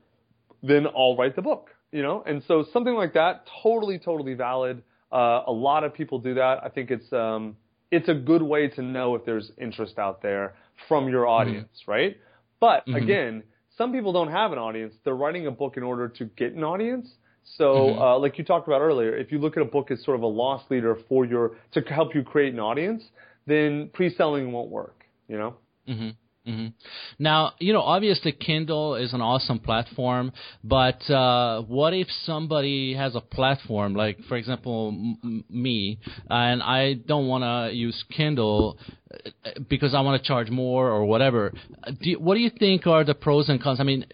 then 0.62 0.86
I'll 0.86 1.16
write 1.16 1.36
the 1.36 1.42
book. 1.42 1.70
You 1.92 2.02
know, 2.02 2.22
and 2.24 2.42
so 2.46 2.64
something 2.72 2.94
like 2.94 3.14
that, 3.14 3.46
totally 3.62 3.98
totally 3.98 4.34
valid. 4.34 4.82
Uh, 5.12 5.42
a 5.46 5.52
lot 5.52 5.82
of 5.82 5.92
people 5.92 6.20
do 6.20 6.34
that. 6.34 6.60
I 6.62 6.68
think 6.68 6.90
it's 6.90 7.12
um, 7.12 7.56
it's 7.90 8.08
a 8.08 8.14
good 8.14 8.42
way 8.42 8.68
to 8.68 8.82
know 8.82 9.16
if 9.16 9.24
there's 9.24 9.50
interest 9.58 9.98
out 9.98 10.22
there 10.22 10.54
from 10.88 11.08
your 11.08 11.24
mm-hmm. 11.24 11.48
audience, 11.48 11.80
mm-hmm. 11.82 11.90
right? 11.90 12.16
But 12.60 12.86
mm-hmm. 12.86 12.94
again, 12.94 13.42
some 13.76 13.92
people 13.92 14.12
don't 14.12 14.30
have 14.30 14.52
an 14.52 14.58
audience. 14.58 14.94
They're 15.04 15.16
writing 15.16 15.46
a 15.46 15.50
book 15.50 15.76
in 15.76 15.82
order 15.82 16.08
to 16.08 16.24
get 16.26 16.52
an 16.52 16.62
audience. 16.62 17.10
So, 17.44 17.64
mm-hmm. 17.64 18.00
uh, 18.00 18.18
like 18.18 18.38
you 18.38 18.44
talked 18.44 18.68
about 18.68 18.80
earlier, 18.80 19.16
if 19.16 19.32
you 19.32 19.38
look 19.38 19.56
at 19.56 19.62
a 19.62 19.66
book 19.66 19.90
as 19.90 20.02
sort 20.04 20.16
of 20.16 20.22
a 20.22 20.26
loss 20.26 20.62
leader 20.70 20.96
for 21.08 21.24
your 21.24 21.56
to 21.72 21.80
help 21.80 22.14
you 22.14 22.22
create 22.22 22.54
an 22.54 22.60
audience, 22.60 23.02
then 23.46 23.90
pre-selling 23.92 24.52
won't 24.52 24.70
work. 24.70 25.04
You 25.28 25.38
know. 25.38 25.54
Mm-hmm. 25.88 26.10
Mm-hmm. 26.46 26.68
Now, 27.18 27.52
you 27.58 27.74
know, 27.74 27.82
obviously 27.82 28.32
Kindle 28.32 28.94
is 28.94 29.12
an 29.12 29.20
awesome 29.20 29.58
platform, 29.58 30.32
but 30.64 31.08
uh, 31.10 31.62
what 31.62 31.92
if 31.92 32.08
somebody 32.24 32.94
has 32.94 33.14
a 33.14 33.20
platform, 33.20 33.94
like, 33.94 34.18
for 34.26 34.38
example, 34.38 34.88
m- 34.88 35.44
me, 35.50 35.98
and 36.30 36.62
I 36.62 36.94
don't 36.94 37.28
want 37.28 37.44
to 37.44 37.76
use 37.76 38.02
Kindle 38.10 38.78
uh, 39.12 39.50
because 39.68 39.94
I 39.94 40.00
want 40.00 40.20
to 40.20 40.26
charge 40.26 40.48
more 40.48 40.88
or 40.88 41.04
whatever? 41.04 41.52
Do 42.02 42.18
what 42.18 42.36
do 42.36 42.40
you 42.40 42.50
think 42.50 42.86
are 42.86 43.04
the 43.04 43.14
pros 43.14 43.50
and 43.50 43.62
cons? 43.62 43.78
I 43.78 43.84
mean, 43.84 44.06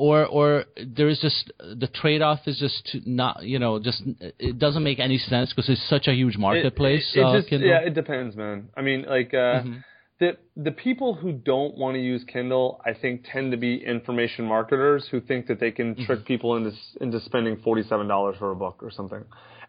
or 0.00 0.26
or 0.26 0.64
there 0.96 1.08
is 1.08 1.20
just 1.20 1.52
the 1.58 1.88
trade-off 2.00 2.40
is 2.46 2.58
just 2.58 2.96
not 3.06 3.44
you 3.44 3.58
know 3.58 3.78
just 3.78 4.02
it 4.38 4.58
doesn't 4.58 4.82
make 4.82 4.98
any 4.98 5.18
sense 5.18 5.52
because 5.52 5.68
it's 5.68 5.88
such 5.88 6.06
a 6.08 6.14
huge 6.14 6.36
marketplace. 6.36 7.06
It, 7.14 7.18
it, 7.18 7.22
it 7.22 7.26
uh, 7.26 7.40
just, 7.40 7.52
yeah, 7.52 7.80
it 7.88 7.94
depends, 7.94 8.36
man. 8.36 8.68
I 8.76 8.82
mean, 8.82 9.04
like. 9.08 9.32
Uh, 9.34 9.62
mm-hmm 9.62 9.78
the 10.20 10.36
the 10.54 10.70
people 10.70 11.14
who 11.14 11.32
don't 11.32 11.76
want 11.78 11.94
to 11.94 12.00
use 12.00 12.22
Kindle, 12.30 12.80
I 12.84 12.92
think, 12.92 13.24
tend 13.32 13.52
to 13.52 13.56
be 13.56 13.82
information 13.82 14.44
marketers 14.44 15.08
who 15.10 15.20
think 15.20 15.46
that 15.46 15.58
they 15.58 15.70
can 15.70 15.94
mm-hmm. 15.94 16.04
trick 16.04 16.26
people 16.26 16.56
into 16.56 16.72
into 17.00 17.20
spending 17.20 17.56
forty 17.64 17.82
seven 17.82 18.06
dollars 18.06 18.36
for 18.38 18.52
a 18.52 18.54
book 18.54 18.82
or 18.82 18.90
something. 18.90 19.24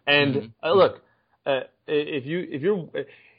And 0.06 0.34
mm-hmm. 0.34 0.46
uh, 0.62 0.74
look, 0.74 1.00
uh, 1.46 1.60
if 1.86 2.26
you 2.26 2.46
if 2.50 2.60
you're 2.60 2.86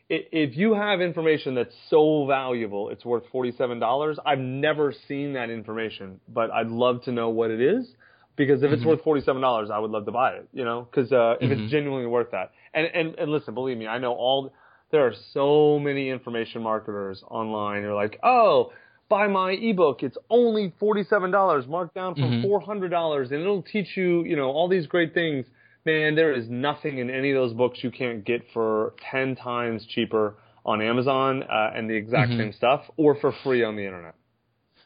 if 0.09 0.57
you 0.57 0.73
have 0.73 1.01
information 1.01 1.55
that's 1.55 1.75
so 1.89 2.25
valuable, 2.27 2.89
it's 2.89 3.05
worth 3.05 3.23
forty 3.31 3.51
seven 3.51 3.79
dollars. 3.79 4.17
I've 4.25 4.39
never 4.39 4.93
seen 5.07 5.33
that 5.33 5.49
information, 5.49 6.19
but 6.27 6.51
I'd 6.51 6.67
love 6.67 7.03
to 7.03 7.11
know 7.11 7.29
what 7.29 7.51
it 7.51 7.61
is 7.61 7.87
because 8.35 8.63
if 8.63 8.71
it's 8.71 8.81
mm-hmm. 8.81 8.89
worth 8.89 9.03
forty 9.03 9.21
seven 9.21 9.41
dollars, 9.41 9.69
I 9.71 9.79
would 9.79 9.91
love 9.91 10.05
to 10.05 10.11
buy 10.11 10.33
it. 10.33 10.47
You 10.53 10.65
know, 10.65 10.87
because 10.89 11.11
uh, 11.11 11.35
if 11.39 11.51
it's 11.51 11.61
mm-hmm. 11.61 11.69
genuinely 11.69 12.07
worth 12.07 12.31
that. 12.31 12.51
And 12.73 12.87
and 12.87 13.15
and 13.15 13.31
listen, 13.31 13.53
believe 13.53 13.77
me, 13.77 13.87
I 13.87 13.97
know 13.97 14.13
all 14.13 14.53
there 14.93 15.07
are 15.07 15.13
so 15.31 15.79
many 15.79 16.09
information 16.09 16.61
marketers 16.61 17.23
online. 17.27 17.81
They're 17.81 17.95
like, 17.95 18.19
oh, 18.21 18.71
buy 19.09 19.27
my 19.27 19.51
ebook. 19.51 20.03
It's 20.03 20.17
only 20.29 20.71
$47, 20.79 21.67
marked 21.67 21.95
down 21.95 22.13
from 22.13 22.43
mm-hmm. 22.43 22.71
$400, 22.71 23.31
and 23.31 23.41
it'll 23.41 23.63
teach 23.63 23.97
you, 23.97 24.23
you 24.23 24.35
know, 24.35 24.51
all 24.51 24.69
these 24.69 24.85
great 24.85 25.15
things. 25.15 25.47
Man, 25.85 26.15
there 26.15 26.33
is 26.33 26.49
nothing 26.49 26.99
in 26.99 27.09
any 27.09 27.31
of 27.31 27.35
those 27.35 27.53
books 27.53 27.79
you 27.83 27.91
can't 27.91 28.23
get 28.23 28.41
for 28.53 28.93
10 29.11 29.35
times 29.35 29.85
cheaper 29.85 30.35
on 30.65 30.81
Amazon 30.81 31.43
uh, 31.43 31.71
and 31.75 31.89
the 31.89 31.93
exact 31.93 32.31
mm-hmm. 32.31 32.39
same 32.39 32.53
stuff 32.53 32.81
or 32.95 33.15
for 33.19 33.33
free 33.43 33.63
on 33.63 33.75
the 33.75 33.85
internet. 33.85 34.15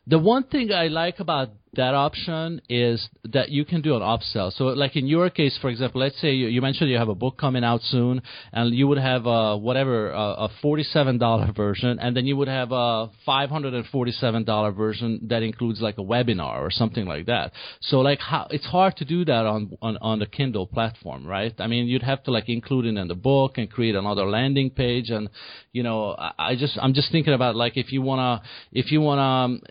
The 0.07 0.17
one 0.17 0.43
thing 0.45 0.71
I 0.71 0.87
like 0.87 1.19
about 1.19 1.49
that 1.77 1.93
option 1.93 2.61
is 2.69 3.07
that 3.23 3.49
you 3.49 3.63
can 3.63 3.81
do 3.81 3.95
an 3.95 4.01
upsell. 4.01 4.51
So, 4.51 4.65
like 4.65 4.95
in 4.95 5.07
your 5.07 5.29
case, 5.29 5.57
for 5.61 5.69
example, 5.69 6.01
let's 6.01 6.19
say 6.19 6.33
you, 6.33 6.47
you 6.47 6.61
mentioned 6.61 6.89
you 6.89 6.97
have 6.97 7.07
a 7.07 7.15
book 7.15 7.37
coming 7.37 7.63
out 7.63 7.81
soon, 7.83 8.21
and 8.51 8.75
you 8.75 8.87
would 8.87 8.97
have 8.97 9.25
a 9.25 9.57
whatever 9.57 10.11
a 10.11 10.49
forty-seven 10.61 11.17
dollar 11.17 11.51
version, 11.55 11.99
and 11.99 12.15
then 12.15 12.25
you 12.25 12.35
would 12.35 12.47
have 12.47 12.71
a 12.71 13.09
five 13.25 13.49
hundred 13.49 13.73
and 13.73 13.85
forty-seven 13.85 14.43
dollar 14.43 14.71
version 14.71 15.19
that 15.29 15.43
includes 15.43 15.79
like 15.79 15.97
a 15.97 16.01
webinar 16.01 16.59
or 16.59 16.71
something 16.71 17.05
like 17.05 17.27
that. 17.27 17.53
So, 17.81 17.99
like, 18.01 18.19
how 18.19 18.47
it's 18.49 18.65
hard 18.65 18.97
to 18.97 19.05
do 19.05 19.23
that 19.25 19.45
on 19.45 19.77
on 19.81 19.97
on 19.97 20.19
the 20.19 20.25
Kindle 20.25 20.67
platform, 20.67 21.25
right? 21.25 21.53
I 21.59 21.67
mean, 21.67 21.87
you'd 21.87 22.03
have 22.03 22.23
to 22.23 22.31
like 22.31 22.49
include 22.49 22.85
it 22.85 22.97
in 22.97 23.07
the 23.07 23.15
book 23.15 23.57
and 23.57 23.69
create 23.69 23.95
another 23.95 24.25
landing 24.25 24.71
page, 24.71 25.09
and 25.09 25.29
you 25.71 25.83
know, 25.83 26.15
I, 26.17 26.31
I 26.37 26.55
just 26.55 26.77
I'm 26.81 26.93
just 26.93 27.11
thinking 27.11 27.33
about 27.33 27.55
like 27.55 27.77
if 27.77 27.91
you 27.91 28.01
wanna 28.01 28.41
if 28.71 28.91
you 28.91 28.99
wanna 28.99 29.21
um, 29.21 29.61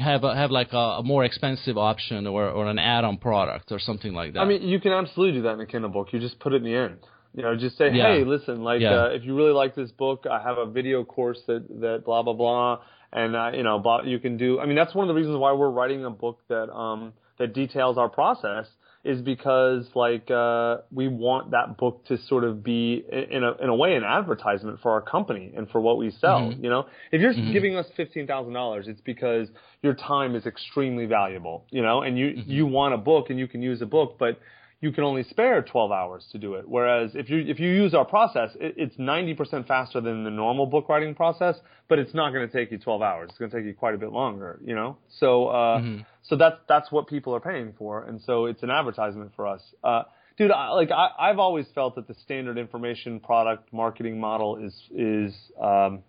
have 0.00 0.24
a, 0.24 0.34
have 0.34 0.50
like 0.50 0.72
a, 0.72 0.76
a 0.76 1.02
more 1.02 1.24
expensive 1.34 1.76
option 1.76 2.26
or, 2.26 2.48
or 2.48 2.66
an 2.66 2.78
add-on 2.78 3.18
product 3.18 3.72
or 3.72 3.78
something 3.78 4.14
like 4.14 4.32
that. 4.34 4.40
I 4.40 4.44
mean, 4.44 4.62
you 4.62 4.78
can 4.80 4.92
absolutely 4.92 5.38
do 5.38 5.42
that 5.42 5.54
in 5.54 5.60
a 5.60 5.66
Kindle 5.66 5.90
book. 5.90 6.12
You 6.12 6.20
just 6.20 6.38
put 6.38 6.52
it 6.52 6.56
in 6.56 6.64
the 6.64 6.76
end. 6.76 6.98
You 7.36 7.42
know, 7.42 7.56
just 7.56 7.76
say, 7.76 7.90
yeah. 7.92 8.14
hey, 8.14 8.24
listen, 8.24 8.62
like, 8.62 8.80
yeah. 8.80 8.94
uh, 8.94 9.06
if 9.06 9.24
you 9.24 9.34
really 9.36 9.52
like 9.52 9.74
this 9.74 9.90
book, 9.90 10.24
I 10.30 10.40
have 10.40 10.56
a 10.56 10.66
video 10.66 11.04
course 11.04 11.40
that, 11.48 11.66
that 11.80 12.02
blah, 12.04 12.22
blah, 12.22 12.32
blah. 12.32 12.80
And, 13.12 13.34
uh, 13.34 13.50
you 13.52 13.64
know, 13.64 13.82
you 14.04 14.20
can 14.20 14.36
do, 14.36 14.60
I 14.60 14.66
mean, 14.66 14.76
that's 14.76 14.94
one 14.94 15.08
of 15.08 15.14
the 15.14 15.18
reasons 15.20 15.36
why 15.38 15.52
we're 15.52 15.70
writing 15.70 16.04
a 16.04 16.10
book 16.10 16.38
that, 16.48 16.72
um, 16.72 17.12
that 17.38 17.52
details 17.52 17.98
our 17.98 18.08
process 18.08 18.66
is 19.04 19.20
because 19.20 19.86
like 19.94 20.30
uh, 20.30 20.78
we 20.90 21.08
want 21.08 21.50
that 21.50 21.76
book 21.76 22.04
to 22.06 22.16
sort 22.26 22.42
of 22.42 22.64
be 22.64 23.04
in 23.10 23.44
a 23.44 23.52
in 23.62 23.68
a 23.68 23.74
way 23.74 23.94
an 23.94 24.04
advertisement 24.04 24.80
for 24.80 24.92
our 24.92 25.02
company 25.02 25.52
and 25.54 25.68
for 25.70 25.80
what 25.80 25.98
we 25.98 26.10
sell. 26.10 26.40
Mm-hmm. 26.40 26.64
You 26.64 26.70
know, 26.70 26.86
if 27.12 27.20
you're 27.20 27.34
mm-hmm. 27.34 27.52
giving 27.52 27.76
us 27.76 27.86
fifteen 27.96 28.26
thousand 28.26 28.54
dollars, 28.54 28.88
it's 28.88 29.02
because 29.02 29.48
your 29.82 29.94
time 29.94 30.34
is 30.34 30.46
extremely 30.46 31.04
valuable. 31.04 31.66
You 31.70 31.82
know, 31.82 32.02
and 32.02 32.18
you 32.18 32.28
mm-hmm. 32.28 32.50
you 32.50 32.66
want 32.66 32.94
a 32.94 32.98
book 32.98 33.28
and 33.28 33.38
you 33.38 33.46
can 33.46 33.60
use 33.60 33.82
a 33.82 33.86
book, 33.86 34.16
but 34.18 34.40
you 34.80 34.92
can 34.92 35.04
only 35.04 35.22
spare 35.24 35.62
12 35.62 35.92
hours 35.92 36.26
to 36.32 36.38
do 36.38 36.54
it. 36.54 36.68
Whereas 36.68 37.12
if 37.14 37.30
you 37.30 37.38
if 37.38 37.58
you 37.58 37.70
use 37.70 37.94
our 37.94 38.04
process, 38.04 38.50
it, 38.60 38.74
it's 38.76 38.96
90% 38.96 39.66
faster 39.66 40.00
than 40.00 40.24
the 40.24 40.30
normal 40.30 40.66
book 40.66 40.88
writing 40.88 41.14
process, 41.14 41.56
but 41.88 41.98
it's 41.98 42.14
not 42.14 42.32
going 42.32 42.46
to 42.48 42.52
take 42.52 42.70
you 42.70 42.78
12 42.78 43.00
hours. 43.00 43.30
It's 43.30 43.38
going 43.38 43.50
to 43.50 43.56
take 43.56 43.66
you 43.66 43.74
quite 43.74 43.94
a 43.94 43.98
bit 43.98 44.12
longer, 44.12 44.60
you 44.64 44.74
know. 44.74 44.98
So 45.18 45.48
uh, 45.48 45.78
mm-hmm. 45.78 46.02
so 46.22 46.36
that's 46.36 46.56
that's 46.68 46.92
what 46.92 47.06
people 47.06 47.34
are 47.34 47.40
paying 47.40 47.72
for, 47.78 48.04
and 48.04 48.20
so 48.20 48.46
it's 48.46 48.62
an 48.62 48.70
advertisement 48.70 49.32
for 49.34 49.46
us. 49.46 49.62
Uh, 49.82 50.02
dude, 50.36 50.50
I, 50.50 50.70
like 50.70 50.90
I, 50.90 51.08
I've 51.18 51.38
always 51.38 51.66
felt 51.74 51.94
that 51.94 52.06
the 52.06 52.14
standard 52.14 52.58
information 52.58 53.20
product 53.20 53.72
marketing 53.72 54.20
model 54.20 54.56
is 54.56 54.74
is 54.94 55.34
um, 55.60 56.00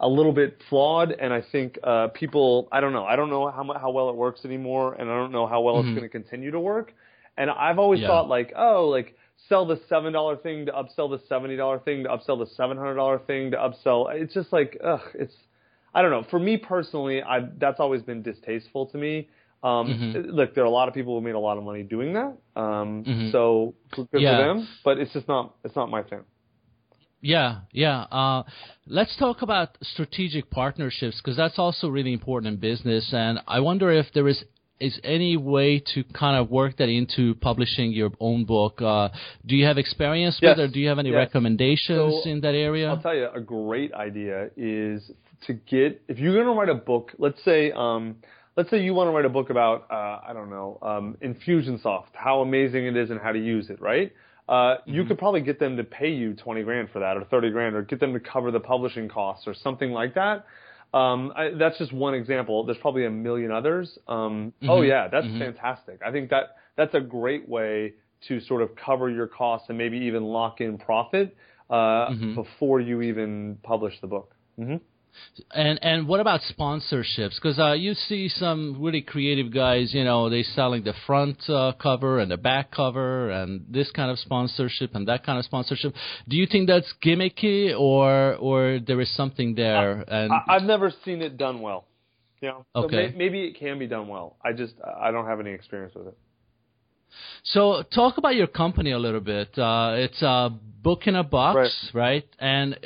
a 0.00 0.08
little 0.08 0.32
bit 0.32 0.58
flawed, 0.68 1.12
and 1.12 1.32
I 1.32 1.42
think 1.50 1.78
uh, 1.82 2.08
people 2.08 2.68
I 2.70 2.80
don't 2.80 2.92
know 2.92 3.04
I 3.04 3.16
don't 3.16 3.30
know 3.30 3.50
how 3.50 3.64
how 3.78 3.90
well 3.90 4.10
it 4.10 4.16
works 4.16 4.44
anymore, 4.44 4.94
and 4.94 5.10
I 5.10 5.14
don't 5.14 5.32
know 5.32 5.46
how 5.46 5.60
well 5.60 5.76
mm-hmm. 5.76 5.88
it's 5.88 5.98
going 5.98 6.10
to 6.10 6.12
continue 6.12 6.50
to 6.50 6.60
work. 6.60 6.92
And 7.38 7.48
I've 7.48 7.78
always 7.78 8.00
yeah. 8.00 8.08
thought 8.08 8.28
like, 8.28 8.52
oh, 8.56 8.88
like 8.88 9.16
sell 9.48 9.64
the 9.64 9.80
seven 9.88 10.12
dollar 10.12 10.36
thing 10.36 10.66
to 10.66 10.72
upsell 10.72 11.08
the 11.08 11.20
seventy 11.28 11.56
dollar 11.56 11.78
thing 11.78 12.02
to 12.02 12.08
upsell 12.10 12.38
the 12.38 12.50
seven 12.56 12.76
hundred 12.76 12.96
dollar 12.96 13.20
thing 13.20 13.52
to 13.52 13.56
upsell. 13.56 14.12
It's 14.12 14.34
just 14.34 14.52
like, 14.52 14.76
ugh, 14.84 15.00
it's 15.14 15.32
I 15.94 16.02
don't 16.02 16.10
know. 16.10 16.26
For 16.30 16.38
me 16.38 16.56
personally, 16.56 17.22
I 17.22 17.40
that's 17.58 17.78
always 17.78 18.02
been 18.02 18.22
distasteful 18.22 18.86
to 18.86 18.98
me. 18.98 19.28
Um, 19.62 19.88
mm-hmm. 19.88 20.30
Look, 20.30 20.54
there 20.54 20.64
are 20.64 20.66
a 20.66 20.70
lot 20.70 20.88
of 20.88 20.94
people 20.94 21.18
who 21.18 21.24
made 21.24 21.34
a 21.34 21.38
lot 21.38 21.58
of 21.58 21.64
money 21.64 21.84
doing 21.84 22.12
that. 22.14 22.36
Um, 22.56 23.04
mm-hmm. 23.04 23.30
So 23.30 23.74
good 23.92 24.08
yeah. 24.12 24.36
for 24.36 24.44
them, 24.44 24.68
but 24.84 24.98
it's 24.98 25.12
just 25.12 25.28
not 25.28 25.54
it's 25.64 25.76
not 25.76 25.90
my 25.90 26.02
thing. 26.02 26.24
Yeah, 27.20 27.60
yeah. 27.72 28.02
Uh, 28.02 28.44
let's 28.86 29.16
talk 29.16 29.42
about 29.42 29.76
strategic 29.82 30.50
partnerships 30.50 31.20
because 31.20 31.36
that's 31.36 31.58
also 31.58 31.88
really 31.88 32.12
important 32.12 32.54
in 32.54 32.60
business. 32.60 33.12
And 33.12 33.40
I 33.46 33.60
wonder 33.60 33.90
if 33.90 34.06
there 34.14 34.28
is 34.28 34.44
is 34.80 34.98
any 35.02 35.36
way 35.36 35.82
to 35.94 36.04
kind 36.04 36.36
of 36.36 36.50
work 36.50 36.76
that 36.76 36.88
into 36.88 37.34
publishing 37.36 37.92
your 37.92 38.10
own 38.20 38.44
book? 38.44 38.80
Uh, 38.80 39.08
do 39.46 39.56
you 39.56 39.66
have 39.66 39.78
experience 39.78 40.38
yes. 40.40 40.56
with, 40.56 40.64
or 40.64 40.72
do 40.72 40.80
you 40.80 40.88
have 40.88 40.98
any 40.98 41.10
yes. 41.10 41.16
recommendations 41.16 42.22
so 42.22 42.30
in 42.30 42.40
that 42.42 42.54
area? 42.54 42.88
I'll 42.88 43.02
tell 43.02 43.14
you, 43.14 43.28
a 43.34 43.40
great 43.40 43.92
idea 43.92 44.50
is 44.56 45.10
to 45.46 45.54
get 45.54 46.02
if 46.08 46.18
you're 46.18 46.34
going 46.34 46.46
to 46.46 46.52
write 46.52 46.68
a 46.68 46.74
book. 46.74 47.12
Let's 47.18 47.42
say, 47.44 47.72
um, 47.72 48.16
let's 48.56 48.70
say 48.70 48.82
you 48.82 48.94
want 48.94 49.08
to 49.08 49.12
write 49.12 49.24
a 49.24 49.30
book 49.30 49.50
about, 49.50 49.86
uh, 49.90 50.20
I 50.28 50.32
don't 50.32 50.50
know, 50.50 50.78
um, 50.82 51.16
Infusionsoft, 51.22 52.14
how 52.14 52.40
amazing 52.40 52.86
it 52.86 52.96
is 52.96 53.10
and 53.10 53.20
how 53.20 53.32
to 53.32 53.38
use 53.38 53.70
it, 53.70 53.80
right? 53.80 54.12
Uh, 54.48 54.52
mm-hmm. 54.52 54.94
you 54.94 55.04
could 55.04 55.18
probably 55.18 55.42
get 55.42 55.60
them 55.60 55.76
to 55.76 55.84
pay 55.84 56.10
you 56.10 56.34
20 56.34 56.62
grand 56.62 56.88
for 56.90 57.00
that 57.00 57.16
or 57.16 57.24
30 57.24 57.50
grand 57.50 57.76
or 57.76 57.82
get 57.82 58.00
them 58.00 58.14
to 58.14 58.20
cover 58.20 58.50
the 58.50 58.60
publishing 58.60 59.08
costs 59.08 59.46
or 59.46 59.54
something 59.54 59.92
like 59.92 60.14
that. 60.14 60.46
Um, 60.94 61.32
I, 61.36 61.50
that's 61.58 61.78
just 61.78 61.92
one 61.92 62.14
example. 62.14 62.64
There's 62.64 62.78
probably 62.78 63.04
a 63.04 63.10
million 63.10 63.52
others. 63.52 63.98
Um, 64.08 64.52
oh, 64.62 64.64
mm-hmm. 64.64 64.70
Oh 64.70 64.82
yeah, 64.82 65.08
that's 65.08 65.26
mm-hmm. 65.26 65.38
fantastic. 65.38 66.00
I 66.04 66.10
think 66.10 66.30
that 66.30 66.56
that's 66.76 66.94
a 66.94 67.00
great 67.00 67.48
way 67.48 67.94
to 68.28 68.40
sort 68.40 68.62
of 68.62 68.70
cover 68.74 69.10
your 69.10 69.26
costs 69.26 69.68
and 69.68 69.78
maybe 69.78 69.98
even 69.98 70.24
lock 70.24 70.60
in 70.60 70.78
profit 70.78 71.36
uh, 71.70 71.74
mm-hmm. 72.08 72.34
before 72.34 72.80
you 72.80 73.02
even 73.02 73.58
publish 73.62 74.00
the 74.00 74.06
book. 74.06 74.34
And 75.52 75.78
and 75.82 76.08
what 76.08 76.20
about 76.20 76.40
sponsorships? 76.42 77.36
Because 77.36 77.58
uh, 77.58 77.72
you 77.72 77.94
see 77.94 78.28
some 78.28 78.76
really 78.80 79.02
creative 79.02 79.52
guys, 79.52 79.94
you 79.94 80.04
know, 80.04 80.28
they 80.28 80.42
selling 80.42 80.84
the 80.84 80.94
front 81.06 81.48
uh, 81.48 81.72
cover 81.80 82.18
and 82.18 82.30
the 82.30 82.36
back 82.36 82.70
cover 82.70 83.30
and 83.30 83.64
this 83.68 83.90
kind 83.92 84.10
of 84.10 84.18
sponsorship 84.18 84.94
and 84.94 85.06
that 85.08 85.24
kind 85.24 85.38
of 85.38 85.44
sponsorship. 85.44 85.94
Do 86.28 86.36
you 86.36 86.46
think 86.46 86.68
that's 86.68 86.92
gimmicky 87.04 87.78
or 87.78 88.34
or 88.34 88.80
there 88.84 89.00
is 89.00 89.14
something 89.14 89.54
there? 89.54 90.04
I, 90.08 90.16
and 90.16 90.32
I, 90.32 90.54
have 90.54 90.62
never 90.62 90.92
seen 91.04 91.22
it 91.22 91.36
done 91.36 91.60
well. 91.60 91.86
You 92.40 92.48
know, 92.48 92.66
so 92.74 92.84
okay. 92.84 93.08
May, 93.10 93.16
maybe 93.16 93.44
it 93.44 93.58
can 93.58 93.78
be 93.78 93.86
done 93.86 94.08
well. 94.08 94.36
I 94.44 94.52
just 94.52 94.74
I 95.00 95.10
don't 95.10 95.26
have 95.26 95.40
any 95.40 95.50
experience 95.50 95.94
with 95.94 96.08
it. 96.08 96.18
So 97.44 97.82
talk 97.94 98.18
about 98.18 98.34
your 98.34 98.46
company 98.46 98.92
a 98.92 98.98
little 98.98 99.20
bit. 99.20 99.58
Uh, 99.58 99.94
it's 99.96 100.20
a 100.22 100.50
book 100.82 101.06
in 101.06 101.16
a 101.16 101.24
box, 101.24 101.90
right? 101.94 102.00
right? 102.00 102.26
And 102.38 102.78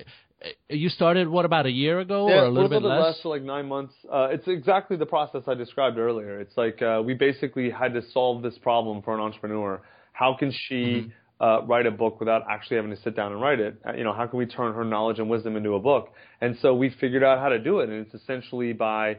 you 0.68 0.88
started 0.88 1.28
what 1.28 1.44
about 1.44 1.66
a 1.66 1.70
year 1.70 2.00
ago 2.00 2.28
yeah, 2.28 2.36
or 2.36 2.44
a 2.44 2.50
little, 2.50 2.68
bit 2.68 2.82
less? 2.82 3.00
less? 3.00 3.20
For 3.22 3.28
like 3.28 3.42
nine 3.42 3.66
months. 3.66 3.94
Uh, 4.10 4.28
it's 4.30 4.46
exactly 4.48 4.96
the 4.96 5.06
process 5.06 5.42
I 5.46 5.54
described 5.54 5.98
earlier. 5.98 6.40
It's 6.40 6.56
like 6.56 6.80
uh, 6.82 7.02
we 7.04 7.14
basically 7.14 7.70
had 7.70 7.94
to 7.94 8.02
solve 8.12 8.42
this 8.42 8.56
problem 8.58 9.02
for 9.02 9.14
an 9.14 9.20
entrepreneur. 9.20 9.82
How 10.12 10.36
can 10.38 10.52
she 10.68 10.84
mm-hmm. 10.84 11.44
uh, 11.44 11.66
write 11.66 11.86
a 11.86 11.90
book 11.90 12.20
without 12.20 12.42
actually 12.50 12.76
having 12.76 12.90
to 12.90 13.00
sit 13.02 13.14
down 13.16 13.32
and 13.32 13.40
write 13.40 13.60
it? 13.60 13.80
Uh, 13.86 13.92
you 13.94 14.04
know, 14.04 14.12
how 14.12 14.26
can 14.26 14.38
we 14.38 14.46
turn 14.46 14.74
her 14.74 14.84
knowledge 14.84 15.18
and 15.18 15.28
wisdom 15.28 15.56
into 15.56 15.74
a 15.74 15.80
book? 15.80 16.12
And 16.40 16.56
so 16.60 16.74
we 16.74 16.90
figured 17.00 17.22
out 17.22 17.38
how 17.38 17.48
to 17.48 17.58
do 17.58 17.80
it, 17.80 17.88
and 17.88 18.06
it's 18.06 18.14
essentially 18.14 18.72
by 18.72 19.18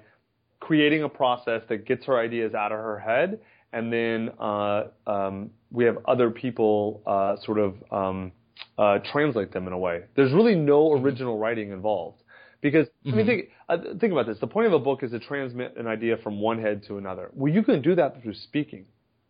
creating 0.60 1.04
a 1.04 1.10
process 1.10 1.62
that 1.70 1.86
gets 1.86 2.06
her 2.06 2.18
ideas 2.18 2.54
out 2.54 2.72
of 2.72 2.78
her 2.80 3.00
head, 3.00 3.40
and 3.72 3.92
then 3.92 4.30
uh, 4.40 4.84
um, 5.08 5.50
we 5.72 5.86
have 5.86 5.98
other 6.06 6.30
people 6.30 7.02
uh, 7.06 7.36
sort 7.44 7.60
of. 7.60 7.76
Um, 7.92 8.32
uh, 8.78 9.00
translate 9.12 9.52
them 9.52 9.68
in 9.68 9.74
a 9.74 9.78
way. 9.78 10.04
There's 10.16 10.34
really 10.34 10.56
no 10.56 10.90
mm-hmm. 10.90 11.06
original 11.06 11.38
writing 11.38 11.72
involved 11.72 12.24
Because 12.62 12.88
mm-hmm. 12.88 13.14
I 13.14 13.16
mean, 13.18 13.26
think 13.28 13.50
uh, 13.70 13.78
think 14.00 14.14
about 14.14 14.26
this. 14.26 14.40
The 14.40 14.48
point 14.48 14.68
of 14.68 14.74
a 14.74 14.80
book 14.80 15.04
is 15.04 15.12
to 15.12 15.20
transmit 15.20 15.76
an 15.78 15.86
idea 15.86 16.18
from 16.24 16.40
one 16.40 16.60
head 16.60 16.84
to 16.88 16.98
another. 16.98 17.30
Well, 17.34 17.54
you 17.54 17.62
can 17.62 17.82
do 17.82 17.94
that 17.96 18.24
through 18.24 18.36
speaking. 18.36 18.86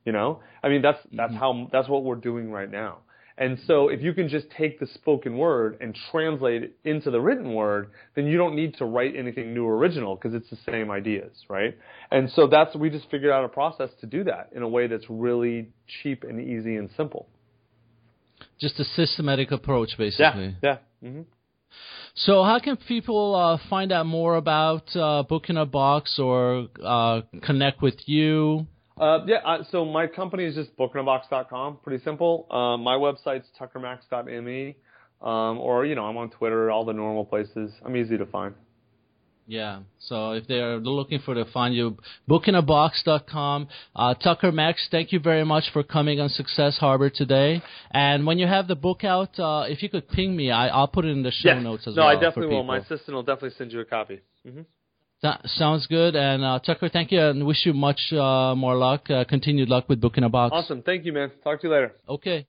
You 0.05 0.11
know, 0.11 0.41
I 0.61 0.69
mean, 0.69 0.81
that's 0.81 0.99
that's 1.11 1.31
mm-hmm. 1.31 1.39
how 1.39 1.69
that's 1.71 1.89
what 1.89 2.03
we're 2.03 2.15
doing 2.15 2.51
right 2.51 2.69
now. 2.69 2.99
And 3.35 3.57
so 3.65 3.89
if 3.89 4.03
you 4.03 4.13
can 4.13 4.29
just 4.29 4.45
take 4.51 4.79
the 4.79 4.85
spoken 4.85 5.37
word 5.39 5.77
and 5.81 5.97
translate 6.11 6.61
it 6.63 6.77
into 6.83 7.09
the 7.09 7.19
written 7.19 7.55
word, 7.55 7.89
then 8.15 8.27
you 8.27 8.37
don't 8.37 8.55
need 8.55 8.75
to 8.75 8.85
write 8.85 9.15
anything 9.15 9.55
new 9.55 9.65
or 9.65 9.75
original 9.75 10.15
because 10.15 10.35
it's 10.35 10.51
the 10.51 10.71
same 10.71 10.91
ideas, 10.91 11.31
right? 11.49 11.75
And 12.11 12.29
so 12.29 12.45
that's, 12.45 12.75
we 12.75 12.91
just 12.91 13.09
figured 13.09 13.31
out 13.31 13.43
a 13.43 13.49
process 13.49 13.89
to 14.01 14.05
do 14.05 14.23
that 14.25 14.49
in 14.55 14.61
a 14.61 14.67
way 14.67 14.85
that's 14.85 15.09
really 15.09 15.69
cheap 15.87 16.23
and 16.23 16.39
easy 16.39 16.75
and 16.75 16.91
simple. 16.95 17.27
Just 18.59 18.79
a 18.79 18.83
systematic 18.83 19.51
approach, 19.51 19.97
basically. 19.97 20.55
Yeah, 20.61 20.77
yeah. 21.01 21.09
Mm-hmm. 21.09 21.21
So, 22.15 22.43
how 22.43 22.59
can 22.59 22.77
people 22.77 23.35
uh, 23.35 23.57
find 23.69 23.91
out 23.91 24.05
more 24.05 24.35
about 24.35 24.95
uh, 24.95 25.23
Book 25.23 25.49
in 25.49 25.57
a 25.57 25.65
Box 25.65 26.19
or 26.19 26.67
uh, 26.83 27.21
connect 27.41 27.81
with 27.81 27.95
you? 28.05 28.67
Uh, 28.99 29.25
yeah, 29.25 29.37
uh, 29.37 29.63
so 29.71 29.83
my 29.83 30.05
company 30.05 30.45
is 30.45 30.53
just 30.53 30.77
bookinabox.com. 30.77 31.79
Pretty 31.83 32.03
simple. 32.03 32.45
Uh, 32.51 32.77
my 32.77 32.95
website's 32.95 33.47
tuckermax.me, 33.59 34.75
um, 35.21 35.57
or 35.57 35.85
you 35.85 35.95
know, 35.95 36.05
I'm 36.05 36.17
on 36.17 36.29
Twitter, 36.29 36.69
all 36.69 36.85
the 36.85 36.93
normal 36.93 37.25
places. 37.25 37.71
I'm 37.83 37.97
easy 37.97 38.17
to 38.17 38.25
find. 38.27 38.53
Yeah. 39.45 39.79
So 39.99 40.31
if 40.31 40.47
they're 40.47 40.77
looking 40.77 41.19
for 41.19 41.33
to 41.33 41.45
find 41.45 41.75
you, 41.75 41.97
bookinabox.com. 42.29 43.67
Uh, 43.95 44.13
Tucker 44.15 44.51
Max, 44.51 44.87
thank 44.89 45.11
you 45.11 45.19
very 45.19 45.43
much 45.43 45.65
for 45.73 45.83
coming 45.83 46.19
on 46.19 46.29
Success 46.29 46.77
Harbor 46.77 47.09
today. 47.09 47.61
And 47.91 48.25
when 48.25 48.37
you 48.37 48.47
have 48.47 48.67
the 48.67 48.75
book 48.75 49.03
out, 49.03 49.37
uh, 49.39 49.65
if 49.67 49.83
you 49.83 49.89
could 49.89 50.09
ping 50.09 50.35
me, 50.35 50.51
I, 50.51 50.77
will 50.77 50.87
put 50.87 51.05
it 51.05 51.09
in 51.09 51.23
the 51.23 51.31
show 51.31 51.49
yes. 51.49 51.63
notes 51.63 51.87
as 51.87 51.95
no, 51.95 52.03
well. 52.03 52.13
No, 52.13 52.17
I 52.17 52.21
definitely 52.21 52.55
will. 52.55 52.63
My 52.63 52.77
assistant 52.77 53.15
will 53.15 53.23
definitely 53.23 53.55
send 53.57 53.71
you 53.71 53.81
a 53.81 53.85
copy. 53.85 54.21
Mm-hmm. 54.47 54.61
That 55.21 55.41
sounds 55.45 55.87
good. 55.87 56.15
And 56.15 56.43
uh, 56.43 56.59
Tucker, 56.59 56.89
thank 56.89 57.11
you 57.11 57.21
and 57.21 57.45
wish 57.45 57.65
you 57.65 57.73
much 57.73 57.99
uh, 58.11 58.55
more 58.55 58.75
luck, 58.75 59.09
uh, 59.09 59.23
continued 59.23 59.69
luck 59.69 59.87
with 59.87 60.01
Book 60.01 60.17
in 60.17 60.23
a 60.23 60.29
Box. 60.29 60.51
Awesome. 60.53 60.81
Thank 60.81 61.05
you, 61.05 61.13
man. 61.13 61.31
Talk 61.43 61.61
to 61.61 61.67
you 61.67 61.73
later. 61.73 61.93
Okay. 62.07 62.45